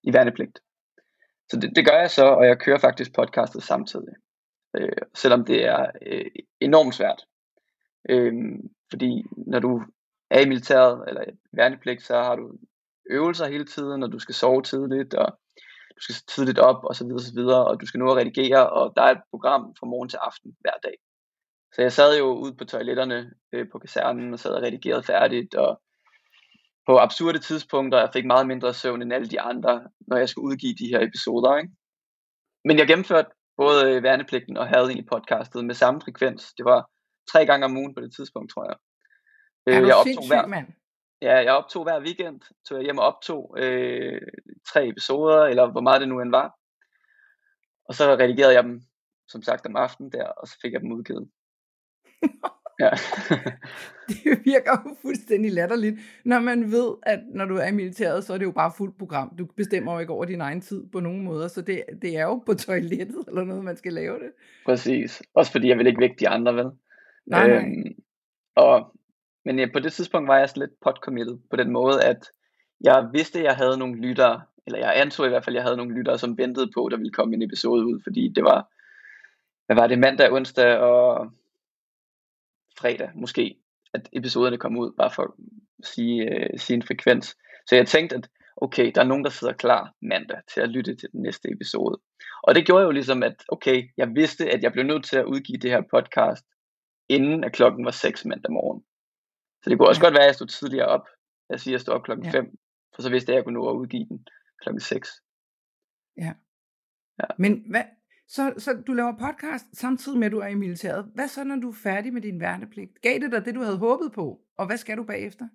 i 0.04 0.14
værnepligt. 0.14 0.60
Så 1.50 1.60
det, 1.60 1.76
det 1.76 1.86
gør 1.86 2.00
jeg 2.00 2.12
så, 2.12 2.26
og 2.26 2.46
jeg 2.46 2.60
kører 2.60 2.80
faktisk 2.80 3.14
podcastet 3.14 3.64
samtidig. 3.64 4.14
Øh, 4.76 4.98
selvom 5.16 5.46
det 5.46 5.66
er 5.66 5.92
øh, 6.02 6.26
enormt 6.60 6.96
svært. 6.96 7.26
Øh, 8.10 8.34
fordi 8.90 9.24
når 9.48 9.60
du 9.60 9.82
er 10.30 10.40
i 10.40 10.48
militæret 10.48 11.04
eller 11.08 11.24
i 11.28 11.32
værnepligt, 11.54 12.04
så 12.04 12.16
har 12.16 12.36
du 12.36 12.58
øvelser 13.10 13.48
hele 13.48 13.66
tiden, 13.66 14.04
og 14.04 14.12
du 14.12 14.20
skal 14.20 14.36
sove 14.36 14.62
tidligt, 14.62 15.14
og 15.14 15.40
du 15.96 16.02
skal 16.02 16.16
tidligt 16.28 16.60
op, 16.60 16.84
og 16.84 16.96
så 16.96 17.04
videre, 17.04 17.18
og 17.18 17.22
så 17.22 17.34
videre, 17.36 17.66
og 17.68 17.82
du 17.82 17.86
skal 17.86 18.00
nu 18.00 18.12
at 18.12 18.18
redigere, 18.18 18.70
og 18.70 18.94
der 18.96 19.02
er 19.02 19.12
et 19.12 19.22
program 19.30 19.76
fra 19.80 19.88
morgen 19.88 20.10
til 20.10 20.20
aften 20.22 20.56
hver 20.60 20.78
dag. 20.84 20.96
Så 21.76 21.82
jeg 21.82 21.92
sad 21.92 22.18
jo 22.18 22.26
ude 22.26 22.56
på 22.56 22.66
toiletterne 22.66 23.32
øh, 23.54 23.66
på 23.72 23.80
kasernen 23.80 24.34
og 24.34 24.40
sad 24.40 24.52
og 24.52 24.64
redigerede 24.64 25.04
færdigt, 25.04 25.56
og 25.56 25.82
på 26.88 26.98
absurde 27.00 27.40
tidspunkter, 27.40 28.00
jeg 28.00 28.10
fik 28.14 28.26
meget 28.26 28.48
mindre 28.48 28.74
søvn 28.74 29.02
end 29.02 29.14
alle 29.14 29.30
de 29.30 29.42
andre, 29.42 29.88
når 30.08 30.18
jeg 30.18 30.30
skulle 30.30 30.46
udgive 30.46 30.74
de 30.74 30.88
her 30.88 31.00
episoder. 31.08 31.58
Ikke? 31.58 31.74
Men 32.66 32.78
jeg 32.80 32.88
gennemførte 32.88 33.30
både 33.58 34.04
værnepligten 34.04 34.58
og 34.58 34.68
havde 34.68 34.86
egentlig 34.86 35.10
podcastet 35.12 35.66
med 35.66 35.76
samme 35.76 36.02
frekvens. 36.02 36.54
Det 36.58 36.66
var 36.66 36.90
tre 37.32 37.46
gange 37.46 37.66
om 37.66 37.78
ugen 37.78 37.96
på 37.96 38.02
det 38.02 38.16
tidspunkt, 38.16 38.52
tror 38.54 38.66
jeg. 38.66 38.78
Er 39.68 39.82
du 39.82 39.88
jeg 39.88 39.96
optog 39.96 40.28
hver, 40.28 40.48
mand? 40.48 40.68
Ja, 41.22 41.36
jeg 41.36 41.54
optog 41.54 41.84
hver 41.84 42.02
weekend, 42.02 42.42
tog 42.68 42.78
jeg 42.78 42.84
hjem 42.84 42.98
og 42.98 43.06
optog 43.06 43.56
øh, 43.58 44.22
tre 44.74 44.88
episoder, 44.88 45.42
eller 45.44 45.72
hvor 45.72 45.82
meget 45.82 46.02
det 46.02 46.10
nu 46.10 46.22
end 46.22 46.32
var. 46.32 46.56
Og 47.90 47.96
så 47.96 48.04
redigerede 48.16 48.54
jeg 48.54 48.64
dem, 48.64 48.82
som 49.28 49.42
sagt, 49.42 49.66
om 49.66 49.76
aftenen 49.76 50.12
der, 50.12 50.28
og 50.28 50.48
så 50.48 50.58
fik 50.62 50.74
jeg 50.74 50.82
dem 50.82 50.92
udgivet. 50.92 51.30
Ja. 52.80 52.90
det 54.08 54.46
virker 54.46 54.72
jo 54.86 54.96
fuldstændig 55.02 55.52
latterligt, 55.52 56.00
når 56.26 56.40
man 56.40 56.72
ved, 56.72 56.96
at 57.04 57.20
når 57.34 57.46
du 57.46 57.56
er 57.56 57.68
i 57.68 57.72
militæret, 57.72 58.24
så 58.24 58.34
er 58.34 58.38
det 58.38 58.46
jo 58.46 58.52
bare 58.52 58.72
fuldt 58.78 58.98
program. 58.98 59.36
Du 59.38 59.46
bestemmer 59.46 59.94
jo 59.94 60.00
ikke 60.00 60.14
over 60.14 60.26
din 60.26 60.42
egen 60.42 60.62
tid 60.62 60.84
på 60.92 61.00
nogen 61.00 61.22
måder, 61.22 61.48
så 61.48 61.62
det, 61.62 61.84
det 62.02 62.18
er 62.18 62.24
jo 62.24 62.44
på 62.46 62.54
toilettet 62.54 63.24
eller 63.28 63.44
noget, 63.44 63.64
man 63.64 63.78
skal 63.78 63.94
lave 63.94 64.20
det. 64.20 64.32
Præcis. 64.66 65.24
Også 65.34 65.52
fordi 65.52 65.70
jeg 65.70 65.78
vil 65.78 65.88
ikke 65.88 66.02
vække 66.02 66.16
de 66.20 66.30
andre, 66.30 66.56
vel? 66.56 66.66
Nej, 67.26 67.48
nej. 67.48 67.58
Øhm, 67.58 67.96
og, 68.56 68.96
men 69.46 69.60
ja, 69.60 69.68
på 69.74 69.80
det 69.80 69.94
tidspunkt 69.94 70.28
var 70.28 70.38
jeg 70.38 70.50
sådan 70.50 70.62
lidt 70.62 70.80
potcommitted 70.84 71.38
på 71.50 71.56
den 71.56 71.72
måde, 71.72 72.04
at 72.04 72.26
jeg 72.82 73.10
vidste, 73.14 73.40
at 73.40 73.46
jeg 73.46 73.56
havde 73.56 73.78
nogle 73.78 73.96
lyttere, 73.96 74.42
eller 74.68 74.80
jeg 74.80 74.94
antog 74.96 75.26
i 75.26 75.30
hvert 75.30 75.46
fald, 75.46 75.56
at 75.56 75.58
jeg 75.58 75.64
havde 75.64 75.78
nogle 75.78 75.94
lyttere, 75.94 76.18
som 76.18 76.38
ventede 76.38 76.72
på, 76.74 76.86
at 76.86 76.92
der 76.92 76.98
ville 76.98 77.12
komme 77.12 77.36
en 77.36 77.42
episode 77.42 77.86
ud, 77.86 78.00
fordi 78.04 78.34
det 78.36 78.44
var, 78.44 78.70
hvad 79.66 79.76
var 79.76 79.88
det, 79.88 80.00
mandag, 80.00 80.32
onsdag 80.32 80.78
og 80.78 81.32
fredag 82.80 83.12
måske, 83.16 83.58
at 83.94 84.10
episoderne 84.14 84.58
kom 84.58 84.78
ud, 84.78 84.92
bare 84.98 85.12
for 85.12 85.24
at 85.24 85.32
sige, 85.86 86.34
øh, 86.34 86.60
sige 86.60 86.76
en 86.76 86.84
frekvens. 86.84 87.38
Så 87.68 87.76
jeg 87.76 87.88
tænkte, 87.88 88.16
at 88.16 88.30
okay, 88.58 88.92
der 88.96 89.02
er 89.02 89.06
nogen, 89.06 89.24
der 89.24 89.30
sidder 89.30 89.54
klar 89.54 89.94
mandag 90.02 90.40
til 90.54 90.62
at 90.62 90.70
lytte 90.70 90.96
til 90.96 91.10
den 91.12 91.22
næste 91.22 91.52
episode. 91.52 92.02
Og 92.44 92.56
det 92.56 92.66
gjorde 92.66 92.86
jo 92.86 92.92
ligesom, 92.92 93.24
at 93.24 93.44
okay, 93.48 93.90
jeg 93.98 94.16
vidste, 94.16 94.52
at 94.52 94.64
jeg 94.64 94.72
blev 94.72 94.86
nødt 94.86 95.06
til 95.06 95.18
at 95.18 95.26
udgive 95.26 95.58
det 95.58 95.72
her 95.72 95.82
podcast, 95.92 96.46
inden 97.10 97.44
at 97.44 97.54
klokken 97.54 97.86
var 97.86 97.92
6 97.92 98.26
mandag 98.26 98.52
morgen. 98.52 98.84
Så 99.64 99.70
det 99.70 99.78
kunne 99.78 99.88
også 99.88 100.02
ja. 100.02 100.06
godt 100.06 100.14
være, 100.14 100.24
at 100.24 100.28
jeg 100.28 100.36
stod 100.36 100.48
tidligere 100.48 100.88
op. 100.88 101.06
Jeg 101.50 101.60
siger, 101.60 101.72
at 101.72 101.76
jeg 101.78 101.82
stod 101.82 101.94
op 101.94 102.04
klokken 102.04 102.32
5, 102.32 102.46
ja. 102.46 102.52
for 102.96 103.02
så 103.02 103.10
vidste 103.10 103.30
jeg, 103.30 103.36
at 103.36 103.38
jeg 103.38 103.44
kunne 103.44 103.60
nå 103.60 103.70
at 103.70 103.76
udgive 103.76 104.06
den 104.10 104.28
klokken 104.62 104.82
6. 104.82 105.10
Ja. 106.18 106.34
ja. 107.20 107.28
Men 107.38 107.64
hvad, 107.70 107.84
så, 108.28 108.54
så 108.58 108.74
du 108.88 108.94
laver 108.94 109.18
podcast 109.18 109.66
samtidig 109.74 110.20
med, 110.20 110.26
at 110.26 110.32
du 110.32 110.40
er 110.40 110.48
i 110.48 110.56
militæret. 110.56 111.12
Hvad 111.16 111.28
så, 111.28 111.44
når 111.44 111.56
du 111.56 111.70
er 111.70 111.76
færdig 111.84 112.14
med 112.14 112.22
din 112.22 112.40
værnepligt? 112.40 113.02
Gav 113.02 113.20
det 113.20 113.32
dig 113.32 113.46
det, 113.46 113.56
du 113.56 113.62
havde 113.62 113.78
håbet 113.78 114.12
på? 114.12 114.42
Og 114.58 114.66
hvad 114.66 114.78
skal 114.78 114.98
du 114.98 115.04
bagefter? 115.04 115.48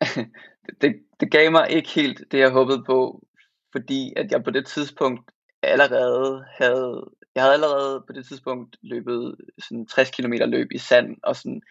det, 0.80 0.94
det 1.20 1.30
gav 1.30 1.50
mig 1.50 1.70
ikke 1.70 1.88
helt 1.88 2.24
det, 2.30 2.38
jeg 2.38 2.50
håbede 2.50 2.84
på, 2.84 3.26
fordi 3.72 4.12
at 4.16 4.32
jeg 4.32 4.44
på 4.44 4.50
det 4.50 4.66
tidspunkt 4.66 5.30
allerede 5.62 6.44
havde, 6.58 7.10
jeg 7.34 7.42
havde 7.42 7.54
allerede 7.54 8.04
på 8.06 8.12
det 8.12 8.26
tidspunkt 8.26 8.76
løbet 8.82 9.36
sådan 9.58 9.86
60 9.86 10.10
km 10.10 10.32
løb 10.32 10.68
i 10.72 10.78
sand, 10.78 11.16
og 11.22 11.36
sådan 11.36 11.62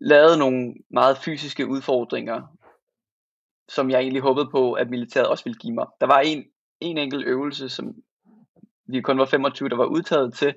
lavet 0.00 0.38
nogle 0.38 0.74
meget 0.90 1.18
fysiske 1.18 1.66
udfordringer, 1.66 2.56
som 3.68 3.90
jeg 3.90 4.00
egentlig 4.00 4.22
håbede 4.22 4.48
på, 4.50 4.72
at 4.72 4.90
militæret 4.90 5.28
også 5.28 5.44
ville 5.44 5.58
give 5.58 5.74
mig. 5.74 5.86
Der 6.00 6.06
var 6.06 6.20
en, 6.20 6.44
en 6.80 6.98
enkelt 6.98 7.26
øvelse, 7.26 7.68
som 7.68 7.94
vi 8.86 9.00
kun 9.00 9.18
var 9.18 9.24
25, 9.24 9.68
der 9.68 9.76
var 9.76 9.84
udtaget 9.84 10.34
til, 10.34 10.54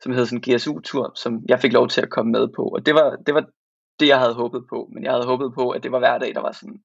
som 0.00 0.12
hed 0.12 0.26
sådan 0.26 0.42
en 0.46 0.54
GSU-tur, 0.54 1.12
som 1.14 1.42
jeg 1.48 1.60
fik 1.60 1.72
lov 1.72 1.88
til 1.88 2.00
at 2.00 2.10
komme 2.10 2.32
med 2.32 2.48
på. 2.56 2.62
Og 2.62 2.86
det 2.86 2.94
var, 2.94 3.16
det 3.26 3.34
var 3.34 3.44
det, 4.00 4.08
jeg 4.08 4.18
havde 4.18 4.34
håbet 4.34 4.64
på. 4.70 4.88
Men 4.92 5.04
jeg 5.04 5.12
havde 5.12 5.26
håbet 5.26 5.54
på, 5.54 5.70
at 5.70 5.82
det 5.82 5.92
var 5.92 5.98
hver 5.98 6.18
dag, 6.18 6.34
der 6.34 6.40
var 6.40 6.52
sådan 6.52 6.82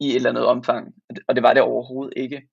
i 0.00 0.08
et 0.08 0.16
eller 0.16 0.30
andet 0.30 0.46
omfang. 0.46 0.94
Og 1.28 1.34
det 1.34 1.42
var 1.42 1.52
det 1.52 1.62
overhovedet 1.62 2.12
ikke. 2.16 2.48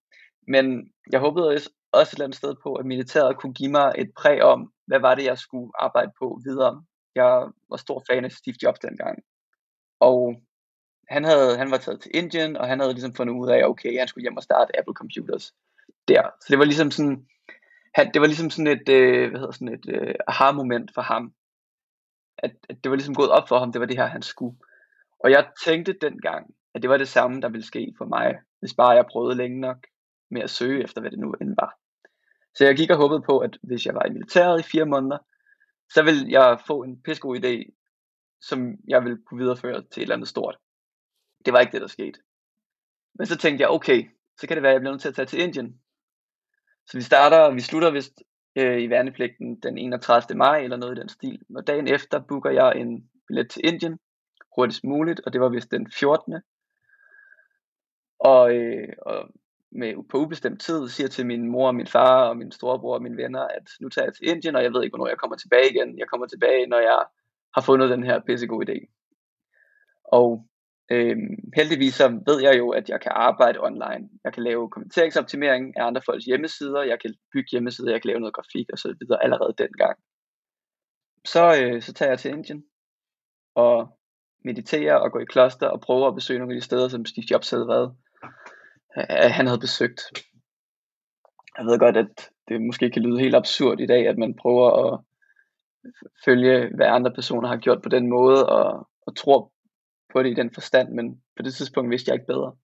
Men 0.47 0.91
jeg 1.11 1.19
håbede 1.19 1.47
også 1.91 2.11
et 2.11 2.13
eller 2.13 2.25
andet 2.25 2.37
sted 2.37 2.55
på, 2.63 2.75
at 2.75 2.85
militæret 2.85 3.37
kunne 3.37 3.53
give 3.53 3.71
mig 3.71 3.91
et 3.97 4.11
præg 4.17 4.43
om, 4.43 4.73
hvad 4.87 4.99
var 4.99 5.15
det, 5.15 5.25
jeg 5.25 5.37
skulle 5.37 5.71
arbejde 5.79 6.11
på 6.19 6.39
videre. 6.45 6.83
Jeg 7.15 7.47
var 7.69 7.77
stor 7.77 8.03
fan 8.09 8.25
af 8.25 8.31
Steve 8.31 8.55
Jobs 8.63 8.79
dengang. 8.79 9.23
Og 9.99 10.41
han, 11.09 11.23
havde, 11.23 11.57
han 11.57 11.71
var 11.71 11.77
taget 11.77 12.01
til 12.01 12.11
Indien, 12.13 12.57
og 12.57 12.67
han 12.67 12.79
havde 12.79 12.93
ligesom 12.93 13.13
fundet 13.13 13.33
ud 13.33 13.49
af, 13.49 13.63
okay, 13.63 13.99
han 13.99 14.07
skulle 14.07 14.23
hjem 14.23 14.37
og 14.37 14.43
starte 14.43 14.79
Apple 14.79 14.93
Computers 14.93 15.53
der. 16.07 16.23
Så 16.41 16.47
det 16.49 16.59
var 16.59 16.65
ligesom 16.65 16.91
sådan, 16.91 17.27
han, 17.95 18.11
det 18.13 18.21
var 18.21 18.27
ligesom 18.27 18.49
sådan 18.49 18.67
et, 18.77 18.89
øh, 18.89 19.29
hvad 19.29 19.39
hedder 19.39 19.51
sådan 19.51 19.73
et 19.73 19.85
øh, 19.89 20.15
aha-moment 20.27 20.91
for 20.93 21.01
ham. 21.01 21.33
At, 22.37 22.51
at 22.69 22.83
det 22.83 22.89
var 22.89 22.95
ligesom 22.95 23.15
gået 23.15 23.29
op 23.29 23.47
for 23.47 23.59
ham, 23.59 23.71
det 23.71 23.79
var 23.79 23.87
det 23.87 23.97
her, 23.97 24.05
han 24.05 24.21
skulle. 24.21 24.57
Og 25.19 25.31
jeg 25.31 25.51
tænkte 25.65 25.93
dengang, 26.01 26.53
at 26.73 26.81
det 26.81 26.89
var 26.89 26.97
det 26.97 27.07
samme, 27.07 27.41
der 27.41 27.49
ville 27.49 27.65
ske 27.65 27.93
for 27.97 28.05
mig, 28.05 28.39
hvis 28.59 28.73
bare 28.73 28.89
jeg 28.89 29.05
prøvede 29.11 29.37
længe 29.37 29.59
nok 29.59 29.77
med 30.31 30.41
at 30.41 30.49
søge 30.49 30.83
efter, 30.83 31.01
hvad 31.01 31.11
det 31.11 31.19
nu 31.19 31.31
end 31.41 31.55
var. 31.59 31.77
Så 32.55 32.65
jeg 32.65 32.75
gik 32.75 32.89
og 32.89 32.97
håbede 32.97 33.21
på, 33.21 33.39
at 33.39 33.57
hvis 33.63 33.85
jeg 33.85 33.95
var 33.95 34.05
i 34.05 34.09
militæret 34.09 34.59
i 34.59 34.63
fire 34.63 34.85
måneder, 34.85 35.17
så 35.89 36.03
ville 36.03 36.31
jeg 36.31 36.59
få 36.67 36.83
en 36.83 37.01
pissegod 37.01 37.37
idé, 37.37 37.77
som 38.41 38.77
jeg 38.87 39.03
ville 39.03 39.17
kunne 39.25 39.39
videreføre 39.39 39.81
til 39.81 40.01
et 40.01 40.01
eller 40.01 40.15
andet 40.15 40.27
stort. 40.27 40.57
Det 41.45 41.53
var 41.53 41.59
ikke 41.59 41.71
det, 41.71 41.81
der 41.81 41.87
skete. 41.87 42.19
Men 43.15 43.27
så 43.27 43.37
tænkte 43.37 43.61
jeg, 43.61 43.69
okay, 43.69 44.09
så 44.37 44.47
kan 44.47 44.57
det 44.57 44.63
være, 44.63 44.71
at 44.71 44.73
jeg 44.73 44.81
bliver 44.81 44.91
nødt 44.91 45.01
til 45.01 45.09
at 45.09 45.15
tage 45.15 45.25
til 45.25 45.41
Indien. 45.41 45.80
Så 46.91 46.97
vi 46.97 47.01
starter, 47.01 47.51
vi 47.51 47.61
slutter 47.61 47.91
vist 47.91 48.23
øh, 48.55 48.81
i 48.81 48.89
værnepligten 48.89 49.59
den 49.59 49.77
31. 49.77 50.37
maj 50.37 50.59
eller 50.59 50.77
noget 50.77 50.97
i 50.97 50.99
den 50.99 51.09
stil. 51.09 51.41
Og 51.55 51.67
dagen 51.67 51.87
efter 51.87 52.19
booker 52.19 52.49
jeg 52.49 52.73
en 52.75 53.09
billet 53.27 53.49
til 53.49 53.65
Indien 53.65 53.99
hurtigst 54.55 54.83
muligt, 54.83 55.21
og 55.25 55.33
det 55.33 55.41
var 55.41 55.49
vist 55.49 55.71
den 55.71 55.91
14. 55.91 56.35
Og, 58.19 58.55
øh, 58.55 58.87
og 59.01 59.29
med, 59.71 60.09
på 60.09 60.17
ubestemt 60.17 60.61
tid 60.61 60.89
siger 60.89 61.07
til 61.07 61.25
min 61.25 61.49
mor 61.49 61.67
og 61.67 61.75
min 61.75 61.87
far 61.87 62.29
og 62.29 62.37
min 62.37 62.51
storebror 62.51 62.93
og 62.93 63.01
mine 63.01 63.17
venner, 63.17 63.41
at 63.41 63.69
nu 63.81 63.89
tager 63.89 64.05
jeg 64.05 64.13
til 64.13 64.29
Indien, 64.29 64.55
og 64.55 64.63
jeg 64.63 64.73
ved 64.73 64.83
ikke, 64.83 64.91
hvornår 64.91 65.07
jeg 65.07 65.17
kommer 65.17 65.37
tilbage 65.37 65.69
igen. 65.69 65.99
Jeg 65.99 66.07
kommer 66.07 66.27
tilbage, 66.27 66.67
når 66.67 66.79
jeg 66.79 67.05
har 67.55 67.61
fundet 67.61 67.89
den 67.89 68.03
her 68.03 68.19
pissegod 68.19 68.69
idé. 68.69 68.77
Og 70.03 70.45
Øhm, 70.93 71.35
heldigvis 71.55 71.93
så 71.93 72.07
ved 72.27 72.41
jeg 72.41 72.57
jo, 72.57 72.69
at 72.69 72.89
jeg 72.89 73.01
kan 73.01 73.11
arbejde 73.15 73.59
online. 73.63 74.09
Jeg 74.23 74.33
kan 74.33 74.43
lave 74.43 74.69
kommenteringsoptimering 74.69 75.77
af 75.77 75.85
andre 75.85 76.01
folks 76.05 76.25
hjemmesider, 76.25 76.81
jeg 76.83 76.99
kan 77.01 77.13
bygge 77.33 77.47
hjemmesider, 77.51 77.91
jeg 77.91 78.01
kan 78.01 78.07
lave 78.07 78.19
noget 78.19 78.33
grafik 78.33 78.69
og 78.73 78.77
så 78.77 78.95
videre 78.99 79.23
allerede 79.23 79.53
dengang. 79.57 79.97
Så, 81.25 81.43
øh, 81.61 81.81
så 81.81 81.93
tager 81.93 82.11
jeg 82.11 82.19
til 82.19 82.31
Indien 82.31 82.63
og 83.55 83.99
mediterer 84.45 84.95
og 84.95 85.11
går 85.11 85.19
i 85.19 85.25
kloster 85.25 85.67
og 85.67 85.81
prøver 85.81 86.07
at 86.07 86.15
besøge 86.15 86.39
nogle 86.39 86.53
af 86.53 86.59
de 86.59 86.65
steder, 86.65 86.87
som 86.87 87.05
Steve 87.05 87.25
Jobs 87.31 87.49
havde 87.49 87.67
været. 87.67 87.95
Øh, 88.97 89.31
han 89.37 89.47
havde 89.47 89.59
besøgt. 89.59 90.01
Jeg 91.57 91.65
ved 91.65 91.79
godt, 91.79 91.97
at 91.97 92.29
det 92.47 92.61
måske 92.61 92.89
kan 92.89 93.01
lyde 93.01 93.19
helt 93.19 93.35
absurd 93.35 93.79
i 93.79 93.85
dag, 93.85 94.07
at 94.07 94.17
man 94.17 94.35
prøver 94.35 94.69
at 94.85 94.99
følge, 96.25 96.75
hvad 96.75 96.87
andre 96.87 97.11
personer 97.13 97.47
har 97.47 97.57
gjort 97.57 97.81
på 97.81 97.89
den 97.89 98.09
måde, 98.09 98.49
og, 98.49 98.87
og 99.07 99.15
tror 99.15 99.51
på 100.11 100.23
det 100.23 100.31
i 100.31 100.33
den 100.33 100.53
forstand, 100.53 100.89
men 100.89 101.21
på 101.37 101.43
det 101.43 101.53
tidspunkt 101.53 101.89
vidste 101.91 102.09
jeg 102.09 102.15
ikke 102.15 102.27
bedre. 102.27 102.55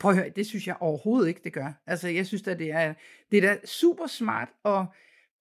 Prøv 0.00 0.10
at 0.10 0.16
høre, 0.16 0.28
det 0.28 0.46
synes 0.46 0.66
jeg 0.66 0.76
overhovedet 0.80 1.28
ikke, 1.28 1.40
det 1.44 1.52
gør. 1.52 1.72
Altså, 1.86 2.08
jeg 2.08 2.26
synes 2.26 2.48
at 2.48 2.58
det 2.58 2.70
er, 2.70 2.94
det 3.30 3.44
er 3.44 3.54
da 3.54 3.66
super 3.66 4.06
smart 4.06 4.48
at 4.64 4.86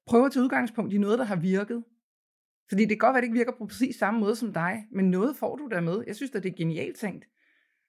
prøve 0.07 0.25
at 0.25 0.31
tage 0.31 0.43
udgangspunkt 0.43 0.93
i 0.93 0.97
noget, 0.97 1.19
der 1.19 1.25
har 1.25 1.35
virket. 1.35 1.83
Fordi 2.69 2.81
det 2.81 2.89
kan 2.89 2.97
godt 2.97 3.13
være, 3.13 3.21
det 3.21 3.27
ikke 3.27 3.37
virker 3.37 3.51
på 3.57 3.65
præcis 3.65 3.95
samme 3.95 4.19
måde 4.19 4.35
som 4.35 4.53
dig, 4.53 4.87
men 4.91 5.11
noget 5.11 5.35
får 5.35 5.55
du 5.55 5.67
der 5.67 5.81
med. 5.81 6.03
Jeg 6.07 6.15
synes 6.15 6.31
at 6.35 6.43
det 6.43 6.51
er 6.51 6.55
genialt 6.57 6.97
tænkt. 6.97 7.25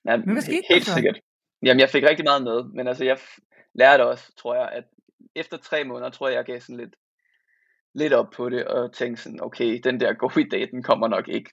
Ja, 0.07 0.17
men 0.17 0.33
hvad 0.33 0.43
skete 0.43 0.63
helt 0.69 0.87
der 0.87 0.91
så? 0.91 0.95
sikkert. 0.95 1.21
Jamen, 1.63 1.81
jeg 1.81 1.91
fik 1.91 2.03
rigtig 2.03 2.25
meget 2.25 2.43
med, 2.43 2.65
men 2.75 2.89
altså, 2.89 3.05
jeg 3.05 3.19
lærte 3.75 4.07
også, 4.07 4.37
tror 4.37 4.55
jeg, 4.55 4.69
at 4.73 4.85
efter 5.35 5.57
tre 5.57 5.85
måneder, 5.85 6.11
tror 6.11 6.29
jeg, 6.29 6.37
jeg 6.37 6.45
gav 6.45 6.61
sådan 6.61 6.77
lidt, 6.77 6.97
lidt 7.95 8.13
op 8.13 8.31
på 8.31 8.49
det, 8.49 8.65
og 8.65 8.93
tænkte 8.93 9.23
sådan, 9.23 9.43
okay, 9.43 9.81
den 9.85 10.01
der 10.01 10.13
gode 10.23 10.41
idé, 10.41 10.71
den 10.71 10.83
kommer 10.83 11.09
nok 11.09 11.29
ikke 11.29 11.51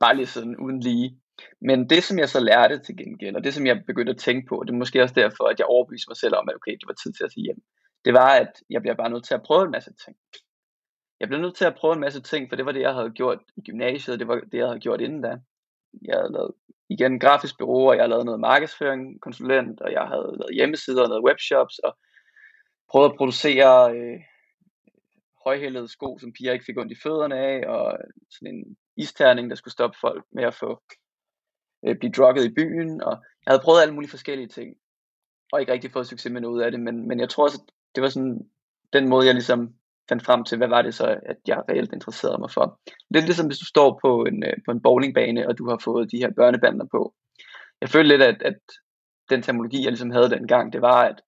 bare 0.00 0.16
lige 0.16 0.26
sådan 0.26 0.56
uden 0.56 0.80
lige. 0.80 1.20
Men 1.60 1.90
det, 1.90 2.04
som 2.04 2.18
jeg 2.18 2.28
så 2.28 2.40
lærte 2.40 2.78
til 2.78 2.96
gengæld, 2.96 3.36
og 3.36 3.44
det, 3.44 3.54
som 3.54 3.66
jeg 3.66 3.82
begyndte 3.86 4.10
at 4.10 4.18
tænke 4.18 4.46
på, 4.48 4.62
det 4.66 4.72
er 4.72 4.78
måske 4.78 5.02
også 5.02 5.14
derfor, 5.14 5.44
at 5.44 5.58
jeg 5.58 5.66
overbeviste 5.66 6.10
mig 6.10 6.16
selv 6.16 6.34
om, 6.34 6.48
at 6.48 6.54
okay, 6.54 6.72
det 6.72 6.86
var 6.86 6.94
tid 6.94 7.12
til 7.12 7.24
at 7.24 7.32
sige 7.32 7.44
hjem. 7.44 7.62
Det 8.04 8.12
var, 8.14 8.30
at 8.42 8.52
jeg 8.70 8.80
bliver 8.80 8.94
bare 8.94 9.10
nødt 9.10 9.24
til 9.24 9.34
at 9.34 9.42
prøve 9.42 9.64
en 9.64 9.70
masse 9.70 9.92
ting. 10.04 10.16
Jeg 11.20 11.28
blev 11.28 11.40
nødt 11.40 11.56
til 11.56 11.64
at 11.64 11.74
prøve 11.74 11.94
en 11.94 12.00
masse 12.00 12.22
ting, 12.22 12.48
for 12.48 12.56
det 12.56 12.66
var 12.66 12.72
det, 12.72 12.80
jeg 12.80 12.94
havde 12.94 13.10
gjort 13.10 13.38
i 13.56 13.60
gymnasiet, 13.60 14.18
det 14.18 14.28
var 14.28 14.34
det, 14.34 14.58
jeg 14.58 14.66
havde 14.66 14.80
gjort 14.80 15.00
inden 15.00 15.22
da. 15.22 15.38
Jeg 16.02 16.16
havde 16.16 16.32
lavet 16.32 16.52
igen 16.88 17.20
grafisk 17.20 17.58
bureau, 17.58 17.88
og 17.88 17.94
jeg 17.94 18.02
havde 18.02 18.10
lavet 18.10 18.24
noget 18.24 18.40
markedsføring, 18.40 19.20
konsulent, 19.20 19.80
og 19.80 19.92
jeg 19.92 20.02
havde 20.02 20.36
lavet 20.40 20.54
hjemmesider 20.54 21.02
og 21.02 21.08
noget 21.08 21.24
webshops, 21.24 21.78
og 21.78 21.96
prøvet 22.90 23.10
at 23.10 23.16
producere 23.16 23.96
øh, 23.96 24.20
højhældede 25.46 25.88
sko, 25.88 26.18
som 26.18 26.32
piger 26.32 26.52
ikke 26.52 26.64
fik 26.64 26.78
ondt 26.78 26.92
i 26.92 27.02
fødderne 27.02 27.38
af, 27.38 27.66
og 27.68 27.98
sådan 28.30 28.54
en 28.54 28.76
isterning, 28.96 29.50
der 29.50 29.56
skulle 29.56 29.72
stoppe 29.72 29.98
folk 30.00 30.24
med 30.32 30.44
at 30.44 30.54
få 30.54 30.82
øh, 31.86 31.96
blive 31.98 32.12
drukket 32.12 32.44
i 32.44 32.54
byen, 32.54 33.02
og 33.02 33.12
jeg 33.46 33.50
havde 33.50 33.62
prøvet 33.64 33.82
alle 33.82 33.94
mulige 33.94 34.10
forskellige 34.10 34.48
ting, 34.48 34.76
og 35.52 35.60
ikke 35.60 35.72
rigtig 35.72 35.92
fået 35.92 36.06
succes 36.06 36.32
med 36.32 36.40
noget 36.40 36.62
af 36.62 36.70
det, 36.70 36.80
men, 36.80 37.08
men 37.08 37.20
jeg 37.20 37.28
tror 37.28 37.44
også, 37.44 37.60
at 37.62 37.72
det 37.94 38.02
var 38.02 38.08
sådan 38.08 38.50
den 38.92 39.08
måde, 39.08 39.26
jeg 39.26 39.34
ligesom 39.34 39.74
fandt 40.08 40.24
frem 40.24 40.44
til, 40.44 40.58
hvad 40.58 40.68
var 40.68 40.82
det 40.82 40.94
så, 40.94 41.06
at 41.26 41.36
jeg 41.46 41.62
reelt 41.68 41.92
interesserede 41.92 42.38
mig 42.38 42.50
for. 42.50 42.80
Lidt 43.10 43.24
ligesom 43.24 43.46
hvis 43.46 43.58
du 43.58 43.64
står 43.64 43.98
på 44.04 44.24
en, 44.24 44.44
øh, 44.44 44.56
på 44.66 44.70
en 44.70 44.82
bowlingbane, 44.82 45.48
og 45.48 45.58
du 45.58 45.68
har 45.68 45.80
fået 45.84 46.12
de 46.12 46.18
her 46.18 46.30
børnebander 46.36 46.86
på. 46.90 47.14
Jeg 47.80 47.88
følte 47.88 48.08
lidt, 48.08 48.22
at, 48.22 48.42
at 48.42 48.60
den 49.30 49.42
terminologi, 49.42 49.82
jeg 49.82 49.92
ligesom 49.92 50.10
havde 50.10 50.30
dengang, 50.30 50.72
det 50.72 50.82
var, 50.82 51.02
at, 51.04 51.20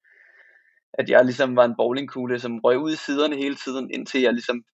at 0.98 1.11
jeg 1.11 1.24
ligesom 1.24 1.56
var 1.56 1.64
en 1.64 1.76
bowlingkugle, 1.76 2.38
som 2.38 2.61
røg 2.64 2.78
ud 2.78 2.92
i 2.92 2.96
siderne 2.96 3.37
hele 3.37 3.54
tiden, 3.54 3.90
indtil 3.90 4.20
jeg 4.20 4.32
ligesom 4.32 4.64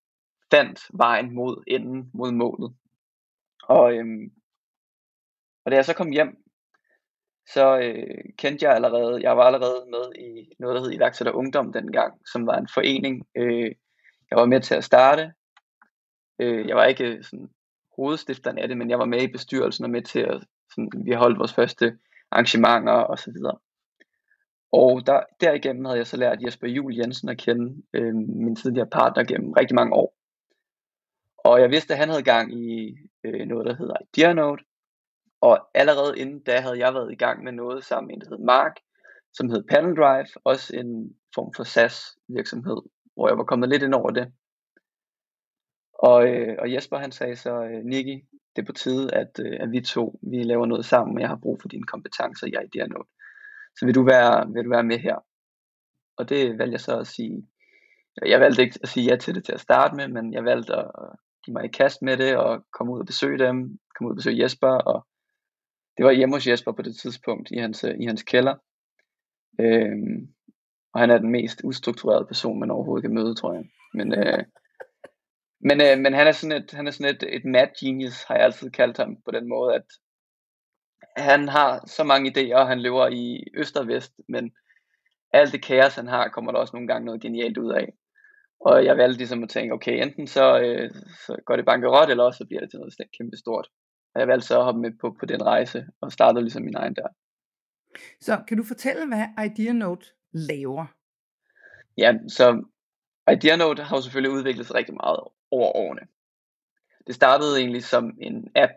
fandt 0.50 0.80
vejen 0.92 1.34
mod 1.34 1.64
enden, 1.66 2.10
mod 2.14 2.32
målet. 2.32 2.74
Og, 3.62 3.92
øhm, 3.94 4.32
og 5.64 5.70
da 5.70 5.76
jeg 5.76 5.84
så 5.84 5.94
kom 5.94 6.10
hjem, 6.10 6.36
så 7.46 7.78
øh, 7.78 8.24
kendte 8.38 8.66
jeg 8.66 8.74
allerede, 8.74 9.22
jeg 9.22 9.36
var 9.36 9.42
allerede 9.42 9.84
med 9.90 10.12
i 10.18 10.54
noget, 10.58 10.76
der 10.76 10.82
hed 10.82 10.92
Iværksætter 10.92 11.32
Ungdom 11.32 11.72
dengang, 11.72 12.12
som 12.32 12.46
var 12.46 12.56
en 12.58 12.68
forening, 12.74 13.26
øh, 13.36 13.70
jeg 14.30 14.38
var 14.38 14.46
med 14.46 14.60
til 14.60 14.74
at 14.74 14.84
starte. 14.84 15.32
Øh, 16.38 16.68
jeg 16.68 16.76
var 16.76 16.84
ikke 16.84 17.04
øh, 17.04 17.24
sådan 17.24 17.48
hovedstifteren 17.96 18.58
af 18.58 18.68
det, 18.68 18.76
men 18.76 18.90
jeg 18.90 18.98
var 18.98 19.04
med 19.04 19.22
i 19.22 19.32
bestyrelsen 19.32 19.84
og 19.84 19.90
med 19.90 20.02
til 20.02 20.20
at, 20.20 20.44
sådan, 20.70 20.90
vi 21.04 21.12
holdt 21.12 21.38
vores 21.38 21.54
første 21.54 21.98
arrangementer 22.30 22.92
og 22.92 23.18
så 23.18 23.30
videre. 23.32 23.58
Og 24.72 25.06
der, 25.06 25.20
derigennem 25.40 25.84
havde 25.84 25.98
jeg 25.98 26.06
så 26.06 26.16
lært 26.16 26.42
Jesper 26.42 26.68
Jul 26.68 26.94
Jensen 26.96 27.28
at 27.28 27.38
kende, 27.38 27.82
øh, 27.92 28.14
min 28.14 28.56
tidligere 28.56 28.86
partner, 28.86 29.24
gennem 29.24 29.52
rigtig 29.52 29.74
mange 29.74 29.94
år. 29.94 30.14
Og 31.38 31.60
jeg 31.60 31.70
vidste, 31.70 31.94
at 31.94 31.98
han 31.98 32.08
havde 32.08 32.22
gang 32.22 32.52
i 32.54 32.96
øh, 33.24 33.46
noget, 33.46 33.66
der 33.66 33.74
hedder 33.76 33.96
IdeaNote. 34.16 34.64
Og 35.40 35.68
allerede 35.74 36.18
inden 36.18 36.42
da 36.42 36.60
havde 36.60 36.78
jeg 36.78 36.94
været 36.94 37.12
i 37.12 37.16
gang 37.16 37.44
med 37.44 37.52
noget 37.52 37.84
sammen 37.84 38.06
med 38.06 38.14
en, 38.14 38.20
der 38.20 38.28
hed 38.28 38.44
Mark, 38.44 38.76
som 39.32 39.48
hed 39.48 39.64
Panel 39.70 39.96
Drive, 39.96 40.26
også 40.44 40.76
en 40.76 41.16
form 41.34 41.52
for 41.56 41.64
SaaS 41.64 42.18
virksomhed, 42.28 42.76
hvor 43.14 43.28
jeg 43.28 43.38
var 43.38 43.44
kommet 43.44 43.68
lidt 43.68 43.82
ind 43.82 43.94
over 43.94 44.10
det. 44.10 44.32
Og, 45.92 46.28
øh, 46.28 46.56
og 46.58 46.72
Jesper 46.72 46.96
han 46.96 47.12
sagde 47.12 47.36
så, 47.36 47.62
øh, 47.62 47.84
det 48.56 48.62
er 48.62 48.66
på 48.66 48.72
tide, 48.72 49.14
at, 49.14 49.40
øh, 49.46 49.56
at 49.60 49.72
vi 49.72 49.80
to 49.80 50.18
vi 50.22 50.42
laver 50.42 50.66
noget 50.66 50.84
sammen, 50.84 51.16
og 51.16 51.20
jeg 51.20 51.28
har 51.28 51.36
brug 51.42 51.60
for 51.60 51.68
dine 51.68 51.86
kompetencer 51.86 52.46
i 52.46 52.50
IdeaNote. 52.64 53.08
Så 53.76 53.86
vil 53.86 53.94
du 53.94 54.04
være, 54.04 54.52
vil 54.52 54.64
du 54.64 54.70
være 54.70 54.84
med 54.84 54.98
her? 54.98 55.16
Og 56.16 56.28
det 56.28 56.58
valgte 56.58 56.72
jeg 56.72 56.80
så 56.80 56.98
at 56.98 57.06
sige, 57.06 57.46
jeg 58.26 58.40
valgte 58.40 58.62
ikke 58.62 58.78
at 58.82 58.88
sige 58.88 59.10
ja 59.10 59.16
til 59.16 59.34
det 59.34 59.44
til 59.44 59.52
at 59.52 59.60
starte 59.60 59.96
med, 59.96 60.08
men 60.08 60.32
jeg 60.32 60.44
valgte 60.44 60.76
at 60.76 60.90
give 61.44 61.52
mig 61.52 61.64
i 61.64 61.68
kast 61.68 62.02
med 62.02 62.16
det, 62.16 62.36
og 62.36 62.64
komme 62.72 62.92
ud 62.92 63.00
og 63.00 63.06
besøge 63.06 63.38
dem, 63.38 63.78
komme 63.94 64.08
ud 64.08 64.12
og 64.12 64.16
besøge 64.16 64.42
Jesper, 64.42 64.68
og 64.68 65.06
det 65.96 66.04
var 66.04 66.12
hjemme 66.12 66.34
hos 66.36 66.46
Jesper 66.46 66.72
på 66.72 66.82
det 66.82 66.96
tidspunkt 66.96 67.50
i 67.50 67.58
hans, 67.58 67.84
i 68.00 68.04
hans 68.04 68.22
kælder. 68.22 68.54
Øhm, 69.60 70.34
og 70.94 71.00
han 71.00 71.10
er 71.10 71.18
den 71.18 71.30
mest 71.30 71.60
ustrukturerede 71.64 72.26
person, 72.26 72.60
man 72.60 72.70
overhovedet 72.70 73.02
kan 73.02 73.14
møde, 73.14 73.34
tror 73.34 73.52
jeg. 73.54 73.64
Men, 73.94 74.14
øh, 74.18 74.44
men, 75.60 75.80
øh, 75.82 75.98
men 75.98 76.12
han 76.14 76.26
er 76.26 76.32
sådan, 76.32 76.62
et, 76.62 76.70
han 76.72 76.86
er 76.86 76.90
sådan 76.90 77.14
et, 77.14 77.22
et 77.36 77.44
mad 77.44 77.68
genius, 77.80 78.22
har 78.22 78.34
jeg 78.34 78.44
altid 78.44 78.70
kaldt 78.70 78.96
ham, 78.96 79.16
på 79.24 79.30
den 79.30 79.48
måde, 79.48 79.74
at 79.74 79.86
han 81.16 81.48
har 81.48 81.86
så 81.86 82.04
mange 82.04 82.30
idéer, 82.30 82.56
og 82.56 82.68
han 82.68 82.80
lever 82.80 83.08
i 83.08 83.44
øst 83.54 83.76
og 83.76 83.88
vest, 83.88 84.12
men 84.28 84.52
alt 85.32 85.52
det 85.52 85.64
kaos, 85.64 85.94
han 85.94 86.08
har, 86.08 86.28
kommer 86.28 86.52
der 86.52 86.58
også 86.58 86.76
nogle 86.76 86.88
gange 86.88 87.06
noget 87.06 87.20
genialt 87.20 87.58
ud 87.58 87.72
af. 87.72 87.92
Og 88.60 88.84
jeg 88.84 88.96
valgte 88.96 89.18
ligesom 89.18 89.42
at 89.42 89.48
tænke, 89.48 89.74
okay, 89.74 90.02
enten 90.02 90.26
så, 90.26 90.60
øh, 90.60 90.90
så 91.26 91.36
går 91.46 91.56
det 91.56 91.64
bankerot, 91.64 92.10
eller 92.10 92.24
også 92.24 92.38
så 92.38 92.46
bliver 92.46 92.60
det 92.60 92.70
til 92.70 92.78
noget 92.78 92.94
kæmpe 93.18 93.36
stort. 93.36 93.68
Og 94.14 94.20
jeg 94.20 94.28
valgte 94.28 94.46
så 94.46 94.58
at 94.58 94.64
hoppe 94.64 94.80
med 94.80 94.90
på, 95.00 95.16
på 95.20 95.26
den 95.26 95.42
rejse, 95.42 95.86
og 96.00 96.12
startede 96.12 96.42
ligesom 96.42 96.62
min 96.62 96.76
egen 96.76 96.94
der. 96.94 97.08
Så 98.20 98.42
kan 98.48 98.56
du 98.56 98.64
fortælle, 98.64 99.06
hvad 99.06 99.44
IdeaNote 99.44 100.06
laver? 100.32 100.86
Ja, 101.98 102.14
så 102.28 102.64
IdeaNote 103.32 103.82
har 103.82 103.96
jo 103.96 104.02
selvfølgelig 104.02 104.36
udviklet 104.38 104.66
sig 104.66 104.76
rigtig 104.76 104.94
meget 104.94 105.20
over 105.50 105.76
årene. 105.76 106.00
Det 107.06 107.14
startede 107.14 107.58
egentlig 107.58 107.84
som 107.84 108.18
en 108.20 108.48
app, 108.56 108.72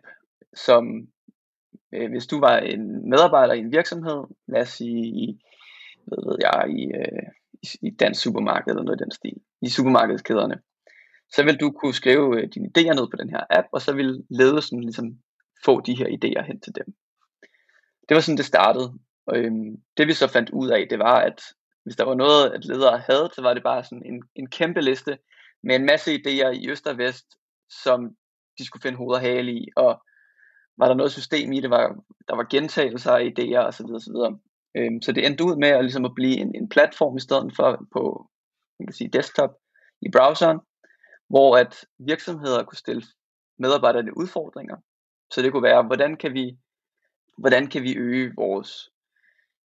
som 0.53 1.07
øh, 1.95 2.09
hvis 2.11 2.27
du 2.27 2.39
var 2.39 2.57
en 2.57 3.09
medarbejder 3.09 3.53
i 3.53 3.59
en 3.59 3.71
virksomhed, 3.71 4.23
lad 4.47 4.61
os 4.61 4.69
sige 4.69 5.05
i, 5.05 5.39
hvad 6.07 6.17
ved 6.27 6.37
jeg, 6.41 6.79
i, 6.79 6.83
øh, 6.99 7.27
i, 7.81 7.89
dansk 7.89 8.21
supermarked 8.21 8.71
eller 8.71 8.83
noget 8.83 9.01
i 9.01 9.03
den 9.03 9.11
stil, 9.11 9.37
i 9.61 9.69
supermarkedskæderne, 9.69 10.57
så 11.33 11.43
vil 11.43 11.57
du 11.57 11.71
kunne 11.71 11.93
skrive 11.93 12.41
øh, 12.41 12.49
dine 12.53 12.69
idéer 12.77 12.93
ned 12.93 13.07
på 13.11 13.17
den 13.17 13.29
her 13.29 13.43
app, 13.49 13.67
og 13.71 13.81
så 13.81 13.93
vil 13.93 14.23
ledelsen 14.29 14.81
ligesom 14.81 15.17
få 15.65 15.81
de 15.81 15.97
her 15.97 16.07
idéer 16.07 16.43
hen 16.43 16.59
til 16.59 16.75
dem. 16.75 16.85
Det 18.09 18.15
var 18.15 18.21
sådan, 18.21 18.37
det 18.37 18.45
startede. 18.45 18.93
Og 19.27 19.37
øhm, 19.37 19.75
det 19.97 20.07
vi 20.07 20.13
så 20.13 20.27
fandt 20.27 20.49
ud 20.49 20.69
af, 20.69 20.87
det 20.89 20.99
var, 20.99 21.19
at 21.19 21.41
hvis 21.83 21.95
der 21.95 22.03
var 22.03 22.15
noget, 22.15 22.51
at 22.51 22.65
ledere 22.65 22.97
havde, 22.97 23.29
så 23.35 23.41
var 23.41 23.53
det 23.53 23.63
bare 23.63 23.83
sådan 23.83 24.05
en, 24.05 24.23
en 24.35 24.49
kæmpe 24.49 24.81
liste 24.81 25.17
med 25.63 25.75
en 25.75 25.85
masse 25.85 26.15
idéer 26.15 26.49
i 26.49 26.69
øst 26.69 26.87
og 26.87 26.97
vest, 26.97 27.25
som 27.83 28.15
de 28.57 28.65
skulle 28.65 28.81
finde 28.81 28.97
hoved 28.97 29.15
og 29.15 29.21
hale 29.21 29.51
i, 29.51 29.67
og 29.75 30.01
var 30.77 30.87
der 30.87 30.95
noget 30.95 31.11
system 31.11 31.51
i 31.51 31.59
det, 31.59 31.69
var, 31.69 31.95
der 32.27 32.35
var 32.35 32.47
gentagelser 32.49 33.11
af 33.11 33.23
idéer 33.31 33.67
osv. 33.67 33.85
osv. 33.85 34.15
Øhm, 34.77 35.01
så 35.01 35.11
det 35.11 35.25
endte 35.25 35.43
ud 35.43 35.55
med 35.55 35.67
at, 35.67 35.83
ligesom 35.83 36.05
at 36.05 36.15
blive 36.15 36.37
en, 36.37 36.55
en 36.55 36.69
platform 36.69 37.17
i 37.17 37.19
stedet 37.19 37.53
for 37.55 37.87
på 37.93 38.29
man 38.79 38.87
kan 38.87 38.93
sige, 38.93 39.09
desktop 39.09 39.53
i 40.01 40.09
browseren, 40.11 40.59
hvor 41.29 41.57
at 41.57 41.85
virksomheder 41.99 42.63
kunne 42.63 42.77
stille 42.77 43.03
medarbejderne 43.59 44.17
udfordringer. 44.17 44.75
Så 45.33 45.41
det 45.41 45.51
kunne 45.51 45.63
være, 45.63 45.83
hvordan 45.83 46.17
kan 46.17 46.33
vi, 46.33 46.57
hvordan 47.37 47.67
kan 47.67 47.83
vi 47.83 47.95
øge 47.95 48.33
vores 48.37 48.89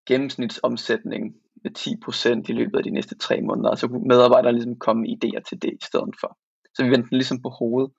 gennemsnitsomsætning 0.07 1.35
med 1.65 1.71
10% 1.79 2.45
i 2.49 2.53
løbet 2.53 2.79
af 2.79 2.85
de 2.85 2.91
næste 2.91 3.19
tre 3.19 3.41
måneder, 3.41 3.75
så 3.75 3.89
kunne 3.89 4.09
medarbejderne 4.09 4.57
ligesom 4.57 4.79
komme 4.79 5.03
med 5.03 5.11
idéer 5.11 5.41
til 5.49 5.63
det 5.63 5.73
i 5.73 5.85
stedet 5.85 6.15
for. 6.21 6.39
Så 6.75 6.85
vi 6.85 6.91
vendte 6.91 7.11
den 7.11 7.19
ligesom 7.19 7.43
på 7.43 7.49
hovedet. 7.49 7.93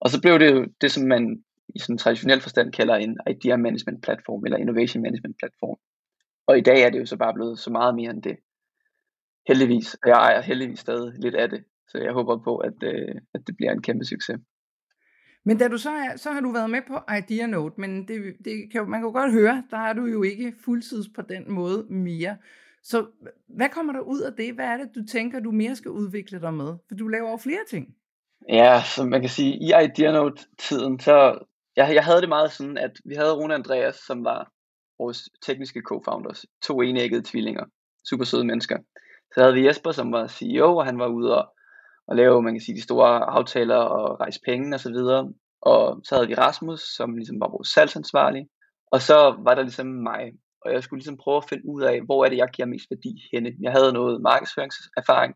Og 0.00 0.10
så 0.10 0.20
blev 0.20 0.38
det 0.38 0.52
jo 0.52 0.66
det, 0.80 0.92
som 0.92 1.04
man 1.04 1.43
i 1.74 1.78
sådan 1.78 1.98
traditionel 1.98 2.40
forstand 2.40 2.72
kalder 2.72 2.94
en 2.94 3.18
idea 3.30 3.56
management 3.56 4.02
platform, 4.02 4.44
eller 4.44 4.58
innovation 4.58 5.02
management 5.02 5.36
platform. 5.38 5.78
Og 6.46 6.58
i 6.58 6.60
dag 6.60 6.82
er 6.82 6.90
det 6.90 7.00
jo 7.00 7.06
så 7.06 7.16
bare 7.16 7.34
blevet 7.34 7.58
så 7.58 7.70
meget 7.70 7.94
mere 7.94 8.10
end 8.10 8.22
det. 8.22 8.36
Heldigvis. 9.48 9.94
Og 9.94 10.08
jeg 10.08 10.16
ejer 10.16 10.40
heldigvis 10.40 10.78
stadig 10.78 11.12
lidt 11.18 11.34
af 11.34 11.48
det. 11.48 11.64
Så 11.88 11.98
jeg 11.98 12.12
håber 12.12 12.36
på, 12.44 12.56
at, 12.56 12.82
øh, 12.82 13.14
at 13.34 13.40
det 13.46 13.56
bliver 13.56 13.72
en 13.72 13.82
kæmpe 13.82 14.04
succes. 14.04 14.40
Men 15.44 15.58
da 15.58 15.68
du 15.68 15.78
så, 15.78 15.90
er, 15.90 16.16
så 16.16 16.30
har 16.30 16.40
du 16.40 16.52
været 16.52 16.70
med 16.70 16.82
på 16.88 16.98
IdeaNote, 17.18 17.80
men 17.80 18.08
det, 18.08 18.36
det 18.44 18.72
kan, 18.72 18.90
man 18.90 19.00
kan 19.00 19.06
jo 19.06 19.12
godt 19.12 19.32
høre, 19.32 19.62
der 19.70 19.76
er 19.76 19.92
du 19.92 20.04
jo 20.06 20.22
ikke 20.22 20.54
fuldtids 20.64 21.08
på 21.08 21.22
den 21.22 21.52
måde 21.52 21.86
mere. 21.90 22.36
Så 22.82 23.06
hvad 23.48 23.68
kommer 23.68 23.92
der 23.92 24.00
ud 24.00 24.20
af 24.20 24.32
det? 24.32 24.54
Hvad 24.54 24.64
er 24.64 24.76
det, 24.76 24.90
du 24.94 25.04
tænker, 25.06 25.40
du 25.40 25.50
mere 25.50 25.76
skal 25.76 25.90
udvikle 25.90 26.40
dig 26.40 26.54
med? 26.54 26.74
For 26.88 26.94
du 26.94 27.08
laver 27.08 27.30
jo 27.30 27.36
flere 27.36 27.64
ting. 27.70 27.94
Ja, 28.48 28.82
som 28.96 29.08
man 29.08 29.20
kan 29.20 29.30
sige, 29.30 29.54
i 29.54 29.72
IdeaNote-tiden, 29.84 31.00
så 31.00 31.38
jeg, 31.76 31.94
jeg 31.94 32.04
havde 32.04 32.20
det 32.20 32.28
meget 32.28 32.52
sådan, 32.52 32.78
at 32.78 32.90
vi 33.04 33.14
havde 33.14 33.34
Rune 33.34 33.54
Andreas, 33.54 33.96
som 33.96 34.24
var 34.24 34.50
vores 34.98 35.28
tekniske 35.46 35.82
co-founders, 35.88 36.44
to 36.62 36.80
enæggede 36.80 37.22
tvillinger, 37.24 37.64
super 38.08 38.24
søde 38.24 38.44
mennesker. 38.44 38.78
Så 39.34 39.40
havde 39.40 39.54
vi 39.54 39.66
Jesper, 39.66 39.92
som 39.92 40.12
var 40.12 40.26
CEO, 40.26 40.76
og 40.76 40.84
han 40.84 40.98
var 40.98 41.06
ude 41.06 41.38
og, 41.38 41.54
og 42.08 42.16
lave, 42.16 42.42
man 42.42 42.54
kan 42.54 42.60
sige, 42.60 42.76
de 42.76 42.82
store 42.82 43.30
aftaler 43.30 43.76
og 43.76 44.20
rejse 44.20 44.40
penge 44.44 44.74
og 44.74 44.80
så 44.80 44.90
videre. 44.90 45.32
Og 45.62 46.00
så 46.04 46.14
havde 46.14 46.28
vi 46.28 46.34
Rasmus, 46.34 46.80
som 46.96 47.16
ligesom 47.16 47.40
var 47.40 47.48
vores 47.48 47.68
salgsansvarlig. 47.68 48.46
Og 48.92 49.00
så 49.00 49.36
var 49.38 49.54
der 49.54 49.62
ligesom 49.62 49.86
mig, 49.86 50.32
og 50.64 50.72
jeg 50.72 50.82
skulle 50.82 50.98
ligesom 50.98 51.18
prøve 51.24 51.36
at 51.36 51.48
finde 51.48 51.68
ud 51.68 51.82
af, 51.82 52.00
hvor 52.04 52.24
er 52.24 52.28
det, 52.28 52.36
jeg 52.36 52.48
giver 52.48 52.66
mest 52.66 52.86
værdi 52.90 53.12
henne. 53.32 53.52
Jeg 53.60 53.72
havde 53.72 53.92
noget 53.92 54.22
markedsføringserfaring, 54.22 55.34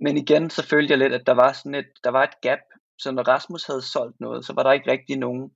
men 0.00 0.16
igen, 0.16 0.50
så 0.50 0.66
følte 0.66 0.90
jeg 0.90 0.98
lidt, 0.98 1.12
at 1.12 1.26
der 1.26 1.34
var 1.34 1.52
sådan 1.52 1.74
et, 1.74 1.90
der 2.04 2.10
var 2.10 2.22
et 2.22 2.40
gap, 2.42 2.64
så 3.02 3.12
når 3.12 3.22
Rasmus 3.22 3.66
havde 3.66 3.82
solgt 3.82 4.20
noget, 4.20 4.44
så 4.44 4.52
var 4.52 4.62
der 4.62 4.72
ikke 4.72 4.90
rigtig 4.90 5.16
nogen 5.18 5.52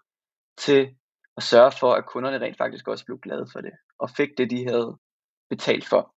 til 0.58 0.96
at 1.36 1.42
sørge 1.42 1.72
for, 1.80 1.92
at 1.92 2.06
kunderne 2.06 2.38
rent 2.38 2.58
faktisk 2.58 2.88
også 2.88 3.04
blev 3.04 3.18
glade 3.18 3.46
for 3.52 3.60
det, 3.60 3.72
og 3.98 4.10
fik 4.10 4.28
det, 4.38 4.50
de 4.50 4.68
havde 4.68 4.98
betalt 5.50 5.86
for. 5.88 6.14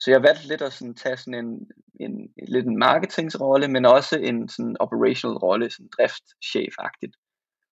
Så 0.00 0.10
jeg 0.10 0.22
valgte 0.22 0.48
lidt 0.48 0.62
at 0.62 0.72
sådan 0.72 0.94
tage 0.94 1.16
sådan 1.16 1.44
en, 1.44 1.70
en, 2.00 2.32
lidt 2.48 2.66
en 2.66 2.78
marketingsrolle, 2.78 3.68
men 3.68 3.84
også 3.86 4.18
en 4.18 4.48
sådan 4.48 4.76
operational 4.80 5.36
rolle, 5.36 5.70
sådan 5.70 5.90
driftschef-agtigt. 5.96 7.14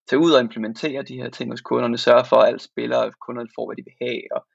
Tag 0.08 0.18
ud 0.18 0.32
og 0.32 0.40
implementere 0.40 1.02
de 1.02 1.16
her 1.16 1.30
ting 1.30 1.50
hos 1.50 1.60
kunderne, 1.60 1.98
sørge 1.98 2.24
for, 2.28 2.36
at 2.36 2.48
alle 2.48 2.60
spillere 2.60 3.04
og 3.04 3.12
kunderne 3.26 3.48
får, 3.56 3.66
hvad 3.66 3.76
de 3.76 3.84
vil 3.84 4.08
have, 4.08 4.22
og 4.36 4.46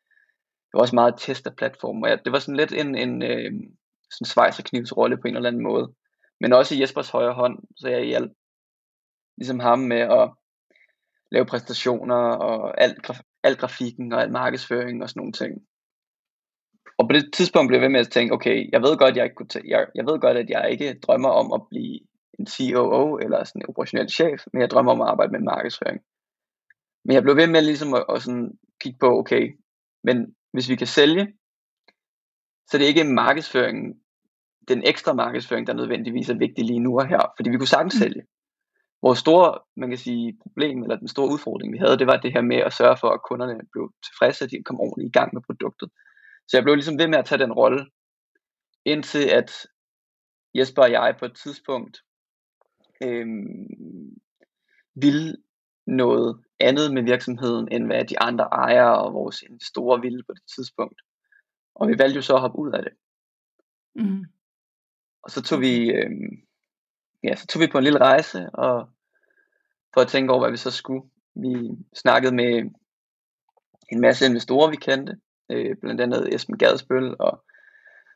det 0.68 0.74
var 0.74 0.82
også 0.82 0.96
meget 0.96 1.16
testerplatform, 1.18 2.02
og 2.02 2.10
det 2.26 2.32
var 2.32 2.40
sådan 2.40 2.62
lidt 2.62 2.74
en, 2.74 2.96
en 2.96 3.24
øh, 3.24 3.52
sådan 4.12 4.32
svejs 4.34 4.60
og 4.60 4.66
knivsrolle 4.66 5.18
på 5.18 5.28
en 5.28 5.36
eller 5.36 5.50
anden 5.50 5.64
måde. 5.64 5.94
Men 6.42 6.54
også 6.54 6.76
i 6.76 6.82
Jespers 6.82 7.10
højre 7.10 7.34
hånd, 7.34 7.60
så 7.78 7.90
jeg 7.90 8.06
hjalp 8.06 8.32
ligesom 9.38 9.60
ham 9.60 9.80
med 9.80 10.00
at 10.00 10.32
lave 11.32 11.46
præstationer 11.46 12.16
og 12.16 12.82
alt, 12.82 13.12
alt 13.44 13.60
grafikken 13.60 14.14
og 14.14 14.22
alt 14.22 14.32
markedsføring 14.32 15.04
og 15.04 15.10
sådan 15.10 15.20
nogle 15.20 15.34
ting. 15.34 15.54
Og 16.98 17.08
på 17.08 17.14
det 17.14 17.34
tidspunkt 17.34 17.68
blev 17.68 17.80
jeg 17.80 17.86
ved 17.86 17.90
med 17.90 18.00
at 18.00 18.12
tænke, 18.12 18.34
okay, 18.34 18.70
jeg 18.72 18.82
ved 18.82 18.98
godt, 18.98 19.16
jeg, 19.16 19.24
ikke 19.24 19.36
kunne 19.36 19.50
jeg, 19.66 19.88
jeg 19.96 20.06
ved 20.06 20.20
godt, 20.20 20.38
at 20.38 20.50
jeg 20.50 20.72
ikke 20.72 21.00
drømmer 21.00 21.30
om 21.30 21.54
at 21.54 21.62
blive 21.70 22.00
en 22.40 22.48
COO 22.48 23.18
eller 23.18 23.44
sådan 23.44 23.62
en 23.62 23.70
operationel 23.70 24.10
chef, 24.10 24.40
men 24.54 24.62
jeg 24.62 24.70
drømmer 24.70 24.92
om 24.92 25.02
at 25.02 25.08
arbejde 25.08 25.32
med 25.32 25.40
markedsføring. 25.40 26.00
Men 27.06 27.14
jeg 27.14 27.24
blev 27.24 27.36
ved 27.36 27.48
med 27.48 27.62
ligesom 27.62 27.94
at, 27.94 28.06
at 28.10 28.22
sådan 28.22 28.60
kigge 28.82 29.00
på, 29.00 29.20
okay, 29.20 29.60
men 30.04 30.36
hvis 30.54 30.70
vi 30.70 30.76
kan 30.76 30.88
sælge, 30.88 31.34
så 32.68 32.78
det 32.78 32.84
er 32.84 32.94
ikke 32.94 33.04
markedsføringen, 33.04 34.02
den 34.68 34.84
ekstra 34.86 35.14
markedsføring, 35.14 35.68
der 35.68 35.74
nødvendigvis 35.74 36.30
er 36.30 36.38
vigtig 36.38 36.66
lige 36.66 36.80
nu 36.80 37.00
og 37.00 37.08
her, 37.08 37.34
fordi 37.38 37.50
vi 37.50 37.58
kunne 37.58 37.68
sagtens 37.68 37.96
mm. 37.96 38.00
sælge. 38.00 38.24
Vores 39.02 39.20
store, 39.20 39.60
man 39.76 39.90
kan 39.90 39.98
sige, 39.98 40.38
problem, 40.42 40.84
eller 40.84 40.96
den 40.96 41.08
store 41.08 41.32
udfordring, 41.34 41.74
vi 41.74 41.78
havde, 41.78 41.98
det 41.98 42.08
var 42.08 42.18
det 42.18 42.34
her 42.34 42.42
med 42.42 42.58
at 42.58 42.74
sørge 42.74 42.98
for, 42.98 43.10
at 43.10 43.24
kunderne 43.30 43.60
blev 43.72 43.92
tilfredse, 44.06 44.46
at 44.46 44.52
de 44.52 44.64
kom 44.64 44.80
ordentligt 44.80 45.10
i 45.10 45.20
gang 45.20 45.34
med 45.34 45.42
produktet. 45.42 45.90
Så 46.48 46.58
jeg 46.58 46.64
blev 46.64 46.76
ligesom 46.76 47.00
ved 47.00 47.08
med 47.08 47.18
at 47.18 47.26
tage 47.26 47.44
den 47.44 47.54
rolle, 47.54 47.86
indtil 48.86 49.26
at 49.30 49.52
Jesper 50.56 50.82
og 50.82 50.92
jeg 50.92 51.16
på 51.20 51.26
et 51.26 51.36
tidspunkt 51.36 51.98
øhm, 53.04 53.68
ville 54.96 55.38
noget 55.88 56.44
andet 56.60 56.94
med 56.94 57.04
virksomheden, 57.04 57.68
end 57.72 57.86
hvad 57.86 58.06
de 58.06 58.20
andre 58.20 58.44
ejere 58.44 58.98
og 59.04 59.14
vores 59.14 59.44
store 59.62 60.02
ville 60.02 60.24
på 60.24 60.34
det 60.34 60.44
tidspunkt. 60.56 61.02
Og 61.76 61.88
vi 61.88 61.96
valgte 62.00 62.16
jo 62.16 62.22
så 62.22 62.34
at 62.36 62.42
hoppe 62.42 62.60
ud 62.60 62.72
af 62.72 62.84
det. 62.84 62.94
Mm. 63.96 64.26
Og 65.28 65.32
så 65.32 65.42
tog 65.42 65.62
vi, 65.62 65.92
øh, 65.92 66.12
ja, 67.24 67.36
så 67.36 67.48
tog 67.48 67.62
vi 67.62 67.68
på 67.68 67.78
en 67.78 67.84
lille 67.84 68.00
rejse, 68.00 68.50
og 68.50 68.90
for 69.94 70.02
at 70.02 70.08
tænke 70.08 70.32
over, 70.32 70.42
hvad 70.42 70.52
vi 70.52 70.58
så 70.58 70.72
skulle. 70.72 71.10
Vi 71.36 71.78
snakkede 71.96 72.36
med 72.36 72.72
en 73.92 74.02
masse 74.02 74.26
investorer, 74.26 74.70
vi 74.70 74.76
kendte, 74.76 75.18
øh, 75.50 75.76
blandt 75.82 76.02
andet 76.02 76.36
Esben 76.36 76.58
Gadsbøl 76.58 77.16
og, 77.20 77.44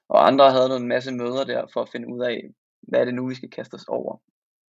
og 0.10 0.28
andre 0.28 0.52
havde 0.52 0.76
en 0.76 0.88
masse 0.88 1.12
møder 1.12 1.44
der 1.44 1.66
for 1.74 1.82
at 1.82 1.90
finde 1.90 2.08
ud 2.08 2.22
af, 2.22 2.54
hvad 2.82 3.00
er 3.00 3.06
det 3.06 3.14
nu, 3.14 3.28
vi 3.28 3.36
skal 3.36 3.50
kaste 3.50 3.76
os 3.76 3.86
over. 3.88 4.18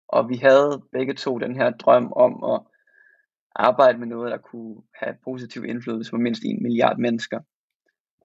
Og 0.08 0.28
vi 0.28 0.36
havde 0.36 0.82
begge 0.92 1.14
to 1.14 1.38
den 1.38 1.56
her 1.56 1.70
drøm 1.70 2.12
om 2.12 2.44
at 2.44 2.60
arbejde 3.56 3.98
med 3.98 4.06
noget, 4.06 4.30
der 4.30 4.38
kunne 4.38 4.82
have 4.94 5.16
positiv 5.24 5.64
indflydelse 5.64 6.10
på 6.10 6.16
mindst 6.16 6.42
en 6.44 6.62
milliard 6.62 6.98
mennesker. 6.98 7.40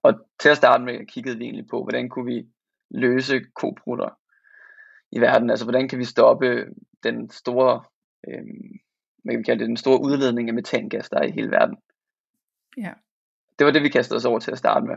Og 0.02 0.14
til 0.40 0.48
at 0.48 0.56
starte 0.56 0.84
med 0.84 1.06
kiggede 1.06 1.38
vi 1.38 1.44
egentlig 1.44 1.66
på, 1.70 1.82
hvordan 1.82 2.08
kunne 2.08 2.34
vi 2.34 2.46
løse 2.94 3.40
koprutter 3.54 4.18
i 5.12 5.20
verden. 5.20 5.50
Altså 5.50 5.64
hvordan 5.64 5.88
kan 5.88 5.98
vi 5.98 6.04
stoppe 6.04 6.66
den 7.02 7.30
store, 7.30 7.84
øh, 8.28 8.44
hvad 9.22 9.32
kan 9.32 9.38
vi 9.38 9.44
kalde 9.44 9.60
det, 9.60 9.68
den 9.68 9.76
store 9.76 10.00
udledning 10.00 10.48
af 10.48 10.54
metangas, 10.54 11.10
der 11.10 11.18
er 11.18 11.24
i 11.24 11.30
hele 11.30 11.50
verden. 11.50 11.76
Ja. 12.76 12.92
Det 13.58 13.64
var 13.64 13.72
det, 13.72 13.82
vi 13.82 13.88
kastede 13.88 14.16
os 14.16 14.24
over 14.24 14.38
til 14.38 14.52
at 14.52 14.58
starte 14.58 14.86
med. 14.86 14.96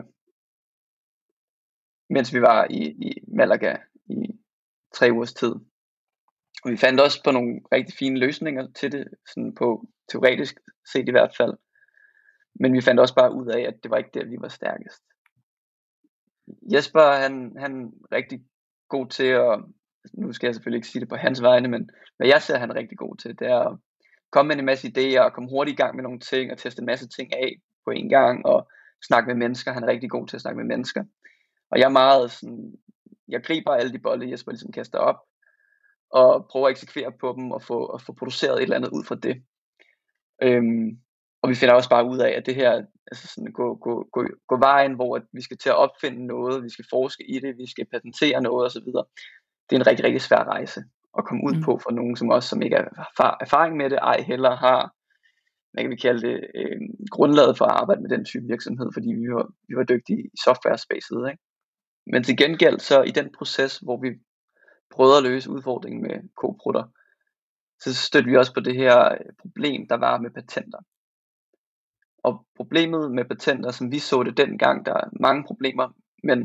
Mens 2.10 2.34
vi 2.34 2.40
var 2.40 2.66
i, 2.70 2.82
i 2.82 3.24
Malaga 3.28 3.76
i 4.06 4.40
tre 4.94 5.08
ugers 5.12 5.34
tid. 5.34 5.54
Og 6.64 6.70
vi 6.70 6.76
fandt 6.76 7.00
også 7.00 7.22
på 7.24 7.30
nogle 7.30 7.60
rigtig 7.72 7.94
fine 7.98 8.18
løsninger 8.18 8.68
til 8.72 8.92
det, 8.92 9.08
sådan 9.26 9.54
på 9.54 9.88
teoretisk 10.08 10.60
set 10.92 11.08
i 11.08 11.10
hvert 11.10 11.36
fald. 11.36 11.54
Men 12.60 12.72
vi 12.72 12.80
fandt 12.80 13.00
også 13.00 13.14
bare 13.14 13.34
ud 13.34 13.46
af, 13.46 13.60
at 13.60 13.74
det 13.82 13.90
var 13.90 13.96
ikke 13.96 14.10
der, 14.14 14.24
vi 14.24 14.36
var 14.40 14.48
stærkest. 14.48 15.02
Jesper, 16.72 17.22
han, 17.22 17.56
han 17.58 17.72
er 17.82 18.16
rigtig 18.16 18.40
god 18.88 19.06
til 19.06 19.26
at, 19.26 19.60
nu 20.14 20.32
skal 20.32 20.46
jeg 20.46 20.54
selvfølgelig 20.54 20.78
ikke 20.78 20.88
sige 20.88 21.00
det 21.00 21.08
på 21.08 21.16
hans 21.16 21.42
vegne, 21.42 21.68
men 21.68 21.90
hvad 22.16 22.26
jeg 22.26 22.42
ser, 22.42 22.58
han 22.58 22.70
er 22.70 22.74
rigtig 22.74 22.98
god 22.98 23.16
til, 23.16 23.38
det 23.38 23.46
er 23.46 23.58
at 23.58 23.78
komme 24.30 24.48
med 24.48 24.56
en 24.56 24.64
masse 24.64 24.88
idéer 24.88 25.20
og 25.20 25.32
komme 25.32 25.50
hurtigt 25.50 25.78
i 25.78 25.82
gang 25.82 25.96
med 25.96 26.02
nogle 26.02 26.20
ting 26.20 26.52
og 26.52 26.58
teste 26.58 26.80
en 26.80 26.86
masse 26.86 27.08
ting 27.08 27.34
af 27.34 27.56
på 27.84 27.90
en 27.90 28.08
gang 28.08 28.46
og 28.46 28.68
snakke 29.06 29.26
med 29.26 29.36
mennesker. 29.36 29.72
Han 29.72 29.82
er 29.82 29.88
rigtig 29.88 30.10
god 30.10 30.26
til 30.26 30.36
at 30.36 30.40
snakke 30.40 30.56
med 30.56 30.76
mennesker. 30.76 31.04
Og 31.70 31.78
jeg 31.78 31.84
er 31.84 31.98
meget 32.02 32.30
sådan, 32.30 32.74
jeg 33.28 33.44
griber 33.44 33.72
alle 33.72 33.92
de 33.92 33.98
bolde, 33.98 34.30
Jesper 34.30 34.52
ligesom 34.52 34.72
kaster 34.72 34.98
op, 34.98 35.16
og 36.10 36.46
prøver 36.50 36.66
at 36.66 36.70
eksekvere 36.70 37.12
på 37.20 37.34
dem 37.36 37.50
og 37.50 37.62
få, 37.62 37.86
og 37.86 38.00
få 38.00 38.12
produceret 38.12 38.56
et 38.56 38.62
eller 38.62 38.76
andet 38.76 38.90
ud 38.90 39.04
fra 39.04 39.14
det. 39.14 39.42
Øhm, 40.42 40.98
og 41.42 41.50
vi 41.50 41.54
finder 41.54 41.74
også 41.74 41.90
bare 41.90 42.08
ud 42.08 42.18
af, 42.18 42.30
at 42.30 42.46
det 42.46 42.54
her, 42.54 42.72
altså 43.10 43.28
sådan 43.34 43.52
gå, 43.52 43.74
gå, 43.74 44.08
gå, 44.12 44.26
gå 44.48 44.58
vejen, 44.58 44.94
hvor 44.94 45.20
vi 45.32 45.42
skal 45.42 45.58
til 45.58 45.68
at 45.68 45.76
opfinde 45.76 46.26
noget, 46.26 46.64
vi 46.64 46.70
skal 46.70 46.84
forske 46.90 47.24
i 47.34 47.40
det, 47.40 47.58
vi 47.58 47.70
skal 47.70 47.86
patentere 47.92 48.42
noget 48.42 48.66
osv., 48.66 48.86
det 49.66 49.76
er 49.76 49.80
en 49.80 49.86
rigtig, 49.86 50.04
rigtig 50.04 50.20
svær 50.22 50.44
rejse 50.44 50.80
at 51.18 51.24
komme 51.24 51.42
ud 51.46 51.54
mm. 51.54 51.62
på 51.62 51.80
for 51.82 51.90
nogen 51.90 52.16
som 52.16 52.30
os, 52.30 52.44
som 52.44 52.62
ikke 52.62 52.76
har 53.20 53.36
erfaring 53.40 53.76
med 53.76 53.90
det, 53.90 53.98
ej 53.98 54.20
heller 54.20 54.56
har, 54.56 54.94
hvad 55.72 55.82
kan 55.82 55.90
vi 55.90 55.96
kalde 55.96 56.28
det, 56.28 56.36
øh, 56.54 56.80
grundlaget 57.10 57.58
for 57.58 57.64
at 57.64 57.80
arbejde 57.80 58.02
med 58.02 58.10
den 58.10 58.24
type 58.24 58.46
virksomhed, 58.46 58.88
fordi 58.92 59.08
vi 59.12 59.28
var, 59.34 59.46
vi 59.68 59.76
var 59.76 59.84
dygtige 59.84 60.22
i 60.24 60.38
software-spacet. 60.44 61.30
Ikke? 61.30 61.42
Men 62.12 62.24
til 62.24 62.36
gengæld 62.36 62.78
så 62.80 63.02
i 63.02 63.10
den 63.10 63.28
proces, 63.38 63.78
hvor 63.78 63.96
vi 64.00 64.08
prøvede 64.90 65.16
at 65.16 65.22
løse 65.22 65.50
udfordringen 65.50 66.02
med 66.02 66.16
koprutter, 66.36 66.84
så 67.80 67.94
stødte 67.94 68.28
vi 68.28 68.36
også 68.36 68.54
på 68.54 68.60
det 68.60 68.76
her 68.76 69.18
problem, 69.42 69.88
der 69.88 69.96
var 69.96 70.18
med 70.18 70.30
patenter. 70.30 70.78
Og 72.28 72.46
problemet 72.56 73.12
med 73.12 73.24
patenter, 73.24 73.70
som 73.70 73.92
vi 73.92 73.98
så 73.98 74.22
det 74.22 74.36
dengang, 74.36 74.86
der 74.86 74.94
er 74.94 75.08
mange 75.20 75.44
problemer, 75.44 75.88
men 76.24 76.38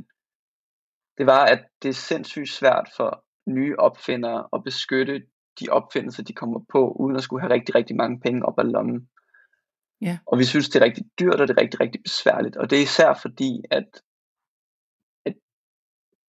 det 1.18 1.26
var, 1.26 1.46
at 1.46 1.62
det 1.82 1.90
er 1.90 1.94
sindssygt 1.94 2.50
svært 2.50 2.90
for 2.98 3.26
nye 3.48 3.76
opfindere 3.80 4.48
at 4.54 4.64
beskytte 4.64 5.24
de 5.60 5.70
opfindelser, 5.70 6.24
de 6.24 6.34
kommer 6.34 6.60
på, 6.74 6.92
uden 6.92 7.16
at 7.16 7.24
skulle 7.24 7.42
have 7.42 7.54
rigtig, 7.54 7.76
rigtig 7.76 7.96
mange 7.96 8.20
penge 8.20 8.46
op 8.46 8.60
ad 8.60 8.64
lommen. 8.64 9.10
Ja. 10.02 10.18
Og 10.26 10.40
vi 10.40 10.44
synes, 10.44 10.70
det 10.70 10.82
er 10.82 10.86
rigtig 10.86 11.06
dyrt, 11.20 11.42
og 11.42 11.48
det 11.48 11.58
er 11.58 11.62
rigtig, 11.62 11.80
rigtig 11.80 12.02
besværligt. 12.04 12.56
Og 12.56 12.70
det 12.70 12.78
er 12.78 12.84
især 12.84 13.14
fordi, 13.22 13.64
at, 13.72 13.90
at 15.26 15.36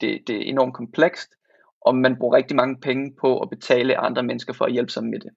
det, 0.00 0.22
det 0.26 0.36
er 0.36 0.50
enormt 0.52 0.74
komplekst, 0.74 1.30
og 1.80 1.96
man 1.96 2.16
bruger 2.18 2.36
rigtig 2.36 2.56
mange 2.56 2.80
penge 2.80 3.16
på 3.20 3.40
at 3.40 3.50
betale 3.50 3.98
andre 3.98 4.22
mennesker 4.22 4.52
for 4.52 4.64
at 4.64 4.72
hjælpe 4.72 4.92
sig 4.92 5.04
med 5.04 5.20
det. 5.20 5.30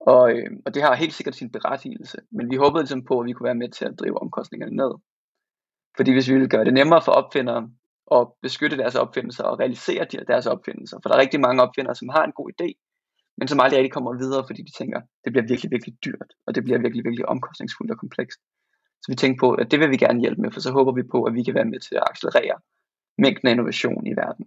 Og, 0.00 0.30
øh, 0.32 0.50
og 0.66 0.74
det 0.74 0.82
har 0.82 0.94
helt 0.94 1.14
sikkert 1.14 1.34
sin 1.34 1.52
berettigelse, 1.52 2.18
men 2.30 2.50
vi 2.50 2.56
håbede 2.56 2.82
ligesom 2.82 3.04
på, 3.04 3.20
at 3.20 3.26
vi 3.26 3.32
kunne 3.32 3.50
være 3.50 3.62
med 3.62 3.70
til 3.70 3.84
at 3.84 3.98
drive 4.00 4.22
omkostningerne 4.22 4.76
ned. 4.76 4.92
Fordi 5.96 6.12
hvis 6.12 6.28
vi 6.28 6.34
ville 6.34 6.48
gøre 6.48 6.64
det 6.64 6.74
nemmere 6.74 7.02
for 7.02 7.12
opfindere 7.12 7.70
at 8.16 8.28
beskytte 8.42 8.76
deres 8.76 8.94
opfindelser 8.94 9.44
og 9.44 9.58
realisere 9.58 10.04
deres 10.04 10.46
opfindelser, 10.46 10.96
for 11.02 11.08
der 11.08 11.16
er 11.16 11.20
rigtig 11.20 11.40
mange 11.40 11.62
opfindere, 11.62 11.94
som 11.94 12.08
har 12.08 12.24
en 12.24 12.32
god 12.32 12.50
idé, 12.54 12.68
men 13.38 13.48
som 13.48 13.60
aldrig 13.60 13.78
rigtig 13.78 13.92
kommer 13.92 14.18
videre, 14.22 14.44
fordi 14.46 14.62
de 14.62 14.72
tænker, 14.78 15.00
det 15.24 15.32
bliver 15.32 15.46
virkelig, 15.48 15.70
virkelig 15.70 15.94
dyrt, 16.04 16.30
og 16.46 16.54
det 16.54 16.64
bliver 16.64 16.78
virkelig, 16.78 17.04
virkelig 17.04 17.28
omkostningsfuldt 17.28 17.92
og 17.92 17.98
komplekst. 17.98 18.40
Så 19.02 19.06
vi 19.08 19.16
tænkte 19.16 19.40
på, 19.40 19.48
at 19.52 19.70
det 19.70 19.80
vil 19.80 19.90
vi 19.90 19.96
gerne 19.96 20.20
hjælpe 20.20 20.40
med, 20.42 20.50
for 20.52 20.60
så 20.60 20.70
håber 20.72 20.92
vi 20.92 21.02
på, 21.02 21.24
at 21.24 21.34
vi 21.34 21.42
kan 21.42 21.54
være 21.54 21.70
med 21.72 21.80
til 21.80 21.94
at 21.94 22.04
accelerere 22.10 22.58
mængden 23.18 23.48
af 23.48 23.52
innovation 23.52 24.06
i 24.06 24.14
verden. 24.22 24.44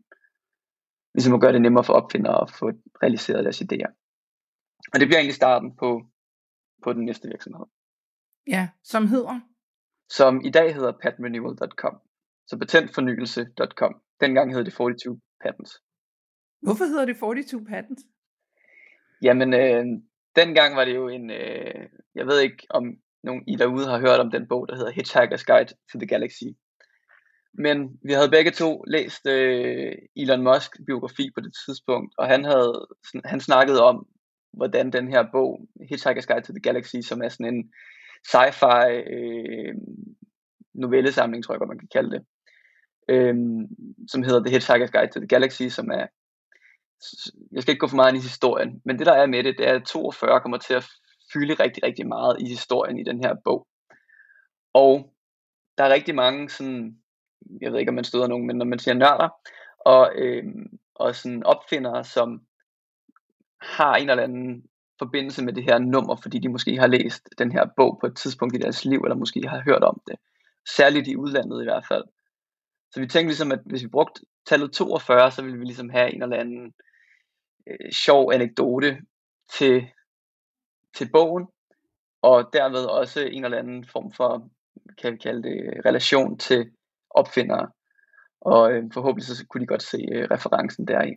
Ligesom 1.13 1.33
at 1.33 1.41
gøre 1.41 1.53
det 1.53 1.61
nemmere 1.61 1.83
for 1.83 1.93
opfindere 1.93 2.41
at 2.41 2.51
få 2.59 2.71
realiseret 3.03 3.43
deres 3.45 3.61
idéer. 3.61 3.91
Og 4.93 4.99
det 4.99 5.07
bliver 5.07 5.19
egentlig 5.19 5.35
starten 5.35 5.75
på, 5.75 6.01
på 6.83 6.93
den 6.93 7.05
næste 7.05 7.27
virksomhed. 7.27 7.65
Ja, 8.47 8.69
som 8.83 9.07
hedder? 9.07 9.39
Som 10.09 10.41
i 10.45 10.49
dag 10.49 10.75
hedder 10.75 10.91
patrenewal.com. 11.01 11.95
Så 12.47 12.57
patentfornyelse.com. 12.57 14.01
Dengang 14.21 14.53
hed 14.53 14.65
det 14.65 14.73
42 14.73 15.19
Patents. 15.43 15.71
Hvorfor 16.61 16.85
hedder 16.85 17.05
det 17.05 17.17
42 17.19 17.65
Patents? 17.65 18.03
Jamen, 19.21 19.53
øh, 19.53 19.85
dengang 20.35 20.75
var 20.75 20.85
det 20.85 20.95
jo 20.95 21.07
en, 21.07 21.31
øh, 21.31 21.89
jeg 22.15 22.27
ved 22.27 22.39
ikke 22.39 22.67
om 22.69 22.83
nogen 23.23 23.43
I 23.47 23.55
derude 23.55 23.87
har 23.87 23.99
hørt 23.99 24.19
om 24.19 24.31
den 24.31 24.47
bog, 24.47 24.67
der 24.67 24.75
hedder 24.75 24.91
Hitchhiker's 24.91 25.45
Guide 25.45 25.73
to 25.91 25.99
the 25.99 26.07
Galaxy. 26.07 26.43
Men 27.53 27.99
vi 28.05 28.13
havde 28.13 28.29
begge 28.29 28.51
to 28.51 28.83
læst 28.87 29.27
øh, 29.27 29.93
Elon 30.15 30.43
Musk 30.43 30.71
biografi 30.87 31.31
på 31.35 31.41
det 31.41 31.53
tidspunkt, 31.65 32.13
og 32.17 32.27
han 32.27 32.45
havde 32.45 32.87
han 33.25 33.39
snakkede 33.39 33.83
om, 33.83 34.07
hvordan 34.53 34.91
den 34.91 35.07
her 35.07 35.23
bog, 35.31 35.61
Hitchhiker's 35.91 36.25
Guide 36.25 36.45
to 36.45 36.53
the 36.53 36.61
Galaxy, 36.61 36.95
som 37.01 37.21
er 37.21 37.29
sådan 37.29 37.53
en 37.53 37.71
sci-fi 38.27 38.87
øh, 39.15 39.75
novellesamling, 40.73 41.43
tror 41.43 41.53
jeg 41.53 41.59
godt, 41.59 41.67
man 41.67 41.79
kan 41.79 41.93
kalde 41.93 42.11
det, 42.11 42.25
øh, 43.09 43.35
som 44.07 44.23
hedder 44.23 44.43
The 44.45 44.57
Hitchhiker's 44.57 44.91
Guide 44.91 45.11
to 45.11 45.19
the 45.19 45.27
Galaxy, 45.27 45.67
som 45.67 45.91
er, 45.91 46.05
jeg 47.51 47.61
skal 47.61 47.71
ikke 47.71 47.79
gå 47.79 47.87
for 47.87 47.95
meget 47.95 48.11
ind 48.11 48.23
i 48.23 48.27
historien, 48.27 48.81
men 48.85 48.99
det 48.99 49.05
der 49.05 49.13
er 49.13 49.25
med 49.25 49.43
det, 49.43 49.57
det 49.57 49.67
er, 49.67 49.75
at 49.75 49.85
42 49.85 50.41
kommer 50.41 50.57
til 50.57 50.73
at 50.73 50.85
fylde 51.33 51.53
rigtig, 51.53 51.83
rigtig 51.83 52.07
meget 52.07 52.37
i 52.39 52.45
historien 52.45 52.99
i 52.99 53.03
den 53.03 53.23
her 53.23 53.35
bog. 53.43 53.67
Og 54.73 55.13
der 55.77 55.83
er 55.83 55.93
rigtig 55.93 56.15
mange 56.15 56.49
sådan, 56.49 56.97
jeg 57.61 57.71
ved 57.71 57.79
ikke 57.79 57.89
om 57.89 57.95
man 57.95 58.03
støder 58.03 58.27
nogen, 58.27 58.47
men 58.47 58.55
når 58.55 58.65
man 58.65 58.79
siger 58.79 58.95
nørder, 58.95 59.29
og, 59.79 60.11
øh, 60.15 60.43
og 60.95 61.15
sådan 61.15 61.43
opfindere, 61.43 62.03
som 62.03 62.41
har 63.61 63.95
en 63.95 64.09
eller 64.09 64.23
anden 64.23 64.63
forbindelse 64.99 65.43
med 65.43 65.53
det 65.53 65.63
her 65.63 65.79
nummer, 65.79 66.15
fordi 66.15 66.39
de 66.39 66.49
måske 66.49 66.77
har 66.77 66.87
læst 66.87 67.29
den 67.37 67.51
her 67.51 67.65
bog 67.77 67.97
på 68.01 68.07
et 68.07 68.15
tidspunkt 68.15 68.55
i 68.55 68.59
deres 68.59 68.85
liv, 68.85 68.99
eller 68.99 69.15
måske 69.15 69.47
har 69.47 69.61
hørt 69.65 69.83
om 69.83 70.01
det. 70.07 70.15
Særligt 70.77 71.07
i 71.07 71.17
udlandet 71.17 71.61
i 71.61 71.63
hvert 71.63 71.85
fald. 71.87 72.03
Så 72.91 72.99
vi 72.99 73.07
tænkte 73.07 73.29
ligesom, 73.29 73.51
at 73.51 73.59
hvis 73.65 73.83
vi 73.83 73.87
brugte 73.87 74.21
tallet 74.45 74.73
42, 74.73 75.31
så 75.31 75.41
ville 75.41 75.57
vi 75.57 75.65
ligesom 75.65 75.89
have 75.89 76.13
en 76.13 76.23
eller 76.23 76.37
anden 76.37 76.73
øh, 77.67 77.91
sjov 77.91 78.31
anekdote 78.33 78.97
til, 79.53 79.87
til 80.95 81.09
bogen, 81.11 81.47
og 82.21 82.49
derved 82.53 82.85
også 82.85 83.19
en 83.21 83.45
eller 83.45 83.57
anden 83.57 83.85
form 83.85 84.11
for, 84.11 84.49
kan 85.01 85.13
vi 85.13 85.17
kalde 85.17 85.43
det, 85.43 85.85
relation 85.85 86.37
til 86.37 86.71
opfindere. 87.09 87.71
Og 88.41 88.71
øh, 88.71 88.83
forhåbentlig 88.93 89.25
så 89.25 89.45
kunne 89.49 89.61
de 89.61 89.67
godt 89.67 89.83
se 89.83 89.97
øh, 90.11 90.27
referencen 90.31 90.87
deri. 90.87 91.15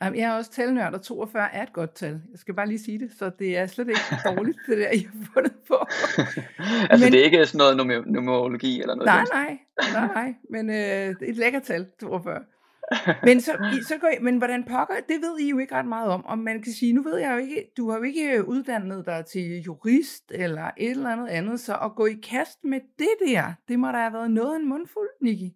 Jeg 0.00 0.18
er 0.18 0.32
også 0.32 0.50
talnørd, 0.50 0.94
og 0.94 1.02
42 1.02 1.54
er 1.54 1.62
et 1.62 1.72
godt 1.72 1.94
tal. 1.94 2.10
Jeg 2.10 2.38
skal 2.38 2.54
bare 2.54 2.68
lige 2.68 2.78
sige 2.78 2.98
det, 2.98 3.10
så 3.18 3.30
det 3.38 3.56
er 3.56 3.66
slet 3.66 3.88
ikke 3.88 4.00
dårligt, 4.36 4.58
det 4.66 4.78
der, 4.78 4.90
I 4.90 4.98
har 4.98 5.26
fundet 5.34 5.52
på. 5.68 5.74
altså, 6.90 7.06
men, 7.06 7.12
det 7.12 7.20
er 7.20 7.24
ikke 7.24 7.46
sådan 7.46 7.58
noget 7.58 7.76
numer- 7.76 8.10
numerologi 8.12 8.80
eller 8.80 8.94
noget? 8.94 9.06
Nej, 9.06 9.24
nej, 9.32 9.58
nej, 9.92 10.06
nej, 10.14 10.34
men 10.50 10.70
øh, 10.70 10.76
det 10.76 11.22
er 11.22 11.26
et 11.28 11.36
lækkert 11.36 11.62
tal, 11.62 11.86
42. 12.00 12.40
men, 13.26 13.40
så, 13.40 13.52
så 13.88 13.94
går 14.00 14.08
I, 14.08 14.22
men 14.22 14.38
hvordan 14.38 14.64
pokker, 14.64 14.94
det 15.08 15.16
ved 15.22 15.38
I 15.38 15.50
jo 15.50 15.58
ikke 15.58 15.74
ret 15.74 15.86
meget 15.86 16.08
om, 16.08 16.24
og 16.26 16.38
man 16.38 16.62
kan 16.62 16.72
sige, 16.72 16.92
nu 16.92 17.02
ved 17.02 17.18
jeg 17.18 17.32
jo 17.32 17.36
ikke, 17.36 17.72
du 17.76 17.90
har 17.90 17.96
jo 17.98 18.02
ikke 18.02 18.48
uddannet 18.48 19.06
dig 19.06 19.24
til 19.26 19.62
jurist 19.62 20.32
eller 20.34 20.70
et 20.76 20.90
eller 20.90 21.10
andet 21.10 21.28
andet, 21.28 21.60
så 21.60 21.76
at 21.76 21.94
gå 21.96 22.06
i 22.06 22.14
kast 22.22 22.64
med 22.64 22.80
det 22.98 23.28
der, 23.28 23.52
det 23.68 23.78
må 23.78 23.86
da 23.86 23.98
have 23.98 24.12
været 24.12 24.30
noget 24.30 24.56
en 24.56 24.68
mundfuld, 24.68 25.08
Niki 25.20 25.54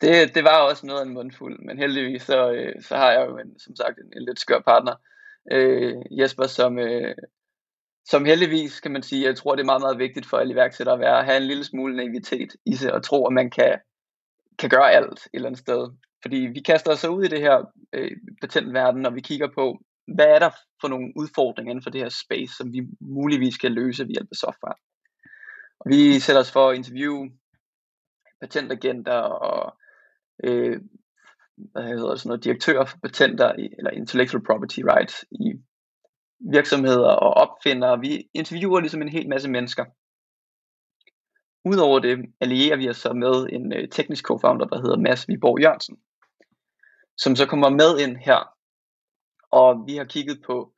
det, 0.00 0.34
det 0.34 0.44
var 0.44 0.58
også 0.58 0.86
noget 0.86 1.00
af 1.00 1.04
en 1.04 1.14
mundfuld, 1.14 1.58
men 1.58 1.78
heldigvis 1.78 2.22
så, 2.22 2.52
øh, 2.52 2.82
så 2.82 2.96
har 2.96 3.12
jeg 3.12 3.26
jo 3.28 3.38
en, 3.38 3.58
som 3.58 3.76
sagt 3.76 3.98
en, 3.98 4.12
en 4.16 4.24
lidt 4.24 4.40
skør 4.40 4.60
partner, 4.60 4.94
øh, 5.52 5.94
Jesper, 6.10 6.46
som, 6.46 6.78
øh, 6.78 7.14
som 8.04 8.24
heldigvis 8.24 8.80
kan 8.80 8.92
man 8.92 9.02
sige, 9.02 9.26
jeg 9.26 9.36
tror 9.36 9.54
det 9.54 9.62
er 9.62 9.72
meget, 9.72 9.80
meget 9.80 9.98
vigtigt 9.98 10.26
for 10.26 10.36
alle 10.36 10.52
iværksættere 10.52 10.94
at 10.94 11.00
være, 11.00 11.18
at 11.18 11.24
have 11.24 11.36
en 11.36 11.46
lille 11.46 11.64
smule 11.64 11.96
naivitet 11.96 12.56
i 12.66 12.74
sig, 12.74 12.92
og 12.92 13.02
tro, 13.02 13.26
at 13.26 13.32
man 13.32 13.50
kan, 13.50 13.78
kan 14.58 14.70
gøre 14.70 14.92
alt 14.92 15.12
et 15.12 15.28
eller 15.34 15.48
andet 15.48 15.60
sted. 15.60 15.90
Fordi 16.22 16.36
vi 16.36 16.60
kaster 16.60 16.92
os 16.92 17.04
ud 17.04 17.24
i 17.24 17.28
det 17.28 17.40
her 17.40 17.72
øh, 17.92 18.10
patentverden, 18.40 19.06
og 19.06 19.14
vi 19.14 19.20
kigger 19.20 19.48
på, 19.54 19.78
hvad 20.14 20.26
er 20.26 20.38
der 20.38 20.50
for 20.80 20.88
nogle 20.88 21.12
udfordringer 21.16 21.70
inden 21.70 21.82
for 21.82 21.90
det 21.90 22.00
her 22.00 22.08
space, 22.08 22.54
som 22.56 22.72
vi 22.72 22.80
muligvis 23.00 23.56
kan 23.56 23.72
løse 23.72 24.04
ved 24.04 24.10
hjælp 24.10 24.28
af 24.30 24.36
software. 24.36 24.74
Og 25.80 25.90
vi 25.90 26.20
sætter 26.20 26.40
os 26.40 26.52
for 26.52 26.70
at 26.70 26.76
interviewe 26.76 27.30
patentagenter 28.40 29.18
og 29.20 29.78
øh, 30.44 30.80
hvad 31.56 31.82
hedder 31.82 32.10
det, 32.10 32.20
sådan 32.20 32.28
noget, 32.28 32.44
direktører 32.44 32.84
for 32.84 32.98
patenter 33.02 33.52
eller 33.78 33.90
intellectual 33.90 34.44
property 34.44 34.80
rights 34.80 35.24
i 35.30 35.52
virksomheder 36.52 37.08
og 37.08 37.34
opfindere. 37.34 38.00
Vi 38.00 38.28
interviewer 38.34 38.80
ligesom 38.80 39.02
en 39.02 39.08
hel 39.08 39.28
masse 39.28 39.50
mennesker. 39.50 39.84
Udover 41.64 41.98
det 41.98 42.18
allierer 42.40 42.76
vi 42.76 42.88
os 42.88 42.96
så 42.96 43.12
med 43.12 43.46
en 43.52 43.72
øh, 43.72 43.88
teknisk 43.88 44.30
co-founder, 44.30 44.68
der 44.68 44.80
hedder 44.80 44.98
Mads 44.98 45.28
Viborg 45.28 45.60
Jørgensen, 45.60 45.96
som 47.16 47.36
så 47.36 47.46
kommer 47.46 47.68
med 47.68 47.98
ind 47.98 48.16
her. 48.16 48.40
Og 49.50 49.84
vi 49.86 49.96
har 49.96 50.04
kigget 50.04 50.42
på 50.46 50.72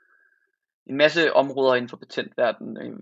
en 0.87 0.97
masse 0.97 1.33
områder 1.33 1.75
inden 1.75 1.89
for 1.89 1.97
patentverdenen. 1.97 2.77
Øh, 2.77 2.99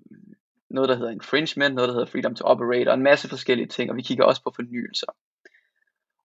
noget, 0.71 0.89
der 0.89 0.97
hedder 0.97 1.11
infringement, 1.11 1.75
noget, 1.75 1.89
der 1.89 1.95
hedder 1.95 2.11
freedom 2.11 2.35
to 2.35 2.45
operate, 2.45 2.89
og 2.89 2.95
en 2.95 3.03
masse 3.03 3.29
forskellige 3.29 3.69
ting, 3.69 3.91
og 3.91 3.97
vi 3.97 4.03
kigger 4.03 4.25
også 4.25 4.43
på 4.43 4.53
fornyelser. 4.57 5.13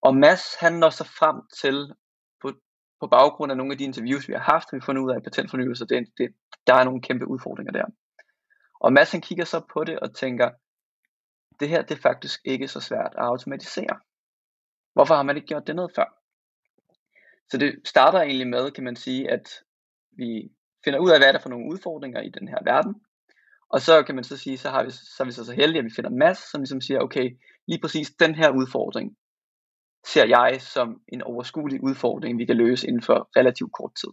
Og 0.02 0.16
Mads, 0.16 0.54
han 0.54 0.72
når 0.72 0.90
så 0.90 1.04
frem 1.04 1.36
til, 1.60 1.94
på, 2.40 2.52
på 3.00 3.06
baggrund 3.06 3.52
af 3.52 3.56
nogle 3.56 3.72
af 3.72 3.78
de 3.78 3.84
interviews, 3.84 4.28
vi 4.28 4.32
har 4.32 4.52
haft, 4.52 4.70
har 4.70 4.76
vi 4.76 4.84
fundet 4.84 5.02
ud 5.02 5.10
af, 5.10 5.16
at 5.16 5.22
patentfornyelser, 5.22 5.86
det, 5.86 6.06
det, 6.18 6.34
der 6.66 6.74
er 6.74 6.84
nogle 6.84 7.02
kæmpe 7.02 7.26
udfordringer 7.28 7.72
der. 7.72 7.84
Og 8.80 8.92
Mads, 8.92 9.12
han 9.12 9.20
kigger 9.20 9.44
så 9.44 9.60
på 9.72 9.84
det 9.84 10.00
og 10.00 10.14
tænker, 10.14 10.50
det 11.60 11.68
her, 11.68 11.82
det 11.82 11.96
er 11.96 12.02
faktisk 12.02 12.40
ikke 12.44 12.68
så 12.68 12.80
svært 12.80 13.14
at 13.18 13.24
automatisere. 13.24 14.00
Hvorfor 14.92 15.14
har 15.14 15.22
man 15.22 15.36
ikke 15.36 15.48
gjort 15.48 15.66
det 15.66 15.76
noget 15.76 15.92
før? 15.94 16.18
Så 17.50 17.58
det 17.58 17.74
starter 17.84 18.20
egentlig 18.20 18.48
med, 18.48 18.70
kan 18.70 18.84
man 18.84 18.96
sige, 18.96 19.30
at 19.30 19.48
vi 20.12 20.52
finder 20.84 20.98
ud 20.98 21.10
af, 21.10 21.18
hvad 21.18 21.28
er 21.28 21.32
der 21.32 21.40
for 21.40 21.48
nogle 21.48 21.72
udfordringer 21.72 22.20
i 22.20 22.30
den 22.30 22.48
her 22.48 22.58
verden. 22.64 22.94
Og 23.68 23.80
så 23.80 24.02
kan 24.02 24.14
man 24.14 24.24
så 24.24 24.36
sige, 24.36 24.58
så, 24.58 24.70
har 24.70 24.84
vi, 24.84 24.90
så 24.90 25.16
er 25.20 25.24
vi 25.24 25.32
så, 25.32 25.44
så 25.44 25.52
heldige, 25.52 25.78
at 25.78 25.84
vi 25.84 25.96
finder 25.96 26.10
masser, 26.10 26.46
som 26.50 26.60
ligesom 26.60 26.80
siger, 26.80 27.00
okay, 27.00 27.30
lige 27.66 27.80
præcis 27.80 28.10
den 28.10 28.34
her 28.34 28.50
udfordring, 28.50 29.16
ser 30.06 30.26
jeg 30.26 30.60
som 30.60 31.00
en 31.08 31.22
overskuelig 31.22 31.82
udfordring, 31.82 32.38
vi 32.38 32.44
kan 32.44 32.56
løse 32.56 32.88
inden 32.88 33.02
for 33.02 33.28
relativt 33.36 33.72
kort 33.72 33.94
tid. 33.94 34.10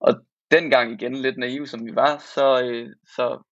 Og 0.00 0.14
dengang 0.50 0.92
igen, 0.92 1.16
lidt 1.16 1.38
naiv 1.38 1.66
som 1.66 1.86
vi 1.86 1.94
var, 1.94 2.18
så, 2.18 2.62
øh, 2.64 2.88
så, 3.16 3.42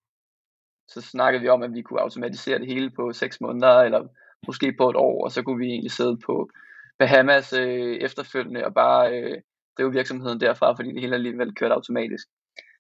så 0.89 1.01
snakkede 1.01 1.43
vi 1.43 1.49
om, 1.49 1.63
at 1.63 1.75
vi 1.75 1.83
kunne 1.83 2.01
automatisere 2.01 2.59
det 2.59 2.67
hele 2.67 2.91
på 2.91 3.13
6 3.13 3.41
måneder, 3.41 3.81
eller 3.81 4.09
måske 4.47 4.75
på 4.79 4.91
et 4.91 4.97
år, 4.97 5.25
og 5.25 5.33
så 5.33 5.43
kunne 5.43 5.59
vi 5.59 5.67
egentlig 5.67 5.91
sidde 5.91 6.19
på 6.27 6.51
Bahamas 6.99 7.53
øh, 7.53 7.97
efterfølgende 7.97 8.65
og 8.65 8.75
bare 8.75 9.19
øh, 9.19 9.41
drive 9.79 9.93
virksomheden 9.93 10.41
derfra, 10.41 10.73
fordi 10.73 10.93
det 10.93 11.01
hele 11.01 11.15
alligevel 11.15 11.55
kørte 11.55 11.75
automatisk. 11.75 12.27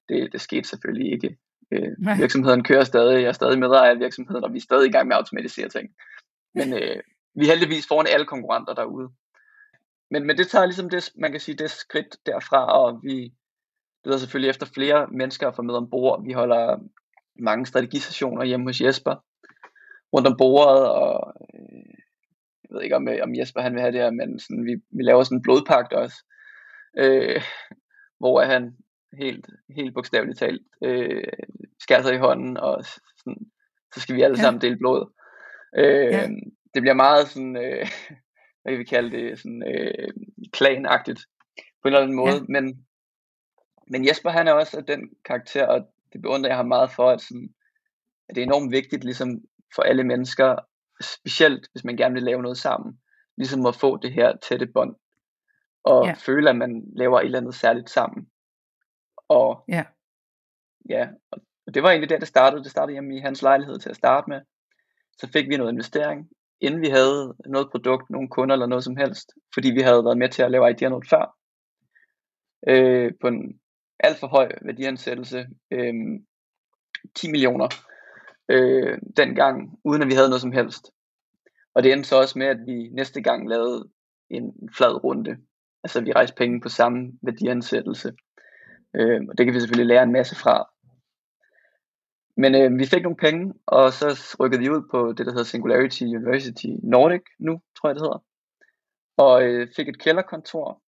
Det, 0.09 0.33
det 0.33 0.41
skete 0.41 0.69
selvfølgelig 0.69 1.13
ikke. 1.13 1.37
Øh, 1.73 2.19
virksomheden 2.19 2.65
kører 2.65 2.85
stadig, 2.85 3.23
jeg 3.23 3.29
er 3.29 3.33
stadig 3.33 3.59
medejer 3.59 3.91
af 3.91 3.99
virksomheden, 3.99 4.45
og 4.45 4.53
vi 4.53 4.57
er 4.57 4.63
stadig 4.63 4.89
i 4.89 4.93
gang 4.93 5.09
med 5.09 5.17
at 5.17 5.19
automatisere 5.19 5.69
ting. 5.69 5.95
Men 6.55 6.73
øh, 6.73 7.01
vi 7.35 7.45
er 7.45 7.51
heldigvis 7.51 7.89
foran 7.89 8.07
alle 8.07 8.27
konkurrenter 8.27 8.75
derude. 8.75 9.09
Men, 10.11 10.27
men 10.27 10.39
det 10.39 10.49
tager 10.49 10.67
ligesom 10.67 10.91
det, 10.91 11.13
man 11.17 11.31
kan 11.31 11.41
sige, 11.41 11.57
det 11.57 11.71
skridt 11.71 12.17
derfra, 12.27 12.67
og 12.67 13.01
vi 13.03 13.33
leder 14.05 14.19
selvfølgelig 14.19 14.51
efter 14.51 14.67
flere 14.67 15.07
mennesker 15.11 15.49
at 15.49 15.57
få 15.57 15.63
med 15.63 15.75
ombord. 15.75 16.25
Vi 16.25 16.33
holder 16.33 16.79
mange 17.37 17.67
strategisessioner 17.67 18.45
hjemme 18.45 18.67
hos 18.67 18.81
Jesper 18.81 19.25
rundt 20.13 20.29
om 20.29 20.37
bordet, 20.39 20.89
og 20.89 21.35
øh, 21.55 21.95
jeg 22.65 22.71
ved 22.71 22.83
ikke 22.83 22.97
om, 22.97 23.09
om 23.23 23.35
Jesper 23.35 23.61
han 23.61 23.75
vil 23.75 23.81
have 23.81 23.93
det 23.93 24.01
her, 24.01 24.11
men 24.11 24.39
sådan, 24.39 24.65
vi, 24.65 24.75
vi 24.91 25.03
laver 25.03 25.23
sådan 25.23 25.39
en 25.39 25.43
blodpagt 25.43 25.93
også, 25.93 26.25
øh, 26.99 27.43
hvor 28.19 28.43
han 28.43 28.77
helt, 29.13 29.47
helt 29.77 29.95
bogstaveligt 29.95 30.39
talt 30.39 30.63
øh, 30.85 31.33
skærer 31.81 32.03
sig 32.03 32.15
i 32.15 32.19
hånden, 32.19 32.57
og 32.57 32.85
sådan, 33.19 33.51
så 33.95 34.01
skal 34.01 34.17
vi 34.17 34.23
alle 34.23 34.37
ja. 34.37 34.43
sammen 34.43 34.61
dele 34.61 34.79
blod. 34.79 35.13
Øh, 35.77 36.13
ja 36.13 36.29
det 36.75 36.83
bliver 36.83 36.95
meget 36.95 37.29
sådan, 37.29 37.57
øh, 37.57 37.87
hvad 38.63 38.73
kan 38.73 38.79
vi 38.79 38.85
kalde 38.85 39.11
det, 39.11 39.39
sådan 39.39 39.63
øh, 39.67 40.09
klanagtigt 40.53 41.21
på 41.57 41.89
en 41.89 41.95
eller 41.95 42.01
anden 42.01 42.17
måde, 42.17 42.35
ja. 42.35 42.45
men, 42.49 42.87
men 43.87 44.09
Jesper 44.09 44.31
han 44.31 44.49
er 44.49 44.53
også 44.53 44.81
den 44.81 45.11
karakter, 45.25 45.67
og 45.67 45.87
det 46.13 46.23
beundrer 46.23 46.51
jeg 46.51 46.57
ham 46.57 46.67
meget 46.67 46.91
for, 46.91 47.11
at, 47.11 47.21
sådan, 47.21 47.55
at 48.29 48.35
det 48.35 48.43
er 48.43 48.47
enormt 48.47 48.73
vigtigt 48.73 49.05
ligesom 49.05 49.41
for 49.75 49.83
alle 49.83 50.05
mennesker, 50.05 50.57
specielt 51.01 51.69
hvis 51.73 51.85
man 51.85 51.97
gerne 51.97 52.15
vil 52.15 52.23
lave 52.23 52.43
noget 52.43 52.59
sammen, 52.59 53.01
ligesom 53.37 53.67
at 53.67 53.77
få 53.77 53.97
det 53.97 54.13
her 54.13 54.37
tætte 54.37 54.67
bånd, 54.67 54.97
og 55.85 56.07
ja. 56.07 56.13
føle, 56.13 56.51
at 56.51 56.57
man 56.57 56.83
laver 56.97 57.21
et 57.21 57.25
eller 57.25 57.39
andet 57.39 57.55
særligt 57.55 57.91
sammen. 57.91 58.31
Og 59.29 59.65
ja, 59.69 59.85
ja 60.89 61.09
og 61.71 61.75
det 61.75 61.83
var 61.83 61.91
egentlig 61.91 62.11
der, 62.11 62.19
det 62.19 62.29
startede. 62.29 62.63
Det 62.63 62.71
startede 62.71 62.93
hjemme 62.93 63.17
i 63.17 63.21
hans 63.21 63.43
lejlighed 63.43 63.79
til 63.79 63.91
at 63.91 63.97
starte 63.97 64.31
med. 64.31 64.41
Så 65.19 65.29
fik 65.33 65.49
vi 65.49 65.57
noget 65.57 65.73
investering, 65.73 66.29
inden 66.61 66.81
vi 66.81 66.89
havde 66.89 67.35
noget 67.47 67.71
produkt, 67.71 68.11
nogle 68.11 68.29
kunder 68.29 68.55
eller 68.55 68.67
noget 68.67 68.85
som 68.85 68.97
helst, 68.97 69.33
fordi 69.55 69.71
vi 69.71 69.81
havde 69.81 70.05
været 70.05 70.19
med 70.19 70.29
til 70.29 70.43
at 70.43 70.51
lave 70.51 70.75
noget 70.81 71.09
før, 71.11 71.37
øh, 72.69 73.13
på 73.21 73.27
en 73.27 73.61
alt 74.01 74.19
for 74.19 74.27
høj 74.27 74.53
værdiansættelse, 74.63 75.47
øh, 75.71 75.95
10 77.15 77.31
millioner 77.31 77.69
øh, 78.49 78.99
dengang, 79.17 79.79
uden 79.85 80.03
at 80.03 80.09
vi 80.09 80.15
havde 80.15 80.29
noget 80.29 80.41
som 80.41 80.53
helst. 80.53 80.91
Og 81.75 81.83
det 81.83 81.93
endte 81.93 82.09
så 82.09 82.17
også 82.17 82.39
med, 82.39 82.47
at 82.47 82.59
vi 82.67 82.89
næste 82.93 83.23
gang 83.23 83.49
lavede 83.49 83.89
en 84.31 84.69
flad 84.77 85.05
runde. 85.05 85.37
Altså 85.85 86.01
vi 86.01 86.13
rejste 86.13 86.37
penge 86.37 86.61
på 86.61 86.69
samme 86.69 87.13
værdiansættelse. 87.23 88.13
Øh, 88.97 89.21
og 89.29 89.39
det 89.39 89.47
kan 89.47 89.55
vi 89.55 89.61
selvfølgelig 89.61 89.95
lære 89.95 90.03
en 90.03 90.13
masse 90.13 90.37
fra. 90.37 90.71
Men 92.41 92.55
øh, 92.55 92.79
vi 92.79 92.87
fik 92.87 93.03
nogle 93.03 93.17
penge, 93.17 93.55
og 93.67 93.93
så 93.93 94.37
rykkede 94.41 94.63
vi 94.63 94.71
ud 94.71 94.83
på 94.91 95.13
det, 95.13 95.27
der 95.27 95.33
hedder 95.33 95.45
Singularity 95.45 96.03
University 96.03 96.67
Nordic 96.83 97.23
nu, 97.39 97.61
tror 97.77 97.89
jeg 97.89 97.95
det 97.95 98.03
hedder. 98.03 98.23
Og 99.17 99.43
øh, 99.43 99.69
fik 99.77 99.89
et 99.89 100.03
kælderkontor, 100.03 100.83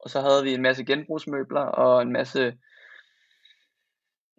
og 0.00 0.10
så 0.10 0.20
havde 0.20 0.42
vi 0.44 0.54
en 0.54 0.62
masse 0.62 0.84
genbrugsmøbler 0.84 1.60
og 1.60 2.02
en 2.02 2.12
masse 2.12 2.40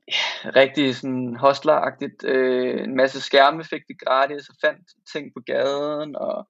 ja, 0.08 0.52
rigtig 0.56 0.96
sådan 0.96 1.36
hostleragtigt, 1.36 2.24
øh, 2.24 2.84
en 2.84 2.96
masse 2.96 3.22
skærme 3.22 3.64
fik 3.64 3.82
vi 3.88 3.94
gratis, 3.94 4.50
og 4.50 4.56
fandt 4.62 4.88
ting 5.14 5.34
på 5.36 5.42
gaden, 5.46 6.16
og 6.16 6.48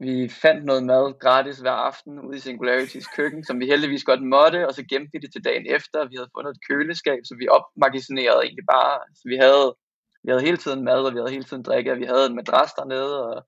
vi 0.00 0.28
fandt 0.28 0.64
noget 0.64 0.84
mad 0.84 1.18
gratis 1.18 1.58
hver 1.58 1.78
aften 1.88 2.20
ude 2.20 2.36
i 2.36 2.40
Singularities 2.40 3.06
køkken, 3.06 3.44
som 3.44 3.60
vi 3.60 3.66
heldigvis 3.66 4.04
godt 4.04 4.22
måtte, 4.22 4.66
og 4.68 4.74
så 4.74 4.82
gemte 4.90 5.12
vi 5.12 5.18
det 5.18 5.32
til 5.32 5.44
dagen 5.44 5.66
efter. 5.66 6.08
Vi 6.08 6.16
havde 6.16 6.30
fundet 6.36 6.50
et 6.50 6.66
køleskab, 6.68 7.20
så 7.24 7.34
vi 7.38 7.48
opmagasinerede 7.48 8.42
egentlig 8.42 8.66
bare. 8.72 8.98
Så 9.14 9.22
vi 9.32 9.36
havde, 9.36 9.74
vi 10.22 10.30
havde 10.30 10.46
hele 10.48 10.56
tiden 10.56 10.84
mad, 10.84 11.02
og 11.06 11.12
vi 11.12 11.18
havde 11.18 11.30
hele 11.30 11.44
tiden 11.44 11.62
drikke, 11.62 11.92
og 11.92 11.98
vi 11.98 12.04
havde 12.04 12.26
en 12.26 12.36
madras 12.36 12.72
dernede, 12.72 13.26
og 13.28 13.46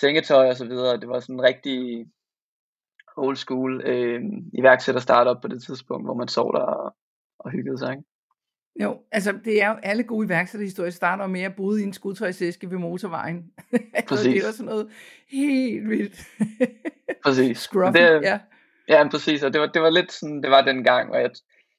sengetøj 0.00 0.48
og 0.48 0.56
så 0.56 0.66
videre. 0.66 1.00
Det 1.00 1.08
var 1.08 1.20
sådan 1.20 1.34
en 1.34 1.42
rigtig 1.42 2.06
old 3.16 3.36
school 3.36 3.82
øh, 3.84 4.20
iværksætter 4.58 5.00
startup 5.00 5.42
på 5.42 5.48
det 5.48 5.62
tidspunkt, 5.62 6.06
hvor 6.06 6.14
man 6.14 6.28
sov 6.28 6.52
der 6.52 6.60
og, 6.60 6.96
og 7.38 7.50
hyggede 7.50 7.78
sig. 7.78 7.90
Ikke? 7.90 8.04
Jo, 8.80 9.02
altså 9.12 9.38
det 9.44 9.62
er 9.62 9.68
jo 9.68 9.76
alle 9.82 10.02
gode 10.02 10.26
iværksætterhistorier 10.26 10.90
starter 10.90 11.26
med 11.26 11.40
at 11.40 11.56
bryde 11.56 11.80
i 11.80 11.84
en 11.84 11.92
skudtøjsæske 11.92 12.70
ved 12.70 12.78
motorvejen. 12.78 13.52
Præcis. 14.08 14.34
det 14.34 14.46
var 14.46 14.52
sådan 14.52 14.66
noget 14.66 14.90
helt 15.28 15.88
vildt. 15.88 16.26
præcis. 17.24 17.58
Scruffy, 17.66 17.98
det, 17.98 18.22
ja. 18.22 18.38
Ja, 18.88 19.08
præcis, 19.08 19.42
og 19.42 19.52
det 19.52 19.60
var, 19.60 19.66
det 19.66 19.82
var 19.82 19.90
lidt 19.90 20.12
sådan, 20.12 20.42
det 20.42 20.50
var 20.50 20.62
den 20.62 20.84
gang, 20.84 21.10
og 21.10 21.20
jeg, 21.20 21.30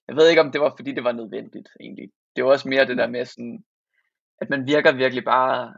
jeg 0.08 0.16
ved 0.16 0.30
ikke, 0.30 0.42
om 0.42 0.52
det 0.52 0.62
var, 0.62 0.74
fordi 0.78 0.92
det 0.92 1.04
var 1.04 1.12
nødvendigt, 1.12 1.70
egentlig. 1.80 2.10
Det 2.36 2.44
var 2.44 2.52
også 2.52 2.70
mere 2.70 2.88
det 2.88 2.98
der 2.98 3.08
med 3.08 3.26
sådan, 3.26 3.64
at 4.42 4.50
man 4.50 4.68
virker 4.68 4.92
virkelig 4.92 5.24
bare, 5.24 5.74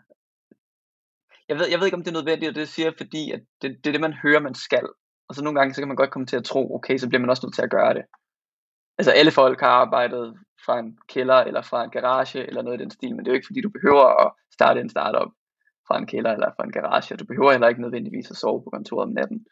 jeg 1.50 1.58
ved, 1.58 1.68
jeg 1.70 1.80
ved 1.80 1.86
ikke, 1.88 1.98
om 1.98 2.04
det 2.04 2.12
er 2.12 2.20
nødvendigt, 2.22 2.50
og 2.50 2.56
det 2.56 2.68
siger 2.70 2.92
fordi, 2.98 3.32
at 3.32 3.42
det, 3.62 3.78
det 3.84 3.88
er 3.88 3.92
det, 3.92 4.02
man 4.02 4.14
hører, 4.14 4.40
man 4.40 4.56
skal. 4.56 4.88
Og 5.30 5.36
så 5.36 5.44
nogle 5.44 5.60
gange, 5.60 5.74
så 5.74 5.82
kan 5.82 5.88
man 5.88 5.98
godt 5.98 6.12
komme 6.12 6.26
til 6.26 6.38
at 6.38 6.44
tro, 6.44 6.76
okay, 6.76 6.98
så 6.98 7.08
bliver 7.08 7.22
man 7.22 7.30
også 7.30 7.46
nødt 7.46 7.56
til 7.56 7.62
at 7.62 7.72
gøre 7.72 7.94
det. 7.94 8.06
Altså 8.98 9.12
alle 9.12 9.32
folk 9.32 9.60
har 9.60 9.68
arbejdet 9.68 10.40
fra 10.66 10.80
en 10.80 10.98
kælder 11.08 11.36
eller 11.36 11.62
fra 11.62 11.84
en 11.84 11.90
garage 11.90 12.48
eller 12.48 12.62
noget 12.62 12.80
i 12.80 12.84
den 12.84 12.92
stil, 12.92 13.16
men 13.16 13.20
det 13.20 13.28
er 13.28 13.34
jo 13.34 13.36
ikke 13.36 13.48
fordi 13.48 13.62
du 13.62 13.70
behøver 13.70 14.26
at 14.26 14.32
starte 14.54 14.82
en 14.82 14.90
startup 14.90 15.32
fra 15.88 15.98
en 15.98 16.06
kælder 16.06 16.32
eller 16.32 16.50
fra 16.56 16.64
en 16.64 16.72
garage, 16.72 17.18
du 17.18 17.26
behøver 17.26 17.52
heller 17.52 17.68
ikke 17.68 17.82
nødvendigvis 17.82 18.32
at 18.32 18.38
sove 18.38 18.64
på 18.64 18.70
kontoret 18.70 19.08
om 19.08 19.14
natten. 19.14 19.46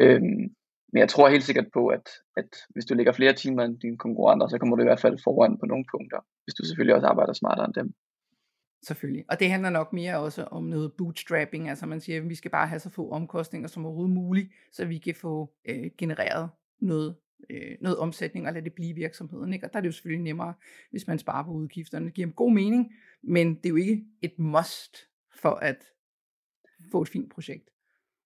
Øhm, 0.00 0.44
men 0.92 1.00
jeg 1.00 1.08
tror 1.08 1.28
helt 1.28 1.44
sikkert 1.44 1.68
på, 1.72 1.86
at, 1.86 2.06
at 2.36 2.50
hvis 2.70 2.84
du 2.84 2.94
lægger 2.94 3.12
flere 3.12 3.32
timer 3.32 3.62
end 3.64 3.80
dine 3.80 3.98
konkurrenter, 3.98 4.48
så 4.48 4.58
kommer 4.58 4.76
du 4.76 4.82
i 4.82 4.90
hvert 4.90 5.00
fald 5.00 5.18
foran 5.24 5.58
på 5.58 5.66
nogle 5.66 5.84
punkter, 5.90 6.20
hvis 6.44 6.54
du 6.54 6.64
selvfølgelig 6.64 6.94
også 6.94 7.06
arbejder 7.06 7.32
smartere 7.32 7.66
end 7.66 7.74
dem. 7.74 7.94
Selvfølgelig. 8.82 9.24
Og 9.30 9.40
det 9.40 9.50
handler 9.50 9.70
nok 9.70 9.92
mere 9.92 10.18
også 10.18 10.44
om 10.44 10.64
noget 10.64 10.92
bootstrapping, 10.98 11.68
altså 11.68 11.86
man 11.86 12.00
siger, 12.00 12.18
at 12.20 12.28
vi 12.28 12.34
skal 12.34 12.50
bare 12.50 12.66
have 12.66 12.78
så 12.78 12.90
få 12.90 13.10
omkostninger 13.10 13.68
som 13.68 13.86
overhovedet 13.86 14.14
muligt, 14.14 14.52
så 14.72 14.84
vi 14.84 14.98
kan 14.98 15.14
få 15.14 15.52
øh, 15.68 15.90
genereret 15.98 16.50
noget 16.80 17.16
øh, 17.50 17.76
noget 17.80 17.98
omsætning 17.98 18.46
og 18.46 18.52
lade 18.52 18.64
det 18.64 18.72
blive 18.72 18.94
virksomheden. 18.94 19.52
Ikke? 19.52 19.66
Og 19.66 19.72
der 19.72 19.76
er 19.76 19.80
det 19.80 19.86
jo 19.86 19.92
selvfølgelig 19.92 20.24
nemmere, 20.24 20.54
hvis 20.90 21.06
man 21.06 21.18
sparer 21.18 21.44
på 21.44 21.50
udgifterne. 21.50 22.06
Det 22.06 22.14
giver 22.14 22.28
god 22.28 22.52
mening, 22.52 22.92
men 23.22 23.54
det 23.54 23.66
er 23.66 23.70
jo 23.70 23.76
ikke 23.76 24.04
et 24.22 24.38
must 24.38 24.96
for 25.42 25.54
at 25.54 25.84
få 26.92 27.02
et 27.02 27.08
fint 27.08 27.32
projekt. 27.32 27.70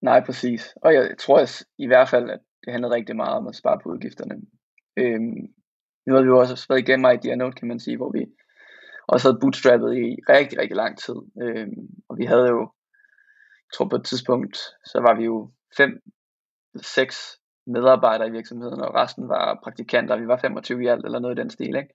Nej, 0.00 0.24
præcis. 0.24 0.74
Og 0.76 0.94
jeg 0.94 1.14
tror 1.18 1.40
også, 1.40 1.66
i 1.78 1.86
hvert 1.86 2.08
fald, 2.08 2.30
at 2.30 2.40
det 2.64 2.72
handlede 2.72 2.94
rigtig 2.94 3.16
meget 3.16 3.34
om 3.34 3.46
at 3.46 3.54
spare 3.54 3.80
på 3.82 3.88
udgifterne. 3.88 4.34
Øhm, 4.96 5.54
nu 6.06 6.12
havde 6.12 6.24
vi 6.24 6.28
jo 6.28 6.38
også 6.38 6.66
været 6.68 6.80
igennem 6.80 7.18
i 7.24 7.36
note, 7.36 7.56
kan 7.56 7.68
man 7.68 7.80
sige, 7.80 7.96
hvor 7.96 8.12
vi 8.12 8.26
også 9.08 9.28
havde 9.28 9.40
bootstrappet 9.40 9.96
i 9.96 10.06
rigtig, 10.28 10.58
rigtig 10.58 10.76
lang 10.76 10.98
tid. 10.98 11.14
Øhm, 11.42 11.88
og 12.08 12.18
vi 12.18 12.24
havde 12.24 12.48
jo, 12.48 12.60
jeg 13.66 13.72
tror 13.74 13.88
på 13.88 13.96
et 13.96 14.04
tidspunkt, 14.04 14.56
så 14.84 14.98
var 15.00 15.14
vi 15.14 15.24
jo 15.24 15.52
fem, 15.76 16.00
seks 16.76 17.41
medarbejdere 17.66 18.28
i 18.28 18.30
virksomheden, 18.30 18.80
og 18.80 18.94
resten 18.94 19.28
var 19.28 19.60
praktikanter. 19.62 20.16
Vi 20.16 20.26
var 20.26 20.36
25 20.36 20.84
i 20.84 20.86
alt, 20.86 21.04
eller 21.04 21.18
noget 21.18 21.38
i 21.38 21.40
den 21.40 21.50
stil. 21.50 21.76
Ikke? 21.76 21.94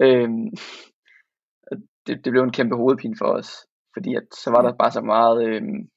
Øhm, 0.00 0.50
det, 2.06 2.24
det 2.24 2.30
blev 2.32 2.42
en 2.42 2.52
kæmpe 2.52 2.76
hovedpine 2.76 3.16
for 3.18 3.26
os, 3.26 3.66
fordi 3.94 4.14
at, 4.14 4.26
så 4.42 4.50
var 4.50 4.62
der 4.62 4.72
bare 4.72 4.90
så 4.90 5.00
meget, 5.00 5.48
øhm, 5.48 5.88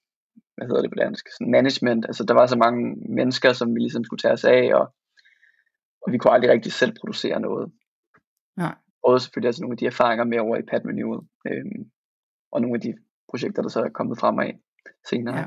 hvad 0.55 0.67
hedder 0.67 0.81
det 0.81 0.91
på 0.91 0.99
dansk, 1.03 1.25
sådan 1.31 1.51
management, 1.51 2.05
altså 2.05 2.23
der 2.23 2.33
var 2.33 2.45
så 2.45 2.57
mange 2.57 2.95
mennesker, 3.15 3.53
som 3.53 3.75
vi 3.75 3.79
ligesom 3.79 4.03
skulle 4.03 4.21
tage 4.21 4.33
os 4.33 4.45
af, 4.45 4.73
og, 4.73 4.93
og 6.01 6.11
vi 6.11 6.17
kunne 6.17 6.33
aldrig 6.33 6.51
rigtig 6.51 6.71
selv 6.71 6.93
producere 6.99 7.39
noget. 7.39 7.71
Nej. 8.57 8.75
Og 9.03 9.21
selvfølgelig 9.21 9.47
altså 9.47 9.61
nogle 9.61 9.73
af 9.73 9.77
de 9.77 9.85
erfaringer 9.85 10.25
med 10.25 10.39
over 10.39 10.57
i 10.57 10.61
Pad 10.61 10.85
Renewal, 10.85 11.21
øhm, 11.47 11.91
og 12.51 12.61
nogle 12.61 12.75
af 12.75 12.81
de 12.81 12.93
projekter, 13.29 13.61
der 13.61 13.69
så 13.69 13.81
er 13.83 13.89
kommet 13.89 14.19
frem 14.19 14.39
af 14.39 14.59
senere. 15.09 15.37
Ja. 15.37 15.45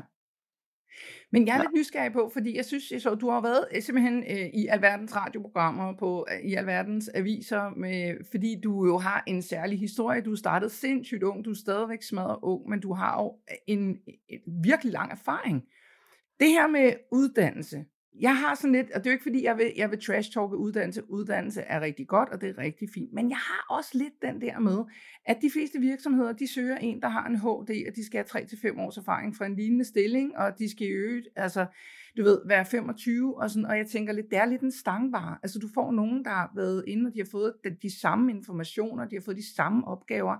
Men 1.31 1.47
jeg 1.47 1.53
er 1.53 1.57
ja. 1.57 1.61
lidt 1.61 1.73
nysgerrig 1.73 2.13
på, 2.13 2.29
fordi 2.33 2.57
jeg 2.57 2.65
synes, 2.65 2.91
jeg 2.91 3.01
så, 3.01 3.15
du 3.15 3.29
har 3.29 3.41
været 3.41 3.65
øh, 3.75 3.81
simpelthen 3.81 4.23
øh, 4.23 4.45
i 4.53 4.67
alverdens 4.67 5.15
radioprogrammer, 5.15 5.93
på, 5.95 6.27
øh, 6.31 6.49
i 6.49 6.53
alverdens 6.53 7.09
aviser, 7.13 7.69
med, 7.77 8.15
fordi 8.31 8.61
du 8.63 8.85
jo 8.85 8.97
har 8.97 9.23
en 9.27 9.41
særlig 9.41 9.79
historie. 9.79 10.21
Du 10.21 10.35
startede 10.35 10.69
sindssygt 10.69 11.23
ung, 11.23 11.45
du 11.45 11.49
er 11.49 11.55
stadigvæk 11.55 12.03
smadret 12.03 12.39
ung, 12.41 12.69
men 12.69 12.79
du 12.79 12.93
har 12.93 13.21
jo 13.21 13.35
en, 13.67 13.99
en 14.29 14.63
virkelig 14.63 14.93
lang 14.93 15.11
erfaring. 15.11 15.63
Det 16.39 16.47
her 16.47 16.67
med 16.67 16.93
uddannelse, 17.11 17.85
jeg 18.19 18.37
har 18.37 18.55
sådan 18.55 18.71
lidt, 18.71 18.91
og 18.91 19.03
det 19.03 19.05
er 19.05 19.11
jo 19.11 19.15
ikke 19.15 19.23
fordi, 19.23 19.43
jeg 19.43 19.57
vil, 19.57 19.73
jeg 19.77 19.91
vil 19.91 19.99
trash-talke 19.99 20.55
uddannelse. 20.55 21.09
Uddannelse 21.09 21.61
er 21.61 21.81
rigtig 21.81 22.07
godt, 22.07 22.29
og 22.29 22.41
det 22.41 22.49
er 22.49 22.57
rigtig 22.57 22.89
fint. 22.93 23.13
Men 23.13 23.29
jeg 23.29 23.37
har 23.37 23.75
også 23.77 23.91
lidt 23.93 24.13
den 24.21 24.41
der 24.41 24.59
med, 24.59 24.83
at 25.25 25.37
de 25.41 25.49
fleste 25.53 25.79
virksomheder, 25.79 26.33
de 26.33 26.53
søger 26.53 26.77
en, 26.77 27.01
der 27.01 27.07
har 27.07 27.27
en 27.27 27.35
HD, 27.35 27.87
og 27.87 27.95
de 27.95 28.05
skal 28.05 28.25
have 28.33 28.43
3-5 28.43 28.81
års 28.81 28.97
erfaring 28.97 29.35
fra 29.35 29.45
en 29.45 29.55
lignende 29.55 29.85
stilling, 29.85 30.37
og 30.37 30.59
de 30.59 30.71
skal 30.71 30.87
øge, 30.91 31.23
altså, 31.35 31.65
du 32.17 32.23
ved, 32.23 32.41
være 32.47 32.65
25, 32.65 33.37
og, 33.37 33.49
sådan, 33.49 33.65
og 33.65 33.77
jeg 33.77 33.87
tænker 33.87 34.13
lidt, 34.13 34.29
det 34.29 34.37
er 34.37 34.45
lidt 34.45 34.61
en 34.61 34.71
stangvare. 34.71 35.37
Altså, 35.43 35.59
du 35.59 35.67
får 35.73 35.91
nogen, 35.91 36.25
der 36.25 36.31
har 36.31 36.51
været 36.55 36.83
inde, 36.87 37.07
og 37.07 37.13
de 37.13 37.19
har 37.19 37.27
fået 37.31 37.53
de, 37.63 37.77
de 37.81 37.99
samme 37.99 38.31
informationer, 38.31 39.05
de 39.05 39.15
har 39.15 39.21
fået 39.21 39.37
de 39.37 39.55
samme 39.55 39.87
opgaver, 39.87 40.37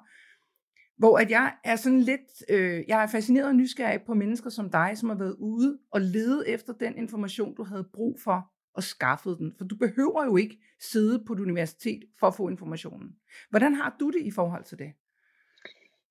hvor 0.99 1.17
at 1.17 1.31
jeg 1.31 1.53
er 1.63 1.75
sådan 1.75 1.99
lidt, 1.99 2.43
øh, 2.49 2.83
jeg 2.87 3.03
er 3.03 3.07
fascineret 3.07 3.47
og 3.47 3.55
nysgerrig 3.55 4.01
på 4.01 4.13
mennesker 4.13 4.49
som 4.49 4.69
dig, 4.69 4.91
som 4.95 5.09
har 5.09 5.17
været 5.17 5.35
ude 5.39 5.77
og 5.91 6.01
lede 6.01 6.49
efter 6.49 6.73
den 6.73 6.97
information, 6.97 7.55
du 7.55 7.63
havde 7.63 7.87
brug 7.93 8.19
for 8.23 8.51
og 8.73 8.83
skaffet 8.83 9.37
den. 9.37 9.53
For 9.57 9.65
du 9.65 9.75
behøver 9.75 10.25
jo 10.25 10.35
ikke 10.35 10.57
sidde 10.91 11.23
på 11.27 11.33
et 11.33 11.39
universitet 11.39 11.99
for 12.19 12.27
at 12.27 12.35
få 12.35 12.49
informationen. 12.49 13.09
Hvordan 13.49 13.73
har 13.73 13.95
du 13.99 14.09
det 14.09 14.21
i 14.21 14.31
forhold 14.31 14.63
til 14.63 14.77
det? 14.77 14.91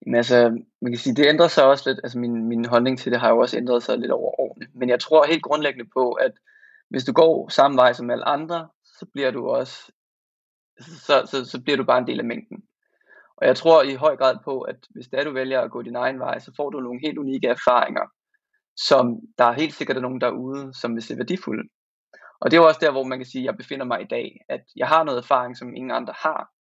Men 0.07 0.15
altså, 0.15 0.63
man 0.83 0.93
kan 0.93 0.99
sige, 0.99 1.15
det 1.15 1.27
ændrer 1.27 1.49
sig 1.49 1.65
også 1.65 1.91
lidt, 1.91 2.01
altså 2.03 2.19
min, 2.19 2.49
min 2.49 2.65
holdning 2.65 2.99
til 2.99 3.13
det 3.13 3.21
har 3.21 3.31
jo 3.31 3.39
også 3.39 3.57
ændret 3.57 3.83
sig 3.83 3.99
lidt 3.99 4.11
over 4.11 4.41
årene. 4.41 4.67
Men 4.75 4.89
jeg 4.89 5.01
tror 5.01 5.27
helt 5.27 5.43
grundlæggende 5.43 5.91
på, 5.95 6.13
at 6.13 6.33
hvis 6.91 7.05
du 7.05 7.13
går 7.13 7.49
samme 7.49 7.77
vej 7.77 7.93
som 7.93 8.11
alle 8.11 8.25
andre, 8.25 8.69
så 8.85 9.07
bliver 9.13 9.31
du 9.31 9.49
også, 9.49 9.93
så, 10.81 11.29
så, 11.31 11.45
så 11.45 11.63
bliver 11.63 11.77
du 11.77 11.85
bare 11.85 11.99
en 11.99 12.07
del 12.07 12.19
af 12.19 12.25
mængden. 12.25 12.63
Og 13.41 13.47
jeg 13.47 13.57
tror 13.57 13.83
i 13.83 13.95
høj 13.95 14.17
grad 14.17 14.37
på, 14.45 14.61
at 14.61 14.77
hvis 14.91 15.09
det 15.09 15.21
er, 15.21 15.25
du 15.25 15.33
vælger 15.33 15.61
at 15.61 15.71
gå 15.71 15.83
din 15.83 15.97
egen 15.97 16.19
vej, 16.19 16.39
så 16.39 16.53
får 16.57 16.71
du 16.71 16.81
nogle 16.81 17.01
helt 17.01 17.19
unikke 17.19 17.49
erfaringer, 17.49 18.07
som 18.77 19.21
der 19.39 19.45
er 19.45 19.53
helt 19.53 19.75
sikkert 19.75 19.97
er 19.97 20.01
nogen 20.01 20.21
derude, 20.21 20.75
som 20.75 20.95
vil 20.95 21.03
se 21.03 21.17
værdifulde. 21.17 21.69
Og 22.41 22.51
det 22.51 22.57
er 22.57 22.61
jo 22.61 22.67
også 22.67 22.81
der, 22.81 22.91
hvor 22.91 23.05
man 23.05 23.19
kan 23.19 23.27
sige, 23.27 23.43
at 23.43 23.47
jeg 23.47 23.57
befinder 23.57 23.87
mig 23.87 24.03
i 24.03 24.07
dag, 24.11 24.41
at 24.49 24.65
jeg 24.77 24.89
har 24.89 25.05
noget 25.05 25.19
erfaring, 25.19 25.57
som 25.57 25.75
ingen 25.75 25.91
andre 25.91 26.15
har. 26.17 26.51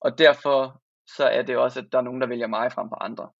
Og 0.00 0.18
derfor 0.18 0.82
så 1.16 1.24
er 1.24 1.42
det 1.42 1.56
også, 1.56 1.80
at 1.80 1.88
der 1.92 1.98
er 1.98 2.02
nogen, 2.02 2.20
der 2.20 2.26
vælger 2.26 2.46
mig 2.46 2.72
frem 2.72 2.88
for 2.88 3.02
andre. 3.02 3.30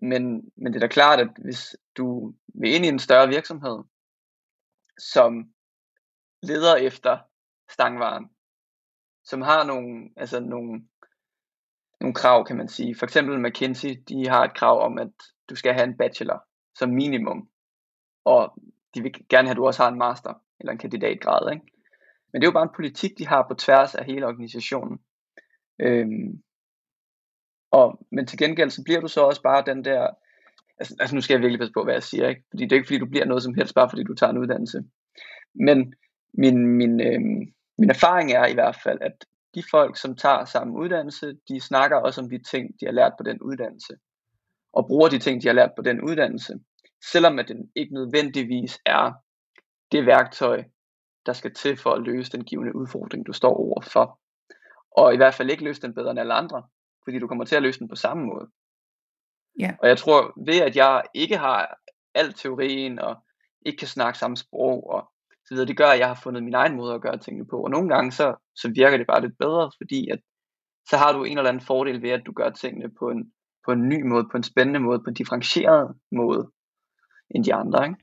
Men, 0.00 0.22
men 0.56 0.72
det 0.72 0.76
er 0.76 0.86
da 0.86 0.92
klart, 0.92 1.20
at 1.20 1.30
hvis 1.44 1.76
du 1.96 2.34
vil 2.54 2.74
ind 2.74 2.84
i 2.84 2.88
en 2.88 2.98
større 2.98 3.28
virksomhed, 3.28 3.78
som 4.98 5.52
leder 6.42 6.76
efter 6.76 7.18
stangvaren, 7.70 8.30
som 9.24 9.42
har 9.42 9.64
nogle, 9.64 10.10
altså 10.16 10.40
nogle 10.40 10.88
nogle 12.00 12.14
krav, 12.14 12.44
kan 12.46 12.56
man 12.56 12.68
sige. 12.68 12.94
For 12.94 13.06
eksempel 13.06 13.40
McKinsey, 13.40 13.88
de 14.08 14.28
har 14.28 14.44
et 14.44 14.54
krav 14.54 14.80
om, 14.82 14.98
at 14.98 15.10
du 15.50 15.54
skal 15.54 15.74
have 15.74 15.84
en 15.84 15.96
bachelor 15.96 16.44
som 16.74 16.90
minimum. 16.90 17.48
Og 18.24 18.62
de 18.94 19.02
vil 19.02 19.12
gerne 19.28 19.48
have, 19.48 19.50
at 19.50 19.56
du 19.56 19.66
også 19.66 19.82
har 19.82 19.90
en 19.90 19.98
master 19.98 20.34
eller 20.60 20.72
en 20.72 20.78
kandidatgrad. 20.78 21.52
Ikke? 21.52 21.64
Men 22.32 22.40
det 22.40 22.46
er 22.46 22.50
jo 22.50 22.58
bare 22.58 22.68
en 22.70 22.76
politik, 22.76 23.18
de 23.18 23.26
har 23.26 23.46
på 23.48 23.54
tværs 23.54 23.94
af 23.94 24.04
hele 24.04 24.26
organisationen. 24.26 24.98
Øhm, 25.80 26.42
og, 27.70 28.06
men 28.12 28.26
til 28.26 28.38
gengæld, 28.38 28.70
så 28.70 28.82
bliver 28.84 29.00
du 29.00 29.08
så 29.08 29.20
også 29.20 29.42
bare 29.42 29.64
den 29.66 29.84
der, 29.84 30.08
altså, 30.78 30.96
altså 31.00 31.14
nu 31.14 31.20
skal 31.20 31.34
jeg 31.34 31.40
virkelig 31.40 31.58
passe 31.58 31.72
på, 31.72 31.84
hvad 31.84 31.94
jeg 31.94 32.02
siger, 32.02 32.28
ikke? 32.28 32.42
fordi 32.50 32.64
det 32.64 32.72
er 32.72 32.76
ikke 32.76 32.86
fordi, 32.86 32.98
du 32.98 33.06
bliver 33.06 33.24
noget 33.24 33.42
som 33.42 33.54
helst, 33.54 33.74
bare 33.74 33.90
fordi 33.90 34.02
du 34.02 34.14
tager 34.14 34.30
en 34.30 34.38
uddannelse. 34.38 34.84
Men 35.54 35.94
min, 36.34 36.66
min, 36.66 37.00
øhm, 37.00 37.52
min 37.78 37.90
erfaring 37.90 38.32
er 38.32 38.46
i 38.46 38.54
hvert 38.54 38.78
fald, 38.84 38.98
at 39.00 39.24
de 39.54 39.62
folk, 39.70 39.96
som 39.96 40.16
tager 40.16 40.44
samme 40.44 40.78
uddannelse, 40.78 41.38
de 41.48 41.60
snakker 41.60 41.96
også 41.96 42.20
om 42.20 42.30
de 42.30 42.42
ting, 42.42 42.80
de 42.80 42.86
har 42.86 42.92
lært 42.92 43.12
på 43.18 43.22
den 43.22 43.42
uddannelse, 43.42 43.96
og 44.72 44.86
bruger 44.86 45.08
de 45.08 45.18
ting, 45.18 45.42
de 45.42 45.48
har 45.48 45.54
lært 45.54 45.72
på 45.76 45.82
den 45.82 46.00
uddannelse, 46.00 46.54
selvom 47.12 47.38
at 47.38 47.48
den 47.48 47.70
ikke 47.76 47.94
nødvendigvis 47.94 48.78
er 48.86 49.12
det 49.92 50.06
værktøj, 50.06 50.64
der 51.26 51.32
skal 51.32 51.54
til 51.54 51.76
for 51.76 51.90
at 51.90 52.02
løse 52.02 52.32
den 52.32 52.44
givende 52.44 52.76
udfordring, 52.76 53.26
du 53.26 53.32
står 53.32 53.54
overfor. 53.54 54.20
Og 54.96 55.14
i 55.14 55.16
hvert 55.16 55.34
fald 55.34 55.50
ikke 55.50 55.64
løse 55.64 55.82
den 55.82 55.94
bedre 55.94 56.10
end 56.10 56.20
alle 56.20 56.34
andre, 56.34 56.62
fordi 57.04 57.18
du 57.18 57.28
kommer 57.28 57.44
til 57.44 57.56
at 57.56 57.62
løse 57.62 57.78
den 57.78 57.88
på 57.88 57.96
samme 57.96 58.24
måde. 58.26 58.48
Ja. 59.58 59.76
Og 59.82 59.88
jeg 59.88 59.98
tror, 59.98 60.32
ved 60.46 60.60
at 60.60 60.76
jeg 60.76 61.02
ikke 61.14 61.36
har 61.36 61.78
al 62.14 62.32
teorien, 62.32 62.98
og 62.98 63.16
ikke 63.66 63.78
kan 63.78 63.88
snakke 63.88 64.18
samme 64.18 64.36
sprog, 64.36 64.90
og 64.90 65.12
så 65.48 65.54
videre, 65.54 65.66
det 65.66 65.76
gør, 65.76 65.86
at 65.86 65.98
jeg 65.98 66.08
har 66.08 66.20
fundet 66.22 66.42
min 66.42 66.54
egen 66.54 66.76
måde 66.76 66.94
at 66.94 67.00
gøre 67.00 67.18
tingene 67.18 67.46
på. 67.46 67.56
Og 67.64 67.70
nogle 67.70 67.88
gange, 67.88 68.12
så, 68.12 68.34
så 68.56 68.72
virker 68.74 68.96
det 68.96 69.06
bare 69.06 69.20
lidt 69.20 69.38
bedre, 69.38 69.70
fordi 69.76 70.08
at, 70.10 70.20
så 70.90 70.96
har 70.96 71.12
du 71.12 71.24
en 71.24 71.38
eller 71.38 71.50
anden 71.50 71.66
fordel 71.66 72.02
ved, 72.02 72.10
at 72.10 72.22
du 72.26 72.32
gør 72.32 72.50
tingene 72.50 72.90
på 72.98 73.10
en, 73.10 73.32
på 73.64 73.72
en 73.72 73.88
ny 73.88 74.02
måde, 74.02 74.28
på 74.30 74.36
en 74.36 74.42
spændende 74.42 74.80
måde, 74.80 74.98
på 74.98 75.10
en 75.10 75.14
differentieret 75.14 75.94
måde, 76.12 76.50
end 77.30 77.44
de 77.44 77.54
andre, 77.54 77.84
ikke? 77.86 77.98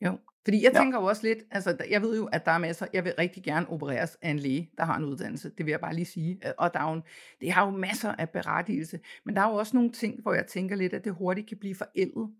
Jo, 0.00 0.18
fordi 0.44 0.62
jeg 0.64 0.72
ja. 0.74 0.78
tænker 0.78 1.00
jo 1.00 1.04
også 1.04 1.22
lidt, 1.22 1.38
altså 1.50 1.76
jeg 1.90 2.02
ved 2.02 2.16
jo, 2.16 2.26
at 2.26 2.46
der 2.46 2.52
er 2.52 2.58
masser, 2.58 2.86
jeg 2.92 3.04
vil 3.04 3.14
rigtig 3.18 3.42
gerne 3.44 3.68
opereres 3.68 4.16
af 4.22 4.30
en 4.30 4.38
læge, 4.38 4.70
der 4.78 4.84
har 4.84 4.96
en 4.96 5.04
uddannelse, 5.04 5.50
det 5.58 5.66
vil 5.66 5.70
jeg 5.70 5.80
bare 5.80 5.94
lige 5.94 6.04
sige, 6.04 6.40
og 6.58 6.74
der 6.74 6.80
er 6.80 6.94
jo, 6.94 7.00
det 7.40 7.52
har 7.52 7.64
jo 7.64 7.70
masser 7.70 8.12
af 8.12 8.30
berettigelse, 8.30 9.00
men 9.24 9.36
der 9.36 9.42
er 9.42 9.50
jo 9.50 9.54
også 9.54 9.76
nogle 9.76 9.92
ting, 9.92 10.22
hvor 10.22 10.34
jeg 10.34 10.46
tænker 10.46 10.76
lidt, 10.76 10.94
at 10.94 11.04
det 11.04 11.14
hurtigt 11.14 11.48
kan 11.48 11.58
blive 11.58 11.74
forældet, 11.74 12.30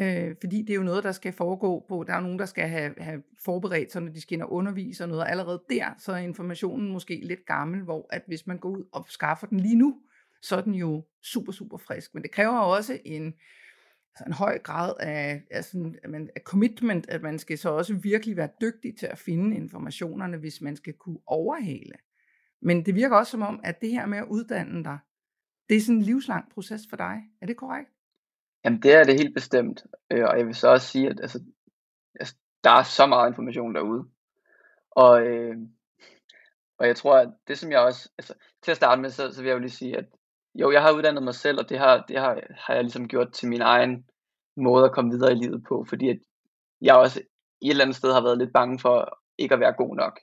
Øh, 0.00 0.34
fordi 0.40 0.62
det 0.62 0.70
er 0.70 0.74
jo 0.74 0.82
noget, 0.82 1.04
der 1.04 1.12
skal 1.12 1.32
foregå 1.32 1.84
på, 1.88 2.04
der 2.06 2.14
er 2.14 2.20
nogen, 2.20 2.38
der 2.38 2.46
skal 2.46 2.68
have, 2.68 2.94
have 2.98 3.22
forberedt 3.44 3.92
sig, 3.92 4.02
når 4.02 4.12
de 4.12 4.20
skal 4.20 4.34
ind 4.34 4.42
og 4.42 4.52
undervise 4.52 5.04
og 5.04 5.08
noget, 5.08 5.24
allerede 5.28 5.62
der, 5.70 5.94
så 5.98 6.12
er 6.12 6.16
informationen 6.16 6.92
måske 6.92 7.20
lidt 7.24 7.46
gammel, 7.46 7.82
hvor 7.82 8.06
at 8.10 8.22
hvis 8.26 8.46
man 8.46 8.58
går 8.58 8.68
ud 8.68 8.84
og 8.92 9.06
skaffer 9.08 9.46
den 9.46 9.60
lige 9.60 9.76
nu, 9.76 10.00
så 10.42 10.56
er 10.56 10.60
den 10.60 10.74
jo 10.74 11.04
super, 11.22 11.52
super 11.52 11.76
frisk. 11.76 12.14
Men 12.14 12.22
det 12.22 12.30
kræver 12.30 12.58
også 12.58 12.98
en, 13.04 13.24
altså 14.14 14.24
en 14.26 14.32
høj 14.32 14.58
grad 14.58 14.94
af, 15.00 15.42
af, 15.50 15.64
sådan, 15.64 16.30
af 16.36 16.40
commitment, 16.44 17.08
at 17.08 17.22
man 17.22 17.38
skal 17.38 17.58
så 17.58 17.70
også 17.70 17.94
virkelig 17.94 18.36
være 18.36 18.48
dygtig 18.60 18.96
til 18.96 19.06
at 19.06 19.18
finde 19.18 19.56
informationerne, 19.56 20.36
hvis 20.36 20.60
man 20.60 20.76
skal 20.76 20.92
kunne 20.92 21.18
overhale. 21.26 21.94
Men 22.62 22.86
det 22.86 22.94
virker 22.94 23.16
også 23.16 23.30
som 23.30 23.42
om, 23.42 23.60
at 23.64 23.80
det 23.80 23.90
her 23.90 24.06
med 24.06 24.18
at 24.18 24.26
uddanne 24.30 24.84
dig, 24.84 24.98
det 25.68 25.76
er 25.76 25.80
sådan 25.80 25.96
en 25.96 26.02
livslang 26.02 26.50
proces 26.54 26.82
for 26.90 26.96
dig. 26.96 27.22
Er 27.40 27.46
det 27.46 27.56
korrekt? 27.56 27.93
Jamen 28.64 28.82
det 28.82 28.94
er 28.94 29.04
det 29.04 29.20
helt 29.20 29.34
bestemt, 29.34 29.84
øh, 30.10 30.24
og 30.24 30.38
jeg 30.38 30.46
vil 30.46 30.54
så 30.54 30.68
også 30.68 30.86
sige, 30.86 31.10
at 31.10 31.20
altså, 31.20 31.40
altså, 32.20 32.34
der 32.64 32.70
er 32.70 32.82
så 32.82 33.06
meget 33.06 33.28
information 33.28 33.74
derude. 33.74 34.04
Og, 34.90 35.22
øh, 35.22 35.56
og 36.78 36.86
jeg 36.86 36.96
tror, 36.96 37.16
at 37.18 37.28
det 37.48 37.58
som 37.58 37.70
jeg 37.70 37.80
også, 37.80 38.10
altså 38.18 38.34
til 38.62 38.70
at 38.70 38.76
starte 38.76 39.02
med, 39.02 39.10
så, 39.10 39.32
så 39.32 39.42
vil 39.42 39.48
jeg 39.48 39.54
jo 39.54 39.60
lige 39.60 39.70
sige, 39.70 39.96
at 39.96 40.04
jo, 40.54 40.70
jeg 40.72 40.82
har 40.82 40.92
uddannet 40.92 41.22
mig 41.22 41.34
selv, 41.34 41.58
og 41.58 41.68
det 41.68 41.78
har, 41.78 42.04
det 42.08 42.18
har, 42.18 42.40
har 42.50 42.74
jeg 42.74 42.84
ligesom 42.84 43.08
gjort 43.08 43.32
til 43.32 43.48
min 43.48 43.60
egen 43.60 44.06
måde 44.56 44.84
at 44.84 44.92
komme 44.92 45.10
videre 45.10 45.32
i 45.32 45.36
livet 45.36 45.64
på, 45.68 45.86
fordi 45.88 46.08
at 46.08 46.18
jeg 46.80 46.94
også 46.94 47.20
i 47.60 47.66
et 47.66 47.70
eller 47.70 47.84
andet 47.84 47.96
sted 47.96 48.12
har 48.12 48.22
været 48.22 48.38
lidt 48.38 48.52
bange 48.52 48.78
for 48.78 49.18
ikke 49.38 49.54
at 49.54 49.60
være 49.60 49.72
god 49.72 49.96
nok 49.96 50.20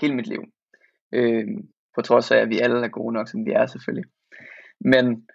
hele 0.00 0.14
mit 0.14 0.26
liv. 0.26 0.42
Øh, 1.12 1.46
på 1.94 2.02
trods 2.02 2.30
af, 2.30 2.36
at 2.38 2.48
vi 2.48 2.58
alle 2.58 2.84
er 2.84 2.88
gode 2.88 3.14
nok, 3.14 3.28
som 3.28 3.46
vi 3.46 3.50
er 3.50 3.66
selvfølgelig. 3.66 4.10
Men, 4.80 5.28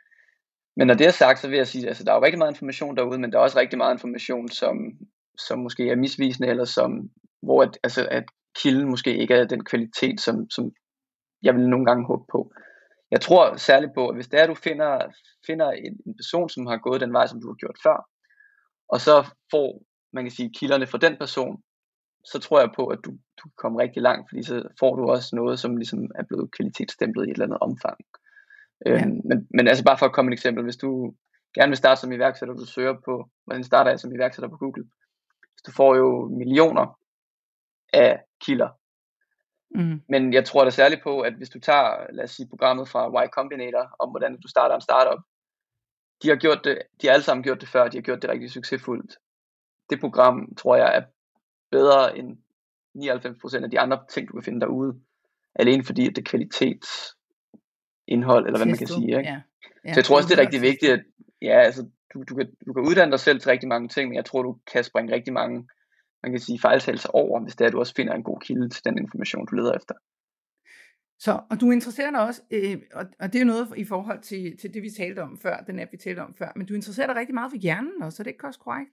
men 0.75 0.87
når 0.87 0.93
det 0.93 1.07
er 1.07 1.11
sagt, 1.11 1.39
så 1.39 1.47
vil 1.47 1.57
jeg 1.57 1.67
sige, 1.67 1.83
at 1.83 1.87
altså, 1.87 2.03
der 2.03 2.11
er 2.11 2.15
jo 2.15 2.23
rigtig 2.23 2.37
meget 2.37 2.51
information 2.51 2.97
derude, 2.97 3.19
men 3.19 3.31
der 3.31 3.37
er 3.37 3.43
også 3.43 3.59
rigtig 3.59 3.77
meget 3.77 3.95
information, 3.95 4.49
som, 4.49 4.77
som 5.37 5.59
måske 5.59 5.89
er 5.89 5.95
misvisende, 5.95 6.49
eller 6.49 6.65
som, 6.65 7.09
hvor 7.41 7.63
at, 7.63 7.77
altså, 7.83 8.07
at 8.11 8.23
kilden 8.55 8.89
måske 8.89 9.17
ikke 9.17 9.33
er 9.33 9.45
den 9.45 9.63
kvalitet, 9.63 10.21
som, 10.21 10.49
som 10.49 10.71
jeg 11.43 11.55
vil 11.55 11.69
nogle 11.69 11.85
gange 11.85 12.05
håbe 12.05 12.23
på. 12.31 12.51
Jeg 13.11 13.21
tror 13.21 13.55
særligt 13.55 13.93
på, 13.95 14.07
at 14.07 14.15
hvis 14.15 14.27
det 14.27 14.39
er, 14.39 14.43
at 14.43 14.49
du 14.49 14.55
finder, 14.55 14.99
finder 15.47 15.71
en, 15.71 15.99
en 16.05 16.15
person, 16.17 16.49
som 16.49 16.65
har 16.65 16.77
gået 16.77 17.01
den 17.01 17.13
vej, 17.13 17.27
som 17.27 17.41
du 17.41 17.47
har 17.47 17.55
gjort 17.55 17.77
før, 17.83 18.09
og 18.89 19.01
så 19.01 19.15
får, 19.51 19.81
man 20.13 20.23
kan 20.23 20.31
sige, 20.31 20.53
kilderne 20.59 20.87
fra 20.87 20.97
den 20.97 21.17
person, 21.17 21.63
så 22.25 22.39
tror 22.39 22.59
jeg 22.59 22.69
på, 22.75 22.87
at 22.87 22.99
du, 23.05 23.11
du 23.11 23.43
kan 23.43 23.57
komme 23.57 23.81
rigtig 23.81 24.01
langt, 24.01 24.29
fordi 24.29 24.43
så 24.43 24.63
får 24.79 24.95
du 24.95 25.03
også 25.09 25.35
noget, 25.35 25.59
som 25.59 25.77
ligesom 25.77 25.99
er 26.15 26.23
blevet 26.23 26.51
kvalitetsstemplet 26.55 27.27
i 27.27 27.29
et 27.29 27.33
eller 27.33 27.45
andet 27.45 27.59
omfang. 27.59 27.97
Ja. 28.85 28.91
Øhm, 28.91 29.21
men, 29.25 29.47
men 29.49 29.67
altså 29.67 29.83
bare 29.83 29.97
for 29.97 30.05
at 30.05 30.13
komme 30.13 30.29
et 30.29 30.33
eksempel, 30.33 30.63
hvis 30.63 30.77
du 30.77 31.13
gerne 31.55 31.69
vil 31.69 31.77
starte 31.77 32.01
som 32.01 32.11
iværksætter, 32.11 32.55
du 32.55 32.65
søger 32.65 32.95
på, 33.05 33.29
hvordan 33.45 33.63
starter 33.63 33.91
jeg 33.91 33.99
som 33.99 34.15
iværksætter 34.15 34.49
på 34.49 34.57
Google, 34.57 34.83
du 35.65 35.71
får 35.71 35.95
jo 35.95 36.27
millioner 36.27 36.99
af 37.93 38.19
kilder. 38.41 38.69
Mm. 39.75 40.01
Men 40.09 40.33
jeg 40.33 40.45
tror 40.45 40.63
da 40.63 40.69
særligt 40.69 41.03
på, 41.03 41.21
at 41.21 41.33
hvis 41.33 41.49
du 41.49 41.59
tager, 41.59 42.11
lad 42.11 42.23
os 42.23 42.31
sige, 42.31 42.49
programmet 42.49 42.89
fra 42.89 43.25
Y 43.25 43.27
Combinator, 43.29 43.95
om 43.99 44.09
hvordan 44.09 44.37
du 44.41 44.47
starter 44.47 44.75
en 44.75 44.81
startup, 44.81 45.23
de 46.23 46.29
har 46.29 46.35
gjort 46.35 46.61
det, 46.63 46.81
de 47.01 47.07
har 47.07 47.13
alle 47.13 47.23
sammen 47.23 47.43
gjort 47.43 47.61
det 47.61 47.69
før, 47.69 47.87
de 47.87 47.97
har 47.97 48.01
gjort 48.01 48.21
det 48.21 48.29
rigtig 48.29 48.51
succesfuldt. 48.51 49.17
Det 49.89 49.99
program, 49.99 50.55
tror 50.55 50.75
jeg, 50.75 50.97
er 50.97 51.01
bedre 51.71 52.17
end 52.17 52.37
99% 52.97 53.63
af 53.63 53.71
de 53.71 53.79
andre 53.79 54.05
ting, 54.09 54.27
du 54.27 54.33
kan 54.33 54.43
finde 54.43 54.61
derude. 54.61 55.01
Alene 55.55 55.83
fordi, 55.83 56.07
at 56.07 56.15
det 56.15 56.21
er 56.21 56.31
kvalitetsindhold, 58.07 58.45
eller 58.45 58.59
hvad 58.59 58.67
man 58.67 58.77
kan 58.77 58.87
sige. 58.87 59.17
Ikke? 59.17 59.29
Ja. 59.29 59.41
Ja, 59.85 59.93
så 59.93 59.99
jeg 59.99 60.05
tror 60.05 60.17
også, 60.17 60.29
det 60.29 60.37
er 60.37 60.41
rigtig 60.41 60.61
vigtigt, 60.61 60.91
at 60.91 61.03
ja, 61.41 61.59
altså, 61.61 61.89
du, 62.13 62.23
du, 62.29 62.35
kan, 62.35 62.47
du 62.67 62.73
kan 62.73 62.83
uddanne 62.83 63.11
dig 63.11 63.19
selv 63.19 63.39
til 63.39 63.49
rigtig 63.49 63.69
mange 63.69 63.87
ting, 63.87 64.09
men 64.09 64.15
jeg 64.15 64.25
tror, 64.25 64.41
du 64.41 64.57
kan 64.71 64.83
springe 64.83 65.13
rigtig 65.13 65.33
mange, 65.33 65.67
man 66.23 66.31
kan 66.31 66.39
sige, 66.39 66.59
fejltagelser 66.59 67.09
over, 67.09 67.41
hvis 67.41 67.55
det 67.55 67.61
er, 67.61 67.67
at 67.67 67.73
du 67.73 67.79
også 67.79 67.93
finder 67.95 68.13
en 68.13 68.23
god 68.23 68.39
kilde 68.39 68.69
til 68.69 68.85
den 68.85 68.97
information, 68.97 69.45
du 69.45 69.55
leder 69.55 69.73
efter. 69.73 69.95
Så, 71.19 71.39
og 71.51 71.61
du 71.61 71.71
interesserer 71.71 72.11
dig 72.11 72.21
også, 72.21 72.41
øh, 72.51 72.77
og, 72.93 73.05
og 73.19 73.33
det 73.33 73.41
er 73.41 73.45
noget 73.45 73.73
i 73.77 73.85
forhold 73.85 74.21
til, 74.21 74.57
til 74.57 74.73
det, 74.73 74.81
vi 74.81 74.89
talte 74.89 75.19
om 75.19 75.37
før, 75.37 75.57
den 75.67 75.79
app, 75.79 75.91
vi 75.91 75.97
talte 75.97 76.19
om 76.19 76.35
før, 76.35 76.51
men 76.55 76.65
du 76.67 76.73
interesserer 76.73 77.07
dig 77.07 77.15
rigtig 77.15 77.35
meget 77.35 77.51
for 77.51 77.57
hjernen 77.57 78.03
også, 78.03 78.21
er 78.21 78.23
det 78.23 78.31
ikke 78.31 78.47
også 78.47 78.59
korrekt? 78.59 78.89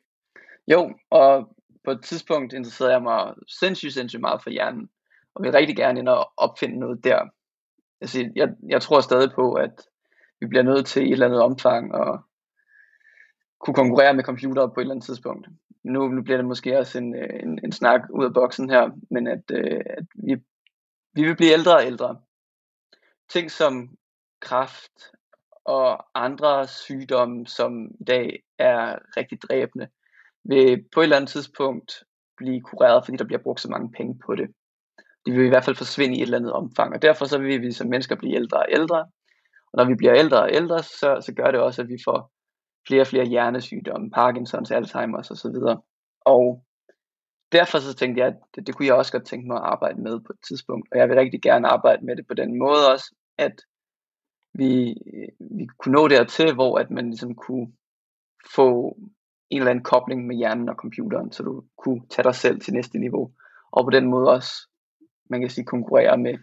Jo, 0.72 0.94
og 1.10 1.56
på 1.84 1.90
et 1.90 2.02
tidspunkt 2.02 2.52
interesserede 2.52 2.92
jeg 2.92 3.02
mig 3.02 3.34
sindssygt, 3.60 3.92
sindssygt 3.92 4.20
meget 4.20 4.42
for 4.42 4.50
hjernen, 4.50 4.88
og 5.34 5.42
vil 5.42 5.52
rigtig 5.52 5.76
gerne 5.76 5.98
ind 6.00 6.08
og 6.08 6.32
opfinde 6.36 6.78
noget 6.78 7.04
der. 7.04 7.20
Altså, 8.00 8.30
jeg, 8.36 8.48
jeg 8.68 8.82
tror 8.82 9.00
stadig 9.00 9.30
på, 9.34 9.52
at 9.52 9.82
vi 10.40 10.46
bliver 10.46 10.62
nødt 10.62 10.86
til 10.86 11.02
i 11.02 11.06
et 11.06 11.12
eller 11.12 11.26
andet 11.26 11.42
omfang 11.42 11.94
at 11.94 12.20
kunne 13.60 13.74
konkurrere 13.74 14.14
med 14.14 14.24
computere 14.24 14.70
på 14.70 14.80
et 14.80 14.84
eller 14.84 14.94
andet 14.94 15.06
tidspunkt. 15.06 15.48
Nu, 15.84 16.08
nu 16.08 16.22
bliver 16.22 16.36
det 16.36 16.46
måske 16.46 16.78
også 16.78 16.98
en, 16.98 17.14
en, 17.14 17.60
en 17.64 17.72
snak 17.72 18.00
ud 18.10 18.24
af 18.24 18.34
boksen 18.34 18.70
her, 18.70 18.90
men 19.10 19.26
at, 19.26 19.42
øh, 19.52 19.80
at 19.86 20.04
vi, 20.14 20.34
vi 21.12 21.22
vil 21.22 21.36
blive 21.36 21.52
ældre 21.52 21.76
og 21.76 21.86
ældre. 21.86 22.20
Ting 23.28 23.50
som 23.50 23.96
kræft 24.40 24.92
og 25.64 26.18
andre 26.20 26.66
sygdomme, 26.66 27.46
som 27.46 27.90
i 28.00 28.04
dag 28.04 28.42
er 28.58 28.98
rigtig 29.16 29.42
dræbende, 29.42 29.88
vil 30.44 30.84
på 30.92 31.00
et 31.00 31.04
eller 31.04 31.16
andet 31.16 31.30
tidspunkt 31.30 32.04
blive 32.36 32.60
kureret, 32.60 33.04
fordi 33.04 33.16
der 33.16 33.24
bliver 33.24 33.42
brugt 33.42 33.60
så 33.60 33.68
mange 33.70 33.92
penge 33.92 34.18
på 34.26 34.34
det. 34.34 34.54
De 35.26 35.32
vil 35.32 35.46
i 35.46 35.48
hvert 35.48 35.64
fald 35.64 35.76
forsvinde 35.76 36.16
i 36.16 36.18
et 36.18 36.22
eller 36.22 36.38
andet 36.38 36.52
omfang, 36.52 36.94
og 36.94 37.02
derfor 37.02 37.24
så 37.24 37.38
vil 37.38 37.62
vi 37.62 37.72
som 37.72 37.88
mennesker 37.88 38.16
blive 38.16 38.34
ældre 38.34 38.58
og 38.58 38.66
ældre. 38.68 39.00
Og 39.72 39.74
når 39.76 39.84
vi 39.84 39.94
bliver 39.94 40.14
ældre 40.14 40.40
og 40.42 40.50
ældre, 40.52 40.82
så, 40.82 41.22
så 41.26 41.32
gør 41.36 41.50
det 41.50 41.60
også, 41.60 41.82
at 41.82 41.88
vi 41.88 41.98
får 42.04 42.32
flere 42.86 43.00
og 43.00 43.06
flere 43.06 43.24
hjernesygdomme, 43.24 44.10
Parkinsons, 44.10 44.70
Alzheimer's 44.70 45.30
osv. 45.30 45.56
Og 46.20 46.64
derfor 47.52 47.78
så 47.78 47.94
tænkte 47.94 48.20
jeg, 48.20 48.28
at 48.28 48.36
det, 48.54 48.66
det 48.66 48.74
kunne 48.74 48.86
jeg 48.86 48.94
også 48.94 49.12
godt 49.12 49.26
tænke 49.26 49.46
mig 49.46 49.56
at 49.56 49.62
arbejde 49.62 50.02
med 50.02 50.20
på 50.20 50.32
et 50.32 50.38
tidspunkt. 50.48 50.88
Og 50.92 50.98
jeg 50.98 51.08
vil 51.08 51.16
rigtig 51.16 51.42
gerne 51.42 51.68
arbejde 51.68 52.04
med 52.06 52.16
det 52.16 52.26
på 52.26 52.34
den 52.34 52.58
måde 52.58 52.92
også, 52.92 53.14
at 53.38 53.56
vi, 54.54 54.94
vi 55.56 55.66
kunne 55.78 55.92
nå 55.92 56.08
dertil, 56.08 56.54
hvor 56.54 56.78
at 56.78 56.90
man 56.90 57.06
ligesom 57.06 57.34
kunne 57.34 57.72
få 58.54 58.96
en 59.50 59.58
eller 59.58 59.70
anden 59.70 59.84
kobling 59.84 60.26
med 60.26 60.36
hjernen 60.36 60.68
og 60.68 60.74
computeren, 60.74 61.32
så 61.32 61.42
du 61.42 61.64
kunne 61.78 62.02
tage 62.10 62.24
dig 62.24 62.34
selv 62.34 62.60
til 62.60 62.74
næste 62.74 62.98
niveau. 62.98 63.32
Og 63.72 63.84
på 63.84 63.90
den 63.90 64.06
måde 64.06 64.30
også, 64.30 64.52
man 65.30 65.40
kan 65.40 65.50
sige, 65.50 65.64
konkurrere 65.64 66.18
med 66.18 66.38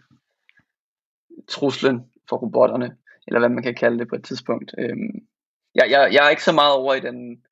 truslen 1.48 2.12
for 2.28 2.36
robotterne, 2.36 2.96
eller 3.26 3.38
hvad 3.38 3.48
man 3.48 3.62
kan 3.62 3.74
kalde 3.74 3.98
det 3.98 4.08
på 4.08 4.14
et 4.14 4.24
tidspunkt. 4.24 4.74
Øhm, 4.78 5.26
jeg, 5.74 5.90
jeg, 5.90 6.10
jeg 6.12 6.26
er 6.26 6.30
ikke 6.30 6.44
så 6.44 6.52
meget 6.52 6.74
over 6.74 6.94
i 6.94 7.00
den, 7.00 7.44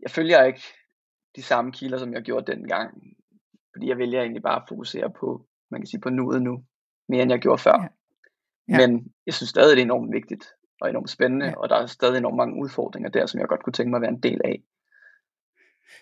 jeg 0.00 0.10
følger 0.10 0.44
ikke 0.44 0.62
de 1.36 1.42
samme 1.42 1.72
kilder, 1.72 1.98
som 1.98 2.12
jeg 2.12 2.22
gjorde 2.22 2.52
dengang, 2.52 3.16
fordi 3.72 3.88
jeg 3.88 3.98
vælger 3.98 4.20
egentlig 4.20 4.42
bare 4.42 4.56
at 4.56 4.68
fokusere 4.68 5.10
på, 5.10 5.46
man 5.70 5.80
kan 5.80 5.86
sige, 5.86 6.00
på 6.00 6.10
nuet 6.10 6.42
nu, 6.42 6.64
mere 7.08 7.22
end 7.22 7.30
jeg 7.32 7.40
gjorde 7.40 7.62
før. 7.62 7.78
Ja. 7.80 7.88
Ja. 8.68 8.86
Men 8.86 9.12
jeg 9.26 9.34
synes 9.34 9.50
stadig, 9.50 9.76
det 9.76 9.82
er 9.82 9.86
enormt 9.86 10.12
vigtigt 10.12 10.44
og 10.80 10.90
enormt 10.90 11.10
spændende, 11.10 11.46
ja. 11.46 11.56
og 11.56 11.68
der 11.68 11.76
er 11.76 11.86
stadig 11.86 12.18
enormt 12.18 12.36
mange 12.36 12.62
udfordringer 12.62 13.10
der, 13.10 13.26
som 13.26 13.40
jeg 13.40 13.48
godt 13.48 13.62
kunne 13.62 13.72
tænke 13.72 13.90
mig 13.90 13.96
at 13.96 14.02
være 14.02 14.10
en 14.10 14.20
del 14.20 14.40
af. 14.44 14.62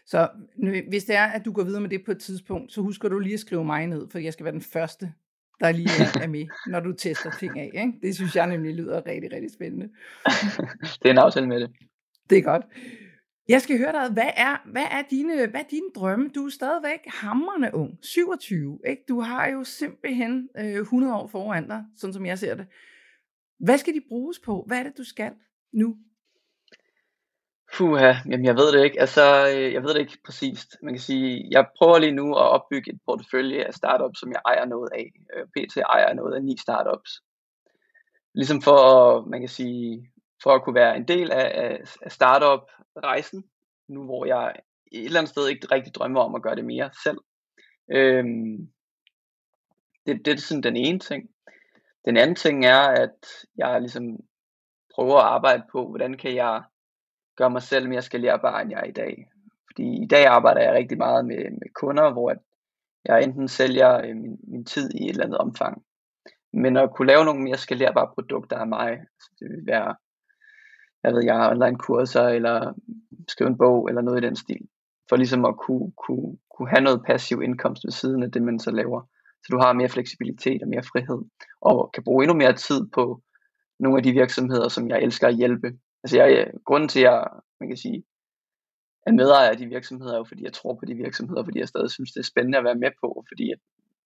Så 0.07 0.28
hvis 0.88 1.05
det 1.05 1.16
er, 1.16 1.26
at 1.26 1.45
du 1.45 1.53
går 1.53 1.64
videre 1.64 1.80
med 1.80 1.90
det 1.90 2.05
på 2.05 2.11
et 2.11 2.18
tidspunkt, 2.18 2.72
så 2.72 2.80
husker 2.80 3.09
du 3.09 3.18
lige 3.18 3.34
at 3.34 3.40
skrive 3.40 3.64
mig 3.64 3.86
ned, 3.86 4.09
for 4.11 4.18
jeg 4.18 4.32
skal 4.32 4.45
være 4.45 4.53
den 4.53 4.61
første, 4.61 5.12
der 5.61 5.72
lige 5.72 5.88
er 6.22 6.26
med, 6.26 6.47
når 6.66 6.80
du 6.80 6.93
tester 6.93 7.30
ting 7.30 7.59
af. 7.59 7.70
Ikke? 7.74 7.93
Det 8.03 8.14
synes 8.14 8.36
jeg 8.36 8.47
nemlig 8.47 8.74
lyder 8.74 9.07
rigtig, 9.07 9.32
rigtig 9.32 9.51
spændende. 9.53 9.88
det 11.03 11.07
er 11.07 11.11
en 11.11 11.18
aftale 11.18 11.49
med 11.49 11.61
det. 11.61 11.70
Det 12.30 12.38
er 12.38 12.43
godt. 12.43 12.64
Jeg 13.49 13.62
skal 13.62 13.78
høre 13.78 13.93
dig, 13.93 14.12
hvad 14.12 14.30
er, 14.36 14.70
hvad 14.72 14.86
er, 14.90 15.03
dine, 15.11 15.47
hvad 15.47 15.61
er 15.61 15.68
dine 15.70 15.86
drømme? 15.95 16.28
Du 16.34 16.47
er 16.47 16.51
stadigvæk 16.51 17.01
hammerende 17.07 17.70
ung, 17.74 17.99
27. 18.03 18.78
Ikke? 18.88 19.03
Du 19.09 19.20
har 19.20 19.49
jo 19.49 19.64
simpelthen 19.64 20.49
øh, 20.59 20.80
100 20.80 21.14
år 21.14 21.26
foran 21.26 21.68
dig, 21.68 21.84
sådan 21.97 22.14
som 22.14 22.26
jeg 22.26 22.38
ser 22.38 22.55
det. 22.55 22.66
Hvad 23.59 23.78
skal 23.78 23.95
de 23.95 24.01
bruges 24.09 24.38
på? 24.38 24.64
Hvad 24.66 24.78
er 24.78 24.82
det, 24.82 24.99
du 24.99 25.05
skal 25.05 25.32
nu? 25.72 25.97
Puha, 27.77 28.12
jamen 28.31 28.45
jeg 28.45 28.57
ved 28.57 28.73
det 28.73 28.85
ikke. 28.85 29.01
Altså, 29.01 29.23
øh, 29.57 29.73
jeg 29.73 29.83
ved 29.83 29.95
det 29.95 30.01
ikke 30.01 30.18
præcist. 30.25 30.77
Man 30.83 30.95
kan 30.95 31.01
sige, 31.01 31.49
jeg 31.51 31.66
prøver 31.79 31.99
lige 31.99 32.12
nu 32.12 32.35
at 32.35 32.51
opbygge 32.51 32.93
et 32.93 33.01
portefølje 33.05 33.64
af 33.64 33.75
startups, 33.75 34.20
som 34.20 34.33
jeg 34.33 34.41
ejer 34.47 34.64
noget 34.64 34.91
af. 34.93 35.12
Øh, 35.37 35.47
PT 35.47 35.77
ejer 35.77 36.14
noget 36.14 36.35
af 36.35 36.43
ni 36.43 36.57
startups. 36.57 37.11
Ligesom 38.35 38.62
for, 38.62 38.79
at, 38.79 39.27
man 39.27 39.41
kan 39.41 39.49
sige, 39.49 40.11
for 40.43 40.51
at 40.51 40.62
kunne 40.62 40.75
være 40.75 40.97
en 40.97 41.09
del 41.09 41.33
af, 41.33 41.51
af 42.03 42.12
startup-rejsen, 42.12 43.45
nu 43.89 44.05
hvor 44.05 44.25
jeg 44.25 44.53
et 44.93 45.05
eller 45.05 45.20
andet 45.20 45.31
sted 45.31 45.49
ikke 45.49 45.66
rigtig 45.75 45.95
drømmer 45.95 46.20
om 46.20 46.35
at 46.35 46.43
gøre 46.43 46.57
det 46.57 46.64
mere 46.64 46.91
selv. 47.05 47.18
Øhm, 47.91 48.68
det, 50.07 50.25
det 50.25 50.35
er 50.35 50.37
sådan 50.37 50.62
den 50.62 50.77
ene 50.77 50.99
ting. 50.99 51.31
Den 52.05 52.16
anden 52.16 52.37
ting 52.37 52.64
er, 52.64 52.81
at 52.81 53.27
jeg 53.57 53.81
ligesom 53.81 54.05
prøver 54.95 55.18
at 55.18 55.27
arbejde 55.27 55.62
på, 55.73 55.89
hvordan 55.89 56.16
kan 56.16 56.35
jeg 56.35 56.62
gør 57.37 57.49
mig 57.49 57.62
selv 57.62 57.89
mere 57.89 58.03
skalerbar, 58.03 58.61
end 58.61 58.70
jeg 58.70 58.80
er 58.80 58.85
i 58.85 58.93
dag. 58.93 59.28
Fordi 59.66 60.03
i 60.03 60.07
dag 60.07 60.26
arbejder 60.26 60.61
jeg 60.61 60.74
rigtig 60.74 60.99
meget 60.99 61.24
med, 61.24 61.51
med 61.51 61.74
kunder, 61.74 62.12
hvor 62.12 62.35
jeg 63.05 63.22
enten 63.22 63.49
sælger 63.49 63.99
øh, 63.99 64.16
min, 64.16 64.39
min 64.49 64.64
tid 64.64 64.91
i 64.95 65.05
et 65.05 65.11
eller 65.11 65.24
andet 65.24 65.39
omfang. 65.39 65.83
Men 66.53 66.76
at 66.76 66.91
kunne 66.95 67.09
lave 67.09 67.24
nogle 67.24 67.43
mere 67.43 67.59
skalerbare 67.59 68.12
produkter 68.14 68.57
af 68.57 68.66
mig, 68.66 68.99
så 69.20 69.30
det 69.41 69.51
vil 69.51 69.66
være, 69.66 69.95
jeg 71.05 71.12
ved 71.12 71.24
jeg, 71.24 71.51
online 71.51 71.78
kurser, 71.78 72.26
eller 72.28 72.72
skrive 73.28 73.51
en 73.51 73.59
bog, 73.59 73.89
eller 73.89 74.03
noget 74.03 74.22
i 74.22 74.26
den 74.26 74.37
stil. 74.37 74.68
For 75.09 75.16
ligesom 75.16 75.45
at 75.45 75.57
kunne, 75.57 75.93
kunne, 76.07 76.39
kunne 76.57 76.68
have 76.68 76.85
noget 76.85 77.03
passiv 77.07 77.43
indkomst 77.43 77.85
ved 77.85 77.93
siden 77.93 78.22
af 78.22 78.30
det, 78.30 78.43
man 78.43 78.59
så 78.59 78.70
laver. 78.70 79.01
Så 79.43 79.49
du 79.51 79.59
har 79.59 79.72
mere 79.72 79.89
fleksibilitet 79.89 80.62
og 80.62 80.68
mere 80.68 80.83
frihed, 80.83 81.22
og 81.61 81.91
kan 81.95 82.05
bruge 82.05 82.24
endnu 82.24 82.37
mere 82.37 82.53
tid 82.53 82.80
på 82.95 83.22
nogle 83.80 83.99
af 83.99 84.03
de 84.03 84.12
virksomheder, 84.12 84.68
som 84.68 84.89
jeg 84.89 85.03
elsker 85.03 85.28
at 85.28 85.37
hjælpe. 85.37 85.68
Altså 86.05 86.16
jeg, 86.16 86.28
øh, 86.38 86.61
grunden 86.64 86.88
til, 86.88 87.00
at 87.00 87.05
jeg, 87.05 87.28
man 87.61 87.68
kan 87.68 87.76
sige, 87.76 88.05
er 89.07 89.12
medejer 89.12 89.50
af 89.50 89.57
de 89.57 89.66
virksomheder, 89.66 90.12
er 90.12 90.18
jo 90.18 90.24
fordi 90.24 90.44
jeg 90.44 90.53
tror 90.53 90.74
på 90.74 90.84
de 90.84 90.94
virksomheder, 90.94 91.44
fordi 91.44 91.59
jeg 91.59 91.68
stadig 91.68 91.90
synes, 91.90 92.12
det 92.12 92.20
er 92.20 92.30
spændende 92.32 92.59
at 92.59 92.64
være 92.64 92.82
med 92.84 92.90
på, 93.00 93.24
fordi 93.28 93.48
jeg, 93.48 93.59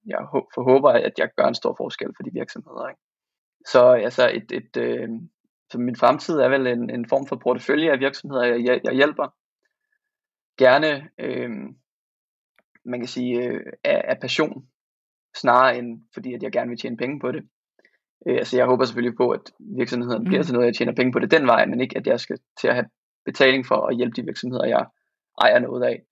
jeg 0.07 0.19
forhåber, 0.55 0.91
at 0.91 1.19
jeg 1.19 1.29
gør 1.37 1.45
en 1.45 1.55
stor 1.55 1.75
forskel 1.77 2.13
for 2.17 2.23
de 2.23 2.33
virksomheder. 2.33 2.89
Ikke? 2.89 3.01
Så 3.67 3.81
altså 4.07 4.31
et, 4.35 4.53
et 4.53 4.77
øh, 4.77 5.09
så 5.73 5.79
min 5.79 5.97
fremtid 5.97 6.35
er 6.39 6.49
vel 6.49 6.67
en, 6.67 6.91
en 6.91 7.09
form 7.09 7.27
for 7.27 7.37
portefølje 7.37 7.93
af 7.93 8.01
virksomheder, 8.01 8.45
jeg, 8.45 8.81
jeg 8.85 8.95
hjælper. 8.95 9.35
Gerne, 10.59 11.11
øh, 11.19 11.51
man 12.85 13.01
kan 13.01 13.09
sige, 13.09 13.43
øh, 13.43 13.61
af, 13.85 14.05
af 14.09 14.21
passion, 14.21 14.69
snarere 15.37 15.79
end 15.79 16.03
fordi, 16.15 16.35
at 16.35 16.43
jeg 16.43 16.53
gerne 16.53 16.69
vil 16.69 16.79
tjene 16.79 16.97
penge 16.97 17.21
på 17.21 17.33
det. 17.33 17.49
Øh, 18.27 18.37
altså 18.37 18.57
jeg 18.57 18.67
håber 18.67 18.85
selvfølgelig 18.85 19.17
på, 19.17 19.31
at 19.31 19.53
virksomheden 19.61 20.23
mm. 20.23 20.25
bliver 20.25 20.43
til 20.43 20.55
noget, 20.55 20.67
jeg 20.67 20.75
tjener 20.75 20.95
penge 20.95 21.13
på 21.13 21.19
det 21.19 21.31
den 21.31 21.47
vej, 21.47 21.67
men 21.67 21.81
ikke 21.81 21.97
at 21.97 22.07
jeg 22.07 22.21
skal 22.21 22.39
til 22.61 22.69
at 22.69 22.75
have 22.75 22.87
betaling 23.25 23.67
for 23.67 23.87
at 23.87 23.97
hjælpe 23.97 24.17
de 24.17 24.25
virksomheder, 24.25 24.65
jeg 24.65 24.87
ejer 25.41 25.59
noget 25.59 25.85
af. 25.85 26.03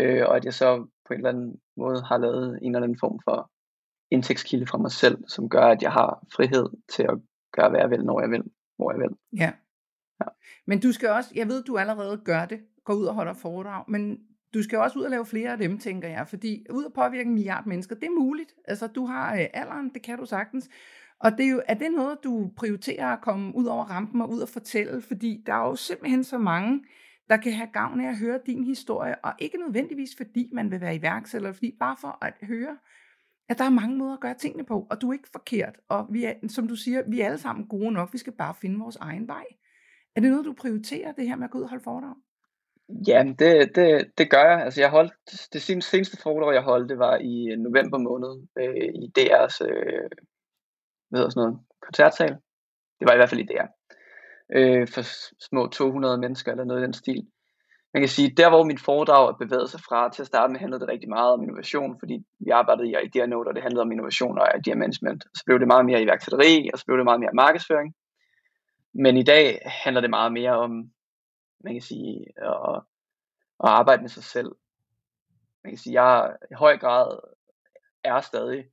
Øh, 0.00 0.22
og 0.28 0.36
at 0.36 0.44
jeg 0.44 0.54
så 0.54 0.76
på 1.06 1.12
en 1.12 1.18
eller 1.18 1.28
anden 1.28 1.60
måde 1.76 2.02
har 2.02 2.18
lavet 2.18 2.58
en 2.62 2.74
eller 2.74 2.86
anden 2.86 2.98
form 3.00 3.20
for 3.24 3.50
indtægtskilde 4.10 4.66
fra 4.66 4.78
mig 4.78 4.90
selv, 4.90 5.18
som 5.28 5.48
gør, 5.48 5.64
at 5.64 5.82
jeg 5.82 5.92
har 5.92 6.24
frihed 6.36 6.66
til 6.88 7.02
at 7.02 7.18
gøre, 7.52 7.70
hvad 7.70 7.80
jeg 7.80 7.90
vil, 7.90 8.04
når 8.04 8.20
jeg 8.20 8.30
vil, 8.30 8.42
hvor 8.76 8.92
jeg 8.92 9.00
vil. 9.00 9.40
Ja. 9.40 9.52
ja. 10.20 10.26
Men 10.66 10.80
du 10.80 10.92
skal 10.92 11.08
også, 11.08 11.30
jeg 11.34 11.48
ved, 11.48 11.64
du 11.64 11.78
allerede 11.78 12.22
gør 12.24 12.44
det, 12.44 12.60
går 12.84 12.94
ud 12.94 13.04
og 13.04 13.14
holder 13.14 13.34
foredrag, 13.34 13.84
men 13.88 14.18
du 14.54 14.62
skal 14.62 14.78
også 14.78 14.98
ud 14.98 15.04
og 15.04 15.10
lave 15.10 15.26
flere 15.26 15.52
af 15.52 15.58
dem, 15.58 15.78
tænker 15.78 16.08
jeg, 16.08 16.28
fordi 16.28 16.66
ud 16.70 16.84
og 16.84 16.92
påvirke 16.92 17.28
en 17.28 17.34
milliard 17.34 17.66
mennesker, 17.66 17.94
det 17.94 18.04
er 18.04 18.20
muligt. 18.20 18.54
Altså, 18.64 18.86
du 18.86 19.06
har 19.06 19.34
øh, 19.34 19.46
alderen, 19.54 19.94
det 19.94 20.02
kan 20.02 20.18
du 20.18 20.26
sagtens. 20.26 20.68
Og 21.22 21.32
det 21.32 21.46
er, 21.46 21.50
jo, 21.50 21.62
er 21.68 21.74
det 21.74 21.92
noget, 21.92 22.18
du 22.24 22.50
prioriterer 22.56 23.06
at 23.06 23.20
komme 23.20 23.56
ud 23.56 23.64
over 23.64 23.84
rampen 23.84 24.20
og 24.20 24.30
ud 24.30 24.40
og 24.40 24.48
fortælle? 24.48 25.02
Fordi 25.02 25.42
der 25.46 25.52
er 25.52 25.68
jo 25.68 25.76
simpelthen 25.76 26.24
så 26.24 26.38
mange, 26.38 26.84
der 27.28 27.36
kan 27.36 27.52
have 27.52 27.68
gavn 27.72 28.00
af 28.00 28.08
at 28.08 28.18
høre 28.18 28.40
din 28.46 28.64
historie, 28.64 29.24
og 29.24 29.32
ikke 29.38 29.58
nødvendigvis 29.58 30.10
fordi 30.16 30.50
man 30.52 30.70
vil 30.70 30.80
være 30.80 30.96
iværksætter, 30.96 31.48
eller 31.48 31.52
fordi 31.52 31.76
bare 31.80 31.96
for 32.00 32.24
at 32.24 32.34
høre, 32.42 32.78
at 33.48 33.58
der 33.58 33.64
er 33.64 33.70
mange 33.70 33.96
måder 33.96 34.12
at 34.12 34.20
gøre 34.20 34.34
tingene 34.34 34.64
på, 34.64 34.86
og 34.90 35.00
du 35.00 35.08
er 35.08 35.12
ikke 35.12 35.28
forkert, 35.32 35.76
og 35.88 36.06
vi 36.10 36.24
er, 36.24 36.34
som 36.48 36.68
du 36.68 36.76
siger, 36.76 37.02
vi 37.08 37.20
er 37.20 37.26
alle 37.26 37.38
sammen 37.38 37.66
gode 37.66 37.92
nok, 37.92 38.12
vi 38.12 38.18
skal 38.18 38.32
bare 38.32 38.54
finde 38.54 38.78
vores 38.78 38.96
egen 38.96 39.28
vej. 39.28 39.44
Er 40.16 40.20
det 40.20 40.30
noget, 40.30 40.44
du 40.44 40.52
prioriterer, 40.52 41.12
det 41.12 41.28
her 41.28 41.36
med 41.36 41.44
at 41.44 41.50
gå 41.50 41.58
ud 41.58 41.62
og 41.62 41.68
holde 41.68 41.84
foredrag? 41.84 42.14
Ja, 43.06 43.24
det, 43.38 43.76
det, 43.76 44.10
det 44.18 44.30
gør 44.30 44.44
jeg. 44.50 44.62
Altså 44.64 44.80
jeg 44.80 44.90
holdt, 44.90 45.12
det 45.52 45.62
seneste 45.62 46.16
foredrag, 46.22 46.54
jeg 46.54 46.62
holdt, 46.62 46.90
det 46.90 46.98
var 46.98 47.16
i 47.16 47.56
november 47.58 47.98
måned 47.98 48.46
øh, 48.58 48.88
i 49.02 49.12
DR's 49.18 49.58
øh, 49.68 50.10
hvad 51.12 51.20
hedder 51.20 51.30
sådan 51.30 51.48
noget, 51.48 51.60
koncertsal. 51.82 52.32
Det 52.98 53.06
var 53.06 53.12
i 53.12 53.16
hvert 53.16 53.28
fald 53.30 53.40
i 53.40 53.48
Øh, 54.56 54.88
for 54.88 55.02
små 55.48 55.66
200 55.66 56.18
mennesker 56.18 56.52
eller 56.52 56.64
noget 56.64 56.80
i 56.80 56.84
den 56.84 56.92
stil. 56.92 57.26
Man 57.94 58.02
kan 58.02 58.08
sige, 58.08 58.34
der 58.36 58.48
hvor 58.50 58.64
min 58.64 58.78
foredrag 58.78 59.38
bevæget 59.38 59.70
sig 59.70 59.80
fra, 59.80 60.10
til 60.10 60.22
at 60.22 60.26
starte 60.26 60.52
med 60.52 60.60
handlede 60.60 60.80
det 60.80 60.88
rigtig 60.88 61.08
meget 61.08 61.32
om 61.32 61.42
innovation, 61.42 61.98
fordi 61.98 62.24
vi 62.38 62.50
arbejdede 62.50 62.88
i 62.88 62.94
idea 63.04 63.26
note, 63.26 63.48
og 63.48 63.54
det 63.54 63.62
handlede 63.62 63.82
om 63.82 63.92
innovation 63.92 64.38
og 64.38 64.46
idea 64.58 64.74
management. 64.74 65.24
Så 65.34 65.42
blev 65.46 65.58
det 65.58 65.66
meget 65.66 65.86
mere 65.86 66.02
iværksætteri, 66.02 66.70
og 66.72 66.78
så 66.78 66.84
blev 66.86 66.96
det 66.96 67.04
meget 67.04 67.20
mere 67.20 67.34
markedsføring. 67.34 67.94
Men 68.94 69.16
i 69.16 69.22
dag 69.22 69.58
handler 69.84 70.00
det 70.00 70.10
meget 70.10 70.32
mere 70.32 70.56
om, 70.56 70.70
man 71.64 71.74
kan 71.74 71.82
sige, 71.82 72.24
at, 72.36 72.82
at 73.64 73.70
arbejde 73.70 74.02
med 74.02 74.10
sig 74.10 74.24
selv. 74.24 74.50
Man 75.64 75.70
kan 75.72 75.78
sige, 75.78 76.02
jeg 76.02 76.36
i 76.50 76.54
høj 76.54 76.78
grad 76.78 77.18
er 78.04 78.20
stadig 78.20 78.64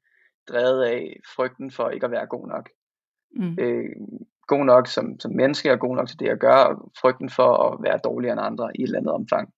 drevet 0.50 0.84
af 0.84 1.20
frygten 1.36 1.72
for 1.72 1.90
ikke 1.90 2.06
at 2.06 2.12
være 2.12 2.26
god 2.26 2.48
nok. 2.48 2.70
Mm. 3.36 3.56
Øh, 3.60 3.96
god 4.48 4.66
nok 4.66 4.88
som, 4.88 5.20
som 5.20 5.32
menneske 5.32 5.72
og 5.72 5.80
god 5.80 5.96
nok 5.96 6.08
til 6.08 6.20
det 6.20 6.30
at 6.30 6.40
gøre, 6.40 6.68
og 6.68 6.92
frygten 7.02 7.30
for 7.30 7.50
at 7.68 7.84
være 7.84 8.00
dårligere 8.04 8.34
end 8.34 8.42
andre 8.42 8.72
i 8.76 8.82
et 8.82 8.88
eller 8.88 9.00
andet 9.00 9.14
omfang. 9.14 9.54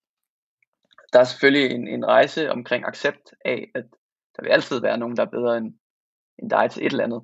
Der 1.12 1.20
er 1.20 1.24
selvfølgelig 1.24 1.70
en, 1.76 1.88
en 1.88 2.06
rejse 2.06 2.50
omkring 2.50 2.84
accept 2.86 3.34
af, 3.44 3.70
at 3.74 3.84
der 4.36 4.42
vil 4.42 4.50
altid 4.50 4.80
være 4.80 4.98
nogen, 4.98 5.16
der 5.16 5.22
er 5.22 5.30
bedre 5.30 5.56
end, 5.56 5.74
end 6.38 6.50
dig 6.50 6.70
til 6.70 6.86
et 6.86 6.92
eller 6.92 7.04
andet. 7.04 7.22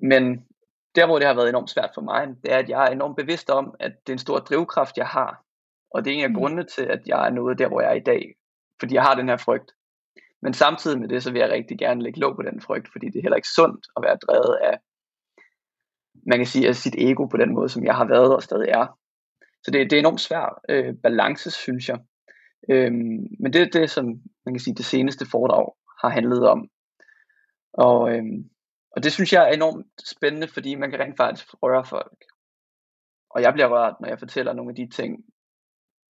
Men 0.00 0.46
der, 0.94 1.06
hvor 1.06 1.18
det 1.18 1.26
har 1.26 1.34
været 1.34 1.48
enormt 1.48 1.70
svært 1.70 1.90
for 1.94 2.02
mig, 2.02 2.28
det 2.42 2.52
er, 2.52 2.58
at 2.58 2.68
jeg 2.68 2.86
er 2.86 2.90
enormt 2.90 3.16
bevidst 3.16 3.50
om, 3.50 3.74
at 3.80 3.92
det 4.06 4.12
er 4.12 4.14
en 4.14 4.18
stor 4.18 4.38
drivkraft, 4.38 4.96
jeg 4.96 5.06
har. 5.06 5.44
Og 5.90 6.04
det 6.04 6.12
er 6.12 6.16
en 6.16 6.24
af 6.24 6.30
mm. 6.30 6.36
grundene 6.36 6.64
til, 6.64 6.82
at 6.82 7.02
jeg 7.06 7.26
er 7.26 7.30
nået 7.30 7.58
der, 7.58 7.68
hvor 7.68 7.80
jeg 7.80 7.90
er 7.90 7.94
i 7.94 8.00
dag. 8.00 8.34
Fordi 8.80 8.94
jeg 8.94 9.02
har 9.02 9.14
den 9.14 9.28
her 9.28 9.36
frygt. 9.36 9.72
Men 10.42 10.54
samtidig 10.54 11.00
med 11.00 11.08
det, 11.08 11.22
så 11.22 11.32
vil 11.32 11.40
jeg 11.40 11.50
rigtig 11.50 11.78
gerne 11.78 12.02
lægge 12.02 12.20
låg 12.20 12.36
på 12.36 12.42
den 12.42 12.60
frygt, 12.60 12.88
fordi 12.92 13.06
det 13.06 13.16
er 13.16 13.22
heller 13.22 13.36
ikke 13.36 13.48
sundt 13.48 13.86
at 13.96 14.02
være 14.02 14.16
drevet 14.16 14.58
af, 14.62 14.78
man 16.26 16.38
kan 16.38 16.46
sige, 16.46 16.68
af 16.68 16.76
sit 16.76 16.94
ego 16.98 17.26
på 17.26 17.36
den 17.36 17.54
måde, 17.54 17.68
som 17.68 17.84
jeg 17.84 17.96
har 17.96 18.04
været 18.04 18.34
og 18.34 18.42
stadig 18.42 18.68
er. 18.68 18.98
Så 19.64 19.70
det, 19.70 19.90
det 19.90 19.96
er 19.96 20.00
enormt 20.00 20.20
svært 20.20 20.52
øh, 20.68 20.94
balance, 21.02 21.50
synes 21.50 21.88
jeg. 21.88 21.98
Øhm, 22.70 23.26
men 23.40 23.52
det 23.52 23.62
er 23.62 23.80
det, 23.80 23.90
som 23.90 24.04
man 24.44 24.54
kan 24.54 24.60
sige, 24.60 24.74
det 24.74 24.84
seneste 24.84 25.26
foredrag 25.30 25.74
har 26.02 26.08
handlet 26.08 26.48
om. 26.48 26.68
Og, 27.72 28.14
øhm, 28.14 28.50
og 28.96 29.02
det 29.02 29.12
synes 29.12 29.32
jeg 29.32 29.48
er 29.48 29.52
enormt 29.52 29.86
spændende, 30.08 30.48
fordi 30.48 30.74
man 30.74 30.90
kan 30.90 31.00
rent 31.00 31.16
faktisk 31.16 31.54
røre 31.62 31.84
folk. 31.84 32.24
Og 33.30 33.42
jeg 33.42 33.52
bliver 33.52 33.68
rørt, 33.68 33.96
når 34.00 34.08
jeg 34.08 34.18
fortæller 34.18 34.52
nogle 34.52 34.70
af 34.70 34.76
de 34.76 34.88
ting, 34.88 35.24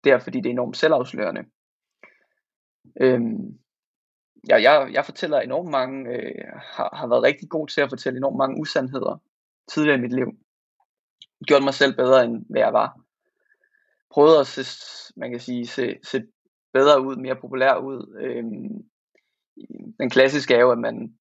der 0.04 0.20
fordi 0.20 0.38
det 0.38 0.46
er 0.46 0.54
enormt 0.54 0.78
selvafslørende. 0.78 1.44
Øhm, 3.02 3.60
jeg, 4.48 4.64
jeg, 4.64 4.90
jeg 4.94 5.06
fortæller 5.06 5.40
enormt 5.40 5.70
mange, 5.70 6.10
øh, 6.10 6.46
har, 6.56 6.90
har 6.94 7.08
været 7.08 7.24
rigtig 7.24 7.50
god 7.50 7.68
til 7.68 7.82
at 7.82 7.90
fortælle 7.90 8.18
enormt 8.18 8.38
mange 8.38 8.62
usandheder 8.62 9.22
tidligere 9.72 9.98
i 9.98 10.02
mit 10.02 10.14
liv. 10.14 10.28
Gjort 11.48 11.64
mig 11.64 11.74
selv 11.74 11.96
bedre, 11.96 12.26
end 12.26 12.46
hvad 12.50 12.62
jeg 12.62 12.74
var. 12.74 13.00
Prøvet 14.12 14.40
at 14.40 14.48
se, 14.48 14.64
man 15.18 15.32
kan 15.32 15.40
sige, 15.40 15.68
se, 15.68 15.96
se 16.04 16.24
bedre 16.74 17.02
ud, 17.02 17.16
mere 17.16 17.36
populær 17.36 17.76
ud. 17.76 18.18
Øhm, 18.22 18.90
den 20.00 20.10
klassiske 20.10 20.56
er 20.56 20.60
jo, 20.60 20.72
at 20.72 20.78
man 20.78 21.14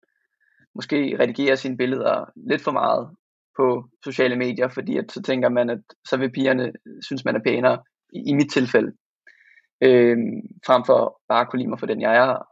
måske 0.75 1.17
redigerer 1.21 1.57
sine 1.57 1.77
billeder 1.77 2.25
lidt 2.37 2.63
for 2.63 2.73
meget 2.73 3.11
på 3.57 3.89
sociale 4.05 4.37
medier, 4.37 4.69
fordi 4.69 4.97
at 4.97 5.13
så 5.13 5.23
tænker 5.23 5.49
man, 5.49 5.71
at 5.71 5.81
så 6.05 6.17
vil 6.17 6.33
pigerne 6.33 6.73
synes, 7.03 7.25
man 7.25 7.37
er 7.37 7.41
pænere, 7.47 7.79
i, 8.13 8.31
i 8.31 8.35
mit 8.35 8.53
tilfælde, 8.53 8.93
øhm, 9.83 10.43
frem 10.67 10.85
for 10.87 11.21
bare 11.29 11.41
at 11.41 11.51
kunne 11.51 11.59
lide 11.59 11.69
mig 11.69 11.79
for 11.79 11.87
den, 11.87 12.01
jeg 12.01 12.17
er. 12.17 12.48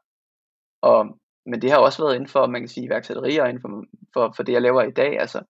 Og, 0.80 1.18
men 1.46 1.62
det 1.62 1.70
har 1.70 1.78
også 1.78 2.02
været 2.02 2.14
inden 2.14 2.28
for, 2.28 2.46
man 2.46 2.60
kan 2.60 2.68
sige, 2.68 2.86
iværksætteri 2.86 3.36
og 3.36 3.48
inden 3.48 3.62
for, 3.62 3.84
for, 4.12 4.32
for 4.36 4.42
det, 4.42 4.52
jeg 4.52 4.62
laver 4.62 4.82
i 4.82 4.90
dag. 4.90 5.20
Altså, 5.20 5.42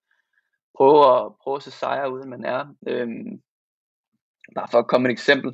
prøve 0.76 1.16
at, 1.16 1.32
prøve 1.42 1.56
at 1.56 1.62
se 1.62 1.70
sejre 1.70 2.12
uden 2.12 2.30
man 2.30 2.44
er. 2.44 2.74
Øhm, 2.88 3.42
bare 4.54 4.68
for 4.70 4.78
at 4.78 4.86
komme 4.86 5.08
et 5.08 5.12
eksempel 5.12 5.52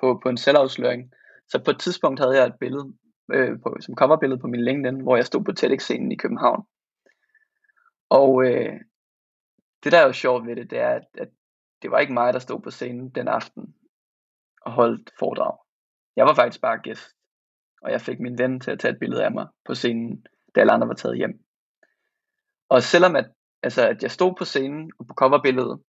på, 0.00 0.20
på 0.22 0.28
en 0.28 0.36
selvafsløring. 0.36 1.12
Så 1.48 1.62
på 1.64 1.70
et 1.70 1.80
tidspunkt 1.80 2.20
havde 2.20 2.36
jeg 2.36 2.46
et 2.46 2.58
billede, 2.60 2.94
øh, 3.32 3.60
på, 3.62 3.76
som 3.80 3.94
coverbillede 3.94 4.40
på 4.40 4.46
min 4.46 4.64
LinkedIn, 4.64 5.00
hvor 5.00 5.16
jeg 5.16 5.26
stod 5.26 5.44
på 5.44 5.52
TEDx-scenen 5.52 6.12
i 6.12 6.16
København. 6.16 6.66
Og 8.10 8.44
øh, 8.44 8.80
det 9.84 9.92
der 9.92 9.98
er 9.98 10.06
jo 10.06 10.12
sjovt 10.12 10.46
ved 10.46 10.56
det, 10.56 10.70
det 10.70 10.78
er, 10.78 10.90
at, 10.90 11.06
at 11.18 11.28
det 11.82 11.90
var 11.90 11.98
ikke 11.98 12.12
mig, 12.12 12.32
der 12.32 12.38
stod 12.38 12.60
på 12.60 12.70
scenen 12.70 13.10
den 13.10 13.28
aften 13.28 13.74
og 14.62 14.72
holdt 14.72 15.10
foredrag. 15.18 15.58
Jeg 16.16 16.26
var 16.26 16.34
faktisk 16.34 16.60
bare 16.60 16.78
gæst 16.78 17.15
og 17.82 17.90
jeg 17.90 18.00
fik 18.00 18.20
min 18.20 18.38
ven 18.38 18.60
til 18.60 18.70
at 18.70 18.78
tage 18.78 18.92
et 18.92 18.98
billede 18.98 19.24
af 19.24 19.32
mig 19.32 19.46
på 19.64 19.74
scenen, 19.74 20.26
da 20.54 20.60
alle 20.60 20.72
andre 20.72 20.88
var 20.88 20.94
taget 20.94 21.16
hjem. 21.16 21.44
Og 22.68 22.82
selvom 22.82 23.16
at, 23.16 23.26
altså, 23.62 23.88
at 23.88 24.02
jeg 24.02 24.10
stod 24.10 24.34
på 24.38 24.44
scenen 24.44 24.92
og 24.98 25.06
på 25.06 25.14
coverbilledet, 25.14 25.80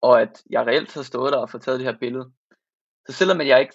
og 0.00 0.22
at 0.22 0.42
jeg 0.50 0.66
reelt 0.66 0.94
har 0.94 1.02
stået 1.02 1.32
der 1.32 1.38
og 1.38 1.50
fået 1.50 1.62
taget 1.62 1.80
det 1.80 1.86
her 1.86 1.98
billede, 1.98 2.32
så 3.08 3.12
selvom 3.12 3.40
at 3.40 3.46
jeg 3.46 3.60
ikke 3.60 3.74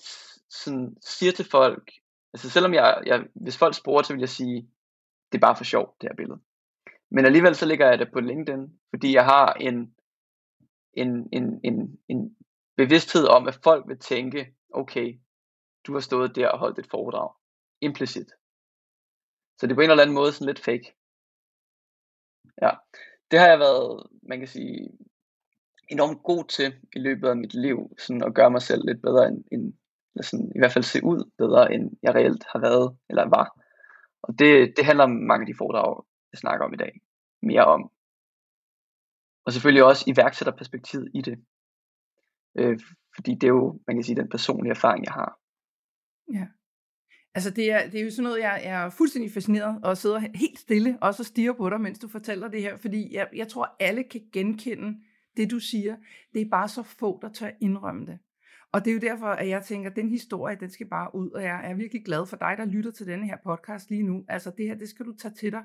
sådan 0.49 0.97
siger 1.01 1.31
til 1.31 1.45
folk, 1.51 1.91
altså 2.33 2.49
selvom 2.49 2.73
jeg, 2.73 3.03
jeg 3.05 3.25
hvis 3.33 3.57
folk 3.57 3.75
spurgte, 3.75 4.07
så 4.07 4.13
vil 4.13 4.19
jeg 4.19 4.29
sige, 4.29 4.69
det 5.31 5.37
er 5.37 5.47
bare 5.47 5.55
for 5.55 5.63
sjov, 5.63 5.95
det 6.01 6.09
her 6.09 6.15
billede. 6.15 6.39
Men 7.11 7.25
alligevel 7.25 7.55
så 7.55 7.65
ligger 7.65 7.89
jeg 7.89 7.99
det 7.99 8.11
på 8.13 8.19
LinkedIn, 8.19 8.79
fordi 8.89 9.13
jeg 9.13 9.25
har 9.25 9.53
en, 9.53 9.95
en, 10.93 11.29
en, 11.33 11.59
en, 11.63 11.99
en 12.09 12.35
bevidsthed 12.77 13.27
om, 13.27 13.47
at 13.47 13.59
folk 13.63 13.87
vil 13.87 13.99
tænke, 13.99 14.55
okay, 14.73 15.19
du 15.87 15.93
har 15.93 15.99
stået 15.99 16.35
der 16.35 16.49
og 16.49 16.59
holdt 16.59 16.79
et 16.79 16.89
foredrag. 16.89 17.33
Implicit. 17.81 18.29
Så 19.57 19.67
det 19.67 19.71
er 19.71 19.75
på 19.75 19.81
en 19.81 19.89
eller 19.89 20.03
anden 20.03 20.15
måde 20.15 20.31
sådan 20.31 20.47
lidt 20.47 20.59
fake. 20.59 20.95
Ja, 22.61 22.71
det 23.31 23.39
har 23.39 23.47
jeg 23.47 23.59
været, 23.59 24.07
man 24.23 24.39
kan 24.39 24.47
sige, 24.47 24.89
enormt 25.89 26.23
god 26.23 26.45
til 26.45 26.75
i 26.95 26.99
løbet 26.99 27.27
af 27.29 27.37
mit 27.37 27.53
liv, 27.53 27.95
sådan 27.97 28.23
at 28.23 28.33
gøre 28.33 28.51
mig 28.51 28.61
selv 28.61 28.81
lidt 28.85 29.01
bedre 29.01 29.27
end, 29.27 29.43
end 29.51 29.73
eller 30.15 30.23
sådan, 30.23 30.51
i 30.55 30.59
hvert 30.59 30.71
fald 30.71 30.83
se 30.83 31.03
ud 31.03 31.31
bedre, 31.37 31.73
end 31.73 31.97
jeg 32.03 32.15
reelt 32.15 32.45
har 32.51 32.59
været, 32.59 32.97
eller 33.09 33.29
var. 33.29 33.61
Og 34.21 34.39
det, 34.39 34.73
det 34.77 34.85
handler 34.85 35.03
om 35.03 35.11
mange 35.11 35.43
af 35.43 35.47
de 35.47 35.57
foredrag, 35.57 36.05
jeg 36.31 36.37
snakker 36.37 36.65
om 36.65 36.73
i 36.73 36.77
dag, 36.77 37.01
mere 37.41 37.65
om. 37.65 37.91
Og 39.45 39.53
selvfølgelig 39.53 39.83
også 39.83 40.03
iværksætterperspektivet 40.07 41.11
i 41.13 41.21
det. 41.21 41.45
Øh, 42.55 42.79
fordi 43.15 43.31
det 43.31 43.43
er 43.43 43.53
jo, 43.59 43.79
man 43.87 43.95
kan 43.95 44.03
sige, 44.03 44.15
den 44.15 44.29
personlige 44.29 44.71
erfaring, 44.71 45.05
jeg 45.05 45.13
har. 45.13 45.39
Ja. 46.33 46.47
Altså 47.35 47.49
det 47.49 47.71
er, 47.71 47.89
det 47.89 47.99
er 47.99 48.03
jo 48.03 48.11
sådan 48.11 48.23
noget, 48.23 48.39
jeg, 48.39 48.61
er 48.63 48.89
fuldstændig 48.89 49.31
fascineret 49.31 49.79
og 49.83 49.97
sidder 49.97 50.19
helt 50.19 50.59
stille 50.59 50.97
og 51.01 51.13
så 51.13 51.23
stiger 51.23 51.53
på 51.53 51.69
dig, 51.69 51.81
mens 51.81 51.99
du 51.99 52.07
fortæller 52.07 52.47
det 52.47 52.61
her, 52.61 52.77
fordi 52.77 53.15
jeg, 53.15 53.27
jeg 53.35 53.47
tror, 53.47 53.75
alle 53.79 54.03
kan 54.03 54.21
genkende 54.33 54.97
det, 55.37 55.51
du 55.51 55.59
siger. 55.59 55.95
Det 56.33 56.41
er 56.41 56.49
bare 56.49 56.69
så 56.69 56.83
få, 56.83 57.19
der 57.21 57.29
tør 57.29 57.49
indrømme 57.61 58.05
det. 58.05 58.19
Og 58.71 58.85
det 58.85 58.91
er 58.91 58.93
jo 58.93 58.99
derfor, 58.99 59.27
at 59.27 59.49
jeg 59.49 59.63
tænker, 59.63 59.89
at 59.89 59.95
den 59.95 60.09
historie, 60.09 60.57
den 60.59 60.69
skal 60.69 60.87
bare 60.87 61.15
ud, 61.15 61.29
og 61.29 61.43
jeg 61.43 61.69
er 61.69 61.73
virkelig 61.73 62.05
glad 62.05 62.25
for 62.25 62.37
dig, 62.37 62.55
der 62.57 62.65
lytter 62.65 62.91
til 62.91 63.07
denne 63.07 63.25
her 63.25 63.37
podcast 63.43 63.89
lige 63.89 64.03
nu. 64.03 64.25
Altså 64.27 64.51
det 64.57 64.65
her, 64.65 64.75
det 64.75 64.89
skal 64.89 65.05
du 65.05 65.13
tage 65.13 65.33
til 65.33 65.51
dig, 65.51 65.63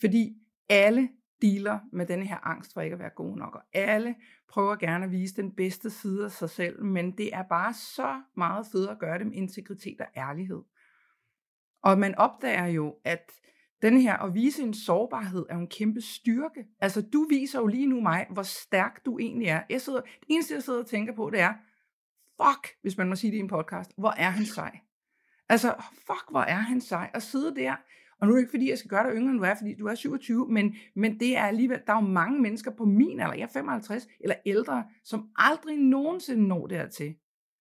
fordi 0.00 0.36
alle 0.68 1.08
dealer 1.42 1.78
med 1.92 2.06
denne 2.06 2.26
her 2.26 2.46
angst 2.46 2.74
for 2.74 2.80
ikke 2.80 2.94
at 2.94 3.00
være 3.00 3.10
god 3.16 3.36
nok, 3.36 3.54
og 3.54 3.62
alle 3.72 4.14
prøver 4.48 4.76
gerne 4.76 5.04
at 5.04 5.10
vise 5.10 5.36
den 5.36 5.54
bedste 5.54 5.90
side 5.90 6.24
af 6.24 6.30
sig 6.30 6.50
selv, 6.50 6.84
men 6.84 7.18
det 7.18 7.34
er 7.34 7.42
bare 7.42 7.74
så 7.74 8.22
meget 8.36 8.66
fedt 8.72 8.90
at 8.90 8.98
gøre 8.98 9.18
det 9.18 9.26
med 9.26 9.34
integritet 9.36 10.00
og 10.00 10.06
ærlighed. 10.16 10.62
Og 11.82 11.98
man 11.98 12.14
opdager 12.14 12.66
jo, 12.66 12.96
at 13.04 13.32
den 13.82 14.00
her 14.00 14.16
at 14.16 14.34
vise 14.34 14.62
en 14.62 14.74
sårbarhed 14.74 15.46
er 15.50 15.56
en 15.56 15.68
kæmpe 15.68 16.00
styrke. 16.00 16.66
Altså 16.80 17.02
du 17.12 17.26
viser 17.30 17.60
jo 17.60 17.66
lige 17.66 17.86
nu 17.86 18.00
mig, 18.00 18.26
hvor 18.30 18.42
stærk 18.42 19.04
du 19.06 19.18
egentlig 19.18 19.48
er. 19.48 19.62
Jeg 19.70 19.80
sidder, 19.80 20.00
det 20.00 20.26
eneste 20.28 20.54
jeg 20.54 20.62
sidder 20.62 20.80
og 20.80 20.86
tænker 20.86 21.14
på, 21.14 21.30
det 21.30 21.40
er, 21.40 21.54
fuck, 22.42 22.76
hvis 22.82 22.96
man 22.96 23.08
må 23.08 23.16
sige 23.16 23.30
det 23.30 23.36
i 23.36 23.40
en 23.40 23.48
podcast, 23.48 23.92
hvor 23.96 24.10
er 24.10 24.30
han 24.30 24.44
sej. 24.44 24.78
Altså, 25.48 25.74
fuck, 25.92 26.30
hvor 26.30 26.40
er 26.40 26.54
han 26.54 26.80
sej. 26.80 27.10
At 27.14 27.22
sidde 27.22 27.56
der 27.56 27.76
og 28.20 28.26
nu 28.26 28.32
er 28.32 28.36
det 28.36 28.42
ikke 28.42 28.50
fordi, 28.50 28.70
jeg 28.70 28.78
skal 28.78 28.90
gøre 28.90 29.06
dig 29.06 29.16
yngre, 29.16 29.30
end 29.30 29.38
du 29.38 29.44
er, 29.44 29.54
fordi 29.54 29.74
du 29.74 29.86
er 29.86 29.94
27, 29.94 30.48
men, 30.48 30.76
men 30.94 31.20
det 31.20 31.36
er 31.36 31.42
alligevel, 31.42 31.80
der 31.86 31.92
er 31.92 32.02
jo 32.02 32.08
mange 32.08 32.40
mennesker 32.40 32.70
på 32.70 32.84
min 32.84 33.20
alder, 33.20 33.34
jeg 33.34 33.42
er 33.42 33.52
55 33.52 34.08
eller 34.20 34.36
ældre, 34.46 34.84
som 35.04 35.30
aldrig 35.36 35.78
nogensinde 35.78 36.48
når 36.48 36.66
dertil, 36.66 37.14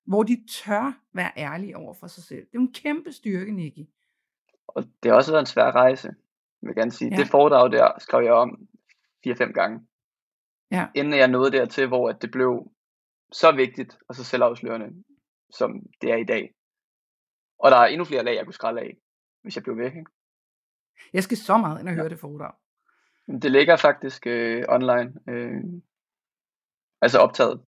hvor 0.06 0.24
de 0.24 0.44
tør 0.50 1.02
være 1.14 1.32
ærlige 1.38 1.78
over 1.78 1.94
for 1.94 2.08
sig 2.08 2.24
selv. 2.24 2.46
Det 2.46 2.56
er 2.56 2.60
en 2.60 2.74
kæmpe 2.74 3.12
styrke, 3.12 3.52
Nicky. 3.52 3.90
Og 4.68 4.84
det 5.04 5.12
har 5.12 5.16
også 5.16 5.32
været 5.32 5.42
en 5.42 5.46
svær 5.46 5.72
rejse, 5.72 6.08
vil 6.62 6.68
jeg 6.68 6.76
gerne 6.76 6.92
sige. 6.92 7.12
Ja. 7.12 7.18
Det 7.18 7.28
foredrag 7.28 7.72
der 7.72 7.92
skrev 8.00 8.24
jeg 8.24 8.34
om 8.34 8.68
4-5 9.28 9.52
gange. 9.52 9.80
Ja. 10.72 10.88
Inden 10.96 11.14
jeg 11.14 11.28
nåede 11.28 11.52
dertil, 11.52 11.88
hvor 11.88 12.10
at 12.10 12.22
det 12.22 12.32
blev 12.32 12.72
så 13.32 13.52
vigtigt 13.52 13.98
og 14.10 14.16
så 14.16 14.24
selvafslørende, 14.24 15.04
som 15.50 15.72
det 16.02 16.12
er 16.12 16.16
i 16.16 16.24
dag. 16.24 16.54
Og 17.60 17.72
der 17.72 17.78
er 17.78 17.86
endnu 17.86 18.06
flere 18.06 18.24
lag, 18.24 18.36
jeg 18.36 18.46
kunne 18.46 18.54
skrælle 18.54 18.82
af, 18.82 18.98
hvis 19.42 19.56
jeg 19.56 19.64
blev 19.64 19.78
væk. 19.78 19.96
Ikke? 19.96 20.12
Jeg 21.14 21.24
skal 21.24 21.38
så 21.38 21.58
meget 21.58 21.80
ind 21.80 21.88
og 21.88 21.94
høre 21.94 22.04
ja. 22.04 22.10
det 22.10 22.20
foredrag. 22.20 22.54
Det 23.42 23.52
ligger 23.52 23.76
faktisk 23.76 24.28
øh, 24.28 24.66
online. 24.70 25.14
Øh, 25.30 25.64
altså 27.02 27.20
optaget. 27.20 27.62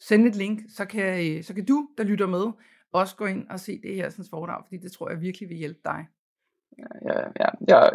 Send 0.00 0.26
et 0.26 0.36
link, 0.36 0.60
så 0.68 0.84
kan, 0.84 1.36
øh, 1.36 1.42
så 1.42 1.54
kan 1.54 1.64
du, 1.64 1.88
der 1.98 2.04
lytter 2.04 2.26
med, 2.26 2.52
også 2.92 3.16
gå 3.16 3.26
ind 3.26 3.48
og 3.48 3.60
se 3.60 3.80
det 3.82 3.94
her 3.94 4.08
sådan 4.08 4.24
foredrag, 4.30 4.64
fordi 4.66 4.76
det 4.76 4.92
tror 4.92 5.10
jeg 5.10 5.20
virkelig 5.20 5.48
vil 5.48 5.56
hjælpe 5.56 5.80
dig. 5.84 6.06
Ja, 6.78 7.12
ja, 7.12 7.20
ja, 7.40 7.48
ja. 7.68 7.90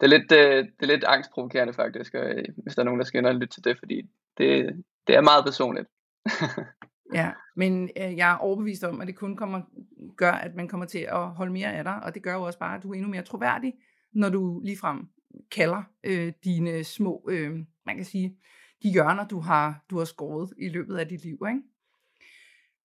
Det, 0.00 0.06
er 0.06 0.06
lidt, 0.06 0.32
øh, 0.32 0.64
det 0.64 0.82
er 0.82 0.86
lidt 0.86 1.04
angstprovokerende 1.04 1.72
faktisk, 1.72 2.14
øh, 2.14 2.44
hvis 2.56 2.74
der 2.74 2.82
er 2.82 2.84
nogen, 2.84 3.00
der 3.00 3.06
skal 3.06 3.18
ind 3.18 3.26
og 3.26 3.34
lytte 3.34 3.54
til 3.54 3.64
det, 3.64 3.78
fordi 3.78 4.02
det, 4.38 4.84
det 5.06 5.16
er 5.16 5.20
meget 5.20 5.44
personligt. 5.44 5.88
ja, 7.20 7.32
men 7.56 7.90
øh, 7.96 8.16
jeg 8.16 8.32
er 8.32 8.36
overbevist 8.36 8.84
om, 8.84 9.00
at 9.00 9.06
det 9.06 9.16
kun 9.16 9.36
kommer, 9.36 9.60
gør, 10.16 10.32
at 10.32 10.54
man 10.54 10.68
kommer 10.68 10.86
til 10.86 11.06
at 11.08 11.28
holde 11.28 11.52
mere 11.52 11.72
af 11.72 11.84
dig, 11.84 12.02
og 12.02 12.14
det 12.14 12.22
gør 12.22 12.34
jo 12.34 12.42
også 12.42 12.58
bare, 12.58 12.76
at 12.76 12.82
du 12.82 12.90
er 12.90 12.94
endnu 12.94 13.10
mere 13.10 13.22
troværdig, 13.22 13.74
når 14.12 14.28
du 14.28 14.60
ligefrem 14.64 15.08
kalder 15.50 15.82
øh, 16.04 16.32
dine 16.44 16.84
små, 16.84 17.28
øh, 17.30 17.52
man 17.86 17.96
kan 17.96 18.04
sige, 18.04 18.36
de 18.82 18.92
hjørner, 18.92 19.28
du 19.28 19.40
har, 19.40 19.84
du 19.90 19.98
har 19.98 20.04
skåret 20.04 20.52
i 20.58 20.68
løbet 20.68 20.96
af 20.96 21.08
dit 21.08 21.24
liv, 21.24 21.38
ikke? 21.48 21.62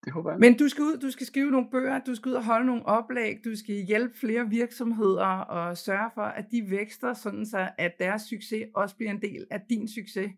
Det 0.05 0.13
håber 0.13 0.32
jeg. 0.32 0.39
Men 0.39 0.57
du 0.57 0.69
skal 0.69 0.82
ud, 0.82 0.97
du 0.97 1.11
skal 1.11 1.28
skrive 1.28 1.51
nogle 1.51 1.67
bøger, 1.71 1.99
du 1.99 2.15
skal 2.15 2.30
ud 2.30 2.34
og 2.34 2.45
holde 2.45 2.65
nogle 2.65 2.86
oplæg, 2.86 3.36
du 3.45 3.55
skal 3.55 3.76
hjælpe 3.76 4.17
flere 4.19 4.49
virksomheder 4.49 5.26
og 5.26 5.78
sørge 5.78 6.09
for, 6.13 6.21
at 6.21 6.45
de 6.51 6.67
vækster, 6.69 7.13
sådan 7.13 7.45
så 7.45 7.69
at 7.78 7.91
deres 7.99 8.21
succes 8.21 8.65
også 8.76 8.95
bliver 8.95 9.11
en 9.11 9.21
del 9.21 9.45
af 9.51 9.61
din 9.69 9.88
succes. 9.88 10.32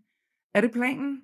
Er 0.53 0.61
det 0.61 0.71
planen? 0.71 1.21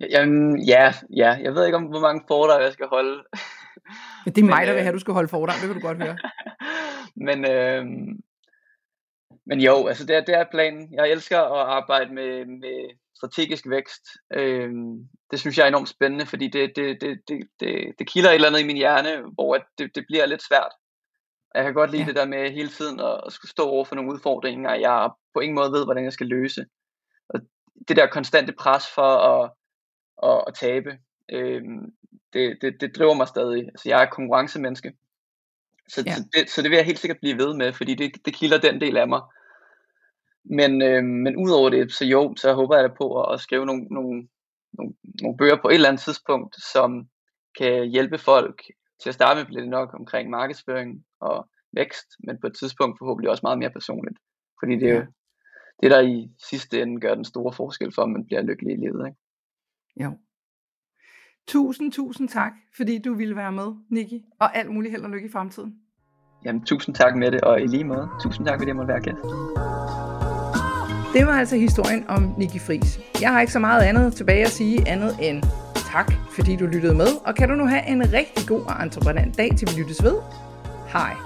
Jamen, 0.00 0.62
ja, 0.66 0.92
ja. 1.16 1.30
Jeg 1.42 1.54
ved 1.54 1.66
ikke, 1.66 1.76
om 1.76 1.84
hvor 1.84 2.00
mange 2.00 2.22
foredrag 2.28 2.62
jeg 2.62 2.72
skal 2.72 2.86
holde. 2.86 3.24
Men 4.24 4.34
det 4.34 4.42
er 4.42 4.46
mig, 4.46 4.66
der 4.66 4.72
vil 4.72 4.82
have, 4.82 4.88
at 4.88 4.94
du 4.94 4.98
skal 4.98 5.14
holde 5.14 5.28
foredrag. 5.28 5.54
Det 5.60 5.66
kan 5.66 5.80
du 5.80 5.86
godt 5.86 6.02
høre. 6.02 6.18
men, 7.16 7.50
øh, 7.50 7.84
men 9.46 9.60
jo, 9.60 9.86
altså 9.86 10.06
det 10.06 10.16
er, 10.16 10.20
det 10.20 10.34
er 10.34 10.44
planen. 10.50 10.94
Jeg 10.94 11.10
elsker 11.10 11.38
at 11.38 11.66
arbejde 11.68 12.14
med, 12.14 12.44
med 12.44 12.90
strategisk 13.16 13.68
vækst. 13.68 14.02
Øh, 14.32 14.70
det 15.30 15.40
synes 15.40 15.58
jeg 15.58 15.64
er 15.64 15.68
enormt 15.68 15.88
spændende, 15.88 16.26
fordi 16.26 16.48
det, 16.48 16.72
det, 16.76 17.00
det, 17.00 17.20
det, 17.28 17.48
det, 17.60 17.94
det 17.98 18.08
kilder 18.08 18.30
et 18.30 18.34
eller 18.34 18.48
andet 18.48 18.60
i 18.60 18.66
min 18.66 18.76
hjerne, 18.76 19.22
hvor 19.34 19.58
det, 19.78 19.94
det 19.94 20.04
bliver 20.08 20.26
lidt 20.26 20.42
svært. 20.42 20.72
Jeg 21.54 21.64
kan 21.64 21.74
godt 21.74 21.90
lide 21.90 22.02
ja. 22.02 22.08
det 22.08 22.16
der 22.16 22.26
med 22.26 22.50
hele 22.50 22.68
tiden 22.68 23.00
at, 23.00 23.20
at 23.26 23.32
skulle 23.32 23.50
stå 23.50 23.62
over 23.68 23.84
for 23.84 23.94
nogle 23.94 24.12
udfordringer, 24.12 24.74
jeg 24.74 25.10
på 25.34 25.40
ingen 25.40 25.54
måde 25.54 25.72
ved, 25.72 25.84
hvordan 25.84 26.04
jeg 26.04 26.12
skal 26.12 26.26
løse. 26.26 26.66
Og 27.28 27.40
det 27.88 27.96
der 27.96 28.06
konstante 28.06 28.52
pres 28.52 28.84
for 28.94 29.12
at, 29.32 29.50
at, 30.22 30.44
at 30.46 30.54
tabe, 30.54 30.98
øh, 31.32 31.62
det, 32.32 32.58
det, 32.62 32.80
det 32.80 32.96
driver 32.96 33.14
mig 33.14 33.28
stadig. 33.28 33.64
Altså 33.64 33.88
jeg 33.88 34.02
er 34.02 34.10
konkurrencemenneske. 34.10 34.92
Så, 35.88 36.02
ja. 36.06 36.14
så, 36.14 36.24
det, 36.34 36.50
så 36.50 36.62
det 36.62 36.70
vil 36.70 36.76
jeg 36.76 36.86
helt 36.86 36.98
sikkert 36.98 37.20
blive 37.20 37.38
ved 37.38 37.54
med, 37.54 37.72
fordi 37.72 37.94
det, 37.94 38.12
det 38.24 38.34
kilder 38.34 38.58
den 38.58 38.80
del 38.80 38.96
af 38.96 39.08
mig. 39.08 39.22
Men, 40.44 40.82
øh, 40.82 41.04
men 41.04 41.36
udover 41.36 41.70
det, 41.70 41.92
så 41.92 42.04
jo, 42.04 42.34
så 42.36 42.54
håber 42.54 42.76
jeg 42.76 42.88
da 42.88 42.94
på 42.94 43.22
at, 43.22 43.34
at 43.34 43.40
skrive 43.40 43.66
nogle, 43.66 43.84
nogle, 43.84 44.28
nogle, 44.72 44.94
nogle 45.22 45.36
bøger 45.38 45.56
på 45.62 45.68
et 45.68 45.74
eller 45.74 45.88
andet 45.88 46.02
tidspunkt, 46.02 46.56
som 46.72 47.08
kan 47.58 47.88
hjælpe 47.88 48.18
folk 48.18 48.62
til 49.02 49.08
at 49.08 49.14
starte 49.14 49.44
med 49.44 49.60
lidt 49.60 49.68
nok 49.68 49.94
omkring 49.94 50.30
markedsføring 50.30 51.04
og 51.20 51.48
vækst, 51.72 52.06
men 52.18 52.40
på 52.40 52.46
et 52.46 52.56
tidspunkt 52.60 52.98
forhåbentlig 52.98 53.30
også 53.30 53.40
meget 53.44 53.58
mere 53.58 53.70
personligt. 53.70 54.18
Fordi 54.60 54.74
det 54.74 54.88
er 54.90 54.94
jo 54.94 55.06
det, 55.82 55.90
der 55.90 56.00
i 56.00 56.30
sidste 56.50 56.82
ende 56.82 57.00
gør 57.00 57.14
den 57.14 57.24
store 57.24 57.52
forskel 57.52 57.92
for, 57.94 58.02
om 58.02 58.10
man 58.10 58.26
bliver 58.26 58.42
lykkelig 58.42 58.72
i 58.72 58.80
livet. 58.80 59.06
Ikke? 59.06 59.18
Jo. 60.04 60.18
Tusind, 61.48 61.92
tusind 61.92 62.28
tak, 62.28 62.52
fordi 62.76 62.98
du 62.98 63.14
ville 63.14 63.36
være 63.36 63.52
med, 63.52 63.66
Nikki, 63.90 64.24
og 64.40 64.56
alt 64.56 64.70
muligt 64.70 64.92
held 64.92 65.02
og 65.02 65.10
lykke 65.10 65.28
i 65.28 65.30
fremtiden. 65.32 65.74
Jamen, 66.44 66.64
tusind 66.64 66.94
tak 66.94 67.16
med 67.16 67.30
det, 67.32 67.40
og 67.40 67.60
i 67.60 67.66
lige 67.66 67.84
måde, 67.84 68.08
tusind 68.22 68.46
tak, 68.46 68.58
fordi 68.58 68.68
jeg 68.68 68.76
måtte 68.76 68.88
være 68.88 69.00
gæst. 69.00 69.16
Det 71.14 71.26
var 71.26 71.32
altså 71.32 71.56
historien 71.56 72.04
om 72.08 72.34
Nikki 72.38 72.58
Fris. 72.58 73.00
Jeg 73.20 73.32
har 73.32 73.40
ikke 73.40 73.52
så 73.52 73.58
meget 73.58 73.82
andet 73.82 74.14
tilbage 74.14 74.44
at 74.44 74.50
sige 74.50 74.88
andet 74.88 75.16
end 75.22 75.42
tak, 75.92 76.12
fordi 76.30 76.56
du 76.56 76.66
lyttede 76.66 76.94
med, 76.94 77.08
og 77.26 77.34
kan 77.34 77.48
du 77.48 77.54
nu 77.54 77.66
have 77.66 77.86
en 77.88 78.12
rigtig 78.12 78.48
god 78.48 78.60
og 78.60 78.82
entreprenant 78.82 79.38
dag, 79.38 79.50
til 79.56 79.68
vi 79.68 79.82
lyttes 79.82 80.02
ved. 80.02 80.16
Hej. 80.88 81.25